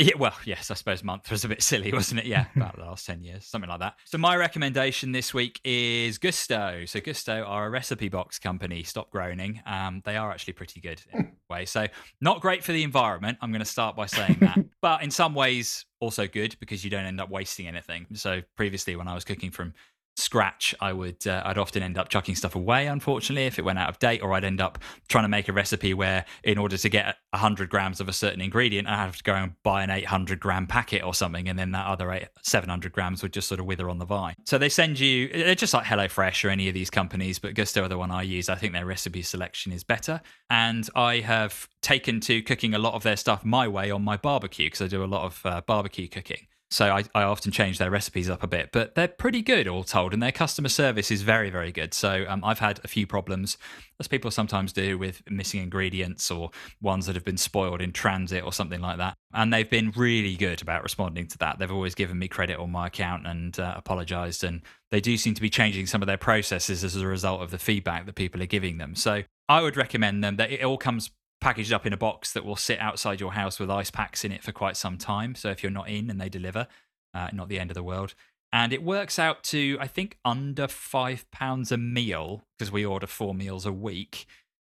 Yeah, 0.00 0.14
well, 0.16 0.34
yes, 0.44 0.70
I 0.70 0.74
suppose 0.74 1.02
month 1.02 1.28
was 1.28 1.44
a 1.44 1.48
bit 1.48 1.60
silly, 1.60 1.92
wasn't 1.92 2.20
it? 2.20 2.26
Yeah, 2.26 2.46
about 2.54 2.76
the 2.76 2.82
last 2.82 3.04
10 3.06 3.20
years, 3.22 3.44
something 3.44 3.68
like 3.68 3.80
that. 3.80 3.96
So, 4.04 4.16
my 4.16 4.36
recommendation 4.36 5.10
this 5.10 5.34
week 5.34 5.60
is 5.64 6.18
Gousto. 6.20 6.88
So, 6.88 7.00
Gousto 7.00 7.44
are 7.44 7.66
a 7.66 7.70
recipe 7.70 8.08
box 8.08 8.38
company. 8.38 8.84
Stop 8.84 9.10
groaning. 9.10 9.60
Um, 9.66 10.02
they 10.04 10.16
are 10.16 10.30
actually 10.30 10.52
pretty 10.52 10.80
good 10.80 11.02
in 11.12 11.20
a 11.20 11.52
way. 11.52 11.64
So, 11.64 11.88
not 12.20 12.40
great 12.40 12.62
for 12.62 12.70
the 12.70 12.84
environment. 12.84 13.38
I'm 13.40 13.50
going 13.50 13.58
to 13.58 13.64
start 13.64 13.96
by 13.96 14.06
saying 14.06 14.38
that. 14.40 14.58
but 14.80 15.02
in 15.02 15.10
some 15.10 15.34
ways, 15.34 15.84
also 15.98 16.28
good 16.28 16.54
because 16.60 16.84
you 16.84 16.90
don't 16.90 17.04
end 17.04 17.20
up 17.20 17.28
wasting 17.28 17.66
anything. 17.66 18.06
So, 18.14 18.42
previously, 18.56 18.94
when 18.94 19.08
I 19.08 19.14
was 19.14 19.24
cooking 19.24 19.50
from 19.50 19.74
scratch, 20.18 20.74
I 20.80 20.92
would 20.92 21.26
uh, 21.26 21.42
I'd 21.44 21.58
often 21.58 21.82
end 21.82 21.96
up 21.96 22.08
chucking 22.08 22.34
stuff 22.34 22.54
away, 22.54 22.86
unfortunately, 22.86 23.46
if 23.46 23.58
it 23.58 23.62
went 23.62 23.78
out 23.78 23.88
of 23.88 23.98
date, 23.98 24.22
or 24.22 24.34
I'd 24.34 24.44
end 24.44 24.60
up 24.60 24.78
trying 25.08 25.24
to 25.24 25.28
make 25.28 25.48
a 25.48 25.52
recipe 25.52 25.94
where, 25.94 26.24
in 26.42 26.58
order 26.58 26.76
to 26.76 26.88
get 26.88 27.16
100 27.30 27.70
grams 27.70 28.00
of 28.00 28.08
a 28.08 28.12
certain 28.12 28.40
ingredient, 28.40 28.88
I 28.88 28.96
have 28.96 29.16
to 29.16 29.22
go 29.22 29.34
and 29.34 29.52
buy 29.62 29.82
an 29.82 29.90
800 29.90 30.40
gram 30.40 30.66
packet 30.66 31.02
or 31.02 31.14
something, 31.14 31.48
and 31.48 31.58
then 31.58 31.72
that 31.72 31.86
other 31.86 32.10
eight, 32.12 32.28
700 32.42 32.92
grams 32.92 33.22
would 33.22 33.32
just 33.32 33.48
sort 33.48 33.60
of 33.60 33.66
wither 33.66 33.88
on 33.88 33.98
the 33.98 34.04
vine. 34.04 34.34
So 34.44 34.58
they 34.58 34.68
send 34.68 34.98
you, 34.98 35.28
they're 35.28 35.54
just 35.54 35.72
like 35.72 35.84
HelloFresh 35.84 36.44
or 36.44 36.50
any 36.50 36.68
of 36.68 36.74
these 36.74 36.90
companies, 36.90 37.38
but 37.38 37.54
Gousto 37.54 37.84
are 37.84 37.88
the 37.88 37.98
one 37.98 38.10
I 38.10 38.22
use. 38.22 38.48
I 38.48 38.56
think 38.56 38.72
their 38.72 38.86
recipe 38.86 39.22
selection 39.22 39.72
is 39.72 39.84
better, 39.84 40.20
and 40.50 40.88
I 40.94 41.20
have 41.20 41.68
taken 41.80 42.20
to 42.20 42.42
cooking 42.42 42.74
a 42.74 42.78
lot 42.78 42.94
of 42.94 43.04
their 43.04 43.16
stuff 43.16 43.44
my 43.44 43.68
way 43.68 43.90
on 43.90 44.02
my 44.02 44.16
barbecue 44.16 44.66
because 44.66 44.82
I 44.82 44.88
do 44.88 45.04
a 45.04 45.06
lot 45.06 45.24
of 45.24 45.40
uh, 45.44 45.60
barbecue 45.66 46.08
cooking. 46.08 46.47
So 46.70 46.90
I, 46.90 47.04
I 47.14 47.22
often 47.22 47.50
change 47.50 47.78
their 47.78 47.90
recipes 47.90 48.28
up 48.28 48.42
a 48.42 48.46
bit, 48.46 48.70
but 48.72 48.94
they're 48.94 49.08
pretty 49.08 49.40
good 49.40 49.66
all 49.66 49.84
told, 49.84 50.12
and 50.12 50.22
their 50.22 50.32
customer 50.32 50.68
service 50.68 51.10
is 51.10 51.22
very, 51.22 51.48
very 51.48 51.72
good. 51.72 51.94
So 51.94 52.26
um, 52.28 52.44
I've 52.44 52.58
had 52.58 52.78
a 52.84 52.88
few 52.88 53.06
problems, 53.06 53.56
as 53.98 54.06
people 54.06 54.30
sometimes 54.30 54.72
do, 54.72 54.98
with 54.98 55.22
missing 55.30 55.62
ingredients 55.62 56.30
or 56.30 56.50
ones 56.82 57.06
that 57.06 57.14
have 57.14 57.24
been 57.24 57.38
spoiled 57.38 57.80
in 57.80 57.92
transit 57.92 58.44
or 58.44 58.52
something 58.52 58.82
like 58.82 58.98
that. 58.98 59.14
And 59.32 59.52
they've 59.52 59.68
been 59.68 59.92
really 59.96 60.36
good 60.36 60.60
about 60.60 60.82
responding 60.82 61.26
to 61.28 61.38
that. 61.38 61.58
They've 61.58 61.72
always 61.72 61.94
given 61.94 62.18
me 62.18 62.28
credit 62.28 62.58
on 62.58 62.70
my 62.70 62.88
account 62.88 63.26
and 63.26 63.58
uh, 63.58 63.74
apologized. 63.76 64.44
And 64.44 64.60
they 64.90 65.00
do 65.00 65.16
seem 65.16 65.34
to 65.34 65.42
be 65.42 65.50
changing 65.50 65.86
some 65.86 66.02
of 66.02 66.06
their 66.06 66.18
processes 66.18 66.84
as 66.84 66.96
a 66.96 67.06
result 67.06 67.40
of 67.40 67.50
the 67.50 67.58
feedback 67.58 68.04
that 68.04 68.14
people 68.14 68.42
are 68.42 68.46
giving 68.46 68.76
them. 68.76 68.94
So 68.94 69.22
I 69.48 69.62
would 69.62 69.76
recommend 69.78 70.22
them 70.22 70.36
that 70.36 70.50
it 70.50 70.62
all 70.62 70.78
comes 70.78 71.10
packaged 71.40 71.72
up 71.72 71.86
in 71.86 71.92
a 71.92 71.96
box 71.96 72.32
that 72.32 72.44
will 72.44 72.56
sit 72.56 72.78
outside 72.80 73.20
your 73.20 73.32
house 73.32 73.58
with 73.58 73.70
ice 73.70 73.90
packs 73.90 74.24
in 74.24 74.32
it 74.32 74.42
for 74.42 74.52
quite 74.52 74.76
some 74.76 74.98
time. 74.98 75.34
So 75.34 75.50
if 75.50 75.62
you're 75.62 75.70
not 75.72 75.88
in 75.88 76.10
and 76.10 76.20
they 76.20 76.28
deliver, 76.28 76.66
uh, 77.14 77.28
not 77.32 77.48
the 77.48 77.58
end 77.58 77.70
of 77.70 77.74
the 77.74 77.82
world. 77.82 78.14
and 78.52 78.72
it 78.72 78.82
works 78.82 79.18
out 79.18 79.42
to 79.44 79.76
I 79.80 79.86
think 79.86 80.18
under 80.24 80.66
five 80.68 81.30
pounds 81.30 81.70
a 81.70 81.76
meal 81.76 82.44
because 82.58 82.72
we 82.72 82.84
order 82.84 83.06
four 83.06 83.34
meals 83.34 83.66
a 83.66 83.72
week 83.72 84.26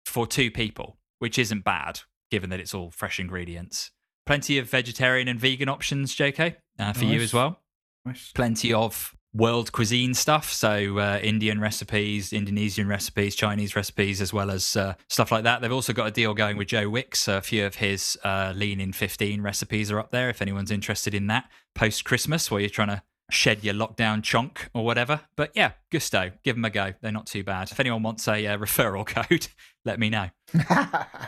for 0.06 0.26
two 0.26 0.50
people, 0.50 0.96
which 1.18 1.38
isn't 1.38 1.64
bad 1.64 2.00
given 2.30 2.50
that 2.50 2.60
it's 2.60 2.74
all 2.74 2.90
fresh 2.90 3.18
ingredients. 3.20 3.90
Plenty 4.26 4.58
of 4.58 4.68
vegetarian 4.68 5.28
and 5.28 5.38
vegan 5.38 5.68
options, 5.68 6.14
JK, 6.14 6.56
uh, 6.78 6.92
for 6.92 7.04
you 7.04 7.20
as 7.20 7.34
well. 7.34 7.60
Nice. 8.06 8.32
Plenty 8.32 8.72
of 8.72 9.14
world 9.34 9.72
cuisine 9.72 10.14
stuff, 10.14 10.52
so 10.52 10.98
uh, 10.98 11.18
Indian 11.22 11.60
recipes, 11.60 12.32
Indonesian 12.32 12.86
recipes, 12.86 13.34
Chinese 13.34 13.74
recipes, 13.74 14.20
as 14.20 14.32
well 14.32 14.50
as 14.50 14.76
uh, 14.76 14.94
stuff 15.08 15.32
like 15.32 15.42
that. 15.44 15.60
They've 15.60 15.72
also 15.72 15.92
got 15.92 16.06
a 16.06 16.10
deal 16.12 16.34
going 16.34 16.56
with 16.56 16.68
Joe 16.68 16.88
Wicks. 16.88 17.26
A 17.26 17.40
few 17.40 17.66
of 17.66 17.76
his 17.76 18.16
uh, 18.24 18.52
Lean 18.54 18.80
in 18.80 18.92
15 18.92 19.42
recipes 19.42 19.90
are 19.90 19.98
up 19.98 20.10
there 20.12 20.30
if 20.30 20.40
anyone's 20.40 20.70
interested 20.70 21.14
in 21.14 21.26
that 21.26 21.50
post 21.74 22.04
Christmas, 22.04 22.50
while 22.50 22.60
you're 22.60 22.70
trying 22.70 22.88
to 22.88 23.02
shed 23.30 23.64
your 23.64 23.74
lockdown 23.74 24.22
chunk 24.22 24.68
or 24.74 24.84
whatever. 24.84 25.22
But 25.34 25.50
yeah, 25.54 25.72
Gousto, 25.90 26.32
give 26.44 26.56
them 26.56 26.64
a 26.64 26.70
go. 26.70 26.92
They're 27.00 27.10
not 27.10 27.26
too 27.26 27.42
bad. 27.42 27.72
If 27.72 27.80
anyone 27.80 28.02
wants 28.02 28.28
a 28.28 28.46
uh, 28.46 28.58
referral 28.58 29.06
code, 29.28 29.48
let 29.84 29.98
me 29.98 30.10
know. 30.10 30.28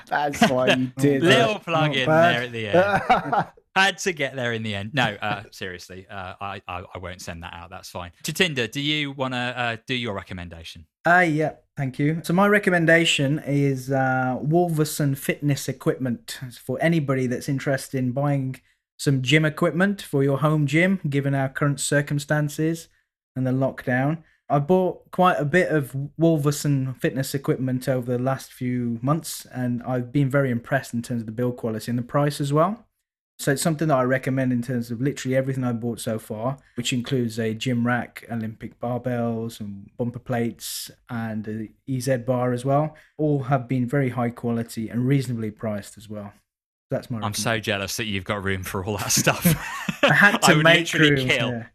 That's 0.08 0.48
why 0.48 0.68
you 0.74 0.92
did 0.98 1.22
Little 1.22 1.58
plug 1.58 1.90
not 1.90 1.96
in 1.96 2.06
bad. 2.06 2.34
there 2.34 2.42
at 2.42 2.52
the 2.52 2.68
end. 2.68 3.46
Had 3.76 3.98
to 3.98 4.12
get 4.12 4.34
there 4.34 4.52
in 4.52 4.62
the 4.62 4.74
end. 4.74 4.94
No, 4.94 5.16
uh, 5.20 5.42
seriously, 5.50 6.06
uh, 6.10 6.34
I, 6.40 6.62
I 6.66 6.82
I 6.94 6.98
won't 6.98 7.20
send 7.20 7.42
that 7.42 7.52
out. 7.54 7.70
That's 7.70 7.90
fine. 7.90 8.12
Jatinder, 8.24 8.70
do 8.70 8.80
you 8.80 9.12
want 9.12 9.34
to 9.34 9.38
uh, 9.38 9.76
do 9.86 9.94
your 9.94 10.14
recommendation? 10.14 10.86
Ah, 11.04 11.20
yeah, 11.20 11.52
thank 11.76 11.98
you. 11.98 12.20
So 12.24 12.32
my 12.32 12.48
recommendation 12.48 13.40
is 13.46 13.90
uh, 13.90 14.38
Wolverson 14.40 15.14
Fitness 15.14 15.68
Equipment 15.68 16.40
for 16.64 16.78
anybody 16.80 17.26
that's 17.26 17.48
interested 17.48 17.98
in 17.98 18.12
buying 18.12 18.60
some 18.98 19.20
gym 19.22 19.44
equipment 19.44 20.00
for 20.00 20.24
your 20.24 20.38
home 20.38 20.66
gym, 20.66 21.00
given 21.08 21.34
our 21.34 21.48
current 21.48 21.78
circumstances 21.78 22.88
and 23.36 23.46
the 23.46 23.50
lockdown. 23.50 24.22
I 24.48 24.60
bought 24.60 25.10
quite 25.10 25.38
a 25.38 25.44
bit 25.44 25.70
of 25.70 25.94
Wolverson 26.18 26.98
fitness 27.00 27.34
equipment 27.34 27.88
over 27.88 28.12
the 28.12 28.22
last 28.22 28.52
few 28.52 28.98
months, 29.02 29.44
and 29.46 29.82
I've 29.82 30.12
been 30.12 30.30
very 30.30 30.50
impressed 30.50 30.94
in 30.94 31.02
terms 31.02 31.22
of 31.22 31.26
the 31.26 31.32
build 31.32 31.56
quality 31.56 31.90
and 31.90 31.98
the 31.98 32.02
price 32.02 32.40
as 32.40 32.52
well. 32.52 32.85
So 33.38 33.52
it's 33.52 33.60
something 33.62 33.88
that 33.88 33.98
I 33.98 34.02
recommend 34.02 34.50
in 34.52 34.62
terms 34.62 34.90
of 34.90 35.00
literally 35.00 35.36
everything 35.36 35.62
I've 35.62 35.80
bought 35.80 36.00
so 36.00 36.18
far, 36.18 36.56
which 36.76 36.92
includes 36.92 37.38
a 37.38 37.52
gym 37.52 37.86
rack, 37.86 38.24
Olympic 38.30 38.80
barbells, 38.80 39.60
and 39.60 39.90
bumper 39.98 40.18
plates, 40.18 40.90
and 41.10 41.46
a 41.46 41.68
EZ 41.92 42.08
bar 42.26 42.52
as 42.52 42.64
well. 42.64 42.96
All 43.18 43.44
have 43.44 43.68
been 43.68 43.86
very 43.86 44.08
high 44.08 44.30
quality 44.30 44.88
and 44.88 45.06
reasonably 45.06 45.50
priced 45.50 45.98
as 45.98 46.08
well. 46.08 46.32
That's 46.90 47.10
my. 47.10 47.20
I'm 47.20 47.34
so 47.34 47.58
jealous 47.58 47.96
that 47.98 48.04
you've 48.06 48.24
got 48.24 48.42
room 48.42 48.62
for 48.62 48.84
all 48.84 48.96
that 48.98 49.12
stuff. 49.12 49.44
I 50.02 50.14
had 50.14 50.38
to 50.42 50.54
would 50.54 50.64
make 50.64 50.92
literally 50.92 51.10
room. 51.10 51.28
kill. 51.28 51.50
yeah. 51.50 51.66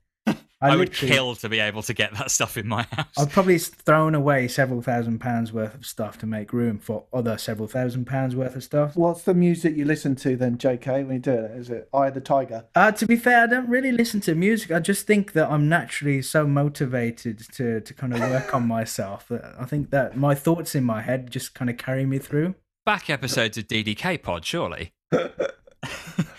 I, 0.61 0.75
would 0.75 0.93
kill 0.93 1.35
to 1.35 1.49
be 1.49 1.59
able 1.59 1.81
to 1.83 1.93
get 1.93 2.13
that 2.15 2.29
stuff 2.29 2.57
in 2.57 2.67
my 2.67 2.83
house. 2.91 3.07
I've 3.17 3.31
probably 3.31 3.57
thrown 3.57 4.13
away 4.13 4.47
several 4.47 4.81
thousand 4.81 5.19
pounds 5.19 5.51
worth 5.51 5.73
of 5.73 5.85
stuff 5.85 6.17
to 6.19 6.25
make 6.25 6.53
room 6.53 6.77
for 6.77 7.05
other 7.11 7.37
several 7.37 7.67
thousand 7.67 8.05
pounds 8.05 8.35
worth 8.35 8.55
of 8.55 8.63
stuff. 8.63 8.95
What's 8.95 9.23
the 9.23 9.33
music 9.33 9.75
you 9.75 9.85
listen 9.85 10.15
to 10.17 10.35
then, 10.35 10.57
JK, 10.57 11.07
when 11.07 11.13
you 11.15 11.19
do 11.19 11.31
it? 11.31 11.51
Is 11.51 11.69
it 11.69 11.89
Eye 11.93 12.07
of 12.07 12.13
the 12.13 12.21
Tiger? 12.21 12.65
Uh, 12.75 12.91
to 12.91 13.05
be 13.05 13.15
fair, 13.15 13.43
I 13.43 13.47
don't 13.47 13.69
really 13.69 13.91
listen 13.91 14.21
to 14.21 14.35
music. 14.35 14.71
I 14.71 14.79
just 14.79 15.07
think 15.07 15.33
that 15.33 15.49
I'm 15.49 15.67
naturally 15.67 16.21
so 16.21 16.45
motivated 16.45 17.39
to 17.53 17.81
to 17.81 17.93
kind 17.93 18.13
of 18.13 18.19
work 18.19 18.53
on 18.53 18.67
myself 18.67 19.27
that 19.29 19.55
I 19.59 19.65
think 19.65 19.89
that 19.89 20.15
my 20.17 20.35
thoughts 20.35 20.75
in 20.75 20.83
my 20.83 21.01
head 21.01 21.31
just 21.31 21.55
kind 21.55 21.69
of 21.69 21.77
carry 21.77 22.05
me 22.05 22.19
through. 22.19 22.55
Back 22.85 23.09
episodes 23.09 23.57
of 23.57 23.67
DDK 23.67 24.21
Pod, 24.21 24.45
surely. 24.45 24.93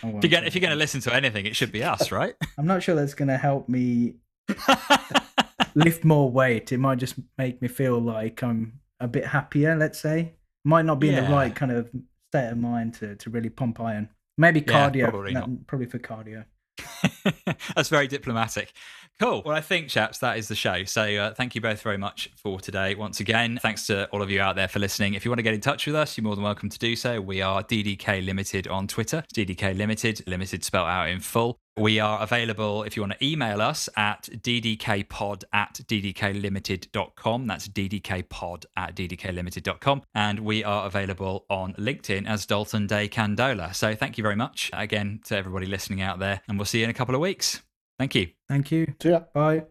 Oh, 0.04 0.08
well, 0.08 0.16
If 0.18 0.24
you're, 0.24 0.30
gonna, 0.30 0.46
if 0.46 0.54
you're 0.54 0.60
going 0.60 0.72
to 0.72 0.76
listen 0.78 1.00
to 1.02 1.14
anything, 1.14 1.46
it 1.46 1.54
should 1.56 1.70
be 1.72 1.82
us, 1.84 2.10
right? 2.10 2.34
I'm 2.58 2.66
not 2.66 2.82
sure 2.82 2.94
that's 2.94 3.14
going 3.14 3.28
to 3.28 3.36
help 3.38 3.68
me 3.68 4.14
lift 5.74 6.04
more 6.04 6.30
weight. 6.30 6.72
It 6.72 6.78
might 6.78 6.98
just 6.98 7.14
make 7.38 7.62
me 7.62 7.68
feel 7.68 7.98
like 8.00 8.42
I'm 8.42 8.80
a 9.00 9.08
bit 9.08 9.26
happier. 9.26 9.76
Let's 9.76 9.98
say 10.00 10.34
might 10.64 10.84
not 10.84 11.00
be 11.00 11.08
in 11.08 11.16
the 11.24 11.30
right 11.30 11.54
kind 11.54 11.72
of 11.72 11.90
state 12.30 12.48
of 12.50 12.58
mind 12.58 12.94
to 12.94 13.16
to 13.16 13.30
really 13.30 13.48
pump 13.50 13.80
iron. 13.80 14.08
Maybe 14.38 14.60
Yeah, 14.60 14.90
cardio. 14.90 15.10
probably 15.10 15.32
not. 15.34 15.66
Probably 15.66 15.86
for 15.86 15.98
cardio. 15.98 16.44
That's 17.76 17.88
very 17.88 18.08
diplomatic. 18.08 18.72
Cool. 19.20 19.42
Well, 19.44 19.54
I 19.54 19.60
think, 19.60 19.88
chaps, 19.88 20.18
that 20.18 20.38
is 20.38 20.48
the 20.48 20.54
show. 20.54 20.84
So 20.84 21.02
uh, 21.02 21.34
thank 21.34 21.54
you 21.54 21.60
both 21.60 21.80
very 21.82 21.98
much 21.98 22.30
for 22.36 22.58
today. 22.60 22.94
Once 22.94 23.20
again, 23.20 23.58
thanks 23.62 23.86
to 23.86 24.08
all 24.08 24.22
of 24.22 24.30
you 24.30 24.40
out 24.40 24.56
there 24.56 24.68
for 24.68 24.78
listening. 24.78 25.14
If 25.14 25.24
you 25.24 25.30
want 25.30 25.38
to 25.38 25.44
get 25.44 25.54
in 25.54 25.60
touch 25.60 25.86
with 25.86 25.94
us, 25.94 26.16
you're 26.16 26.24
more 26.24 26.34
than 26.34 26.44
welcome 26.44 26.68
to 26.68 26.78
do 26.78 26.96
so. 26.96 27.20
We 27.20 27.40
are 27.40 27.62
DDK 27.62 28.24
Limited 28.24 28.66
on 28.66 28.88
Twitter. 28.88 29.22
DDK 29.34 29.76
Limited, 29.76 30.22
limited 30.26 30.64
spelled 30.64 30.88
out 30.88 31.08
in 31.08 31.20
full. 31.20 31.61
We 31.78 32.00
are 32.00 32.20
available 32.20 32.82
if 32.82 32.96
you 32.96 33.02
want 33.02 33.18
to 33.18 33.26
email 33.26 33.62
us 33.62 33.88
at 33.96 34.24
ddkpod 34.24 35.44
at 35.52 35.74
ddklimited.com. 35.74 37.46
That's 37.46 37.68
ddkpod 37.68 38.64
at 38.76 38.94
ddklimited.com. 38.94 40.02
And 40.14 40.40
we 40.40 40.64
are 40.64 40.86
available 40.86 41.46
on 41.48 41.72
LinkedIn 41.74 42.26
as 42.26 42.44
Dalton 42.44 42.86
Day 42.86 43.08
Candola. 43.08 43.74
So 43.74 43.94
thank 43.94 44.18
you 44.18 44.22
very 44.22 44.36
much 44.36 44.70
again 44.74 45.20
to 45.24 45.36
everybody 45.36 45.66
listening 45.66 46.02
out 46.02 46.18
there. 46.18 46.42
And 46.46 46.58
we'll 46.58 46.66
see 46.66 46.78
you 46.78 46.84
in 46.84 46.90
a 46.90 46.94
couple 46.94 47.14
of 47.14 47.22
weeks. 47.22 47.62
Thank 47.98 48.14
you. 48.14 48.28
Thank 48.48 48.70
you. 48.70 48.94
See 49.00 49.10
ya. 49.10 49.20
Bye. 49.32 49.64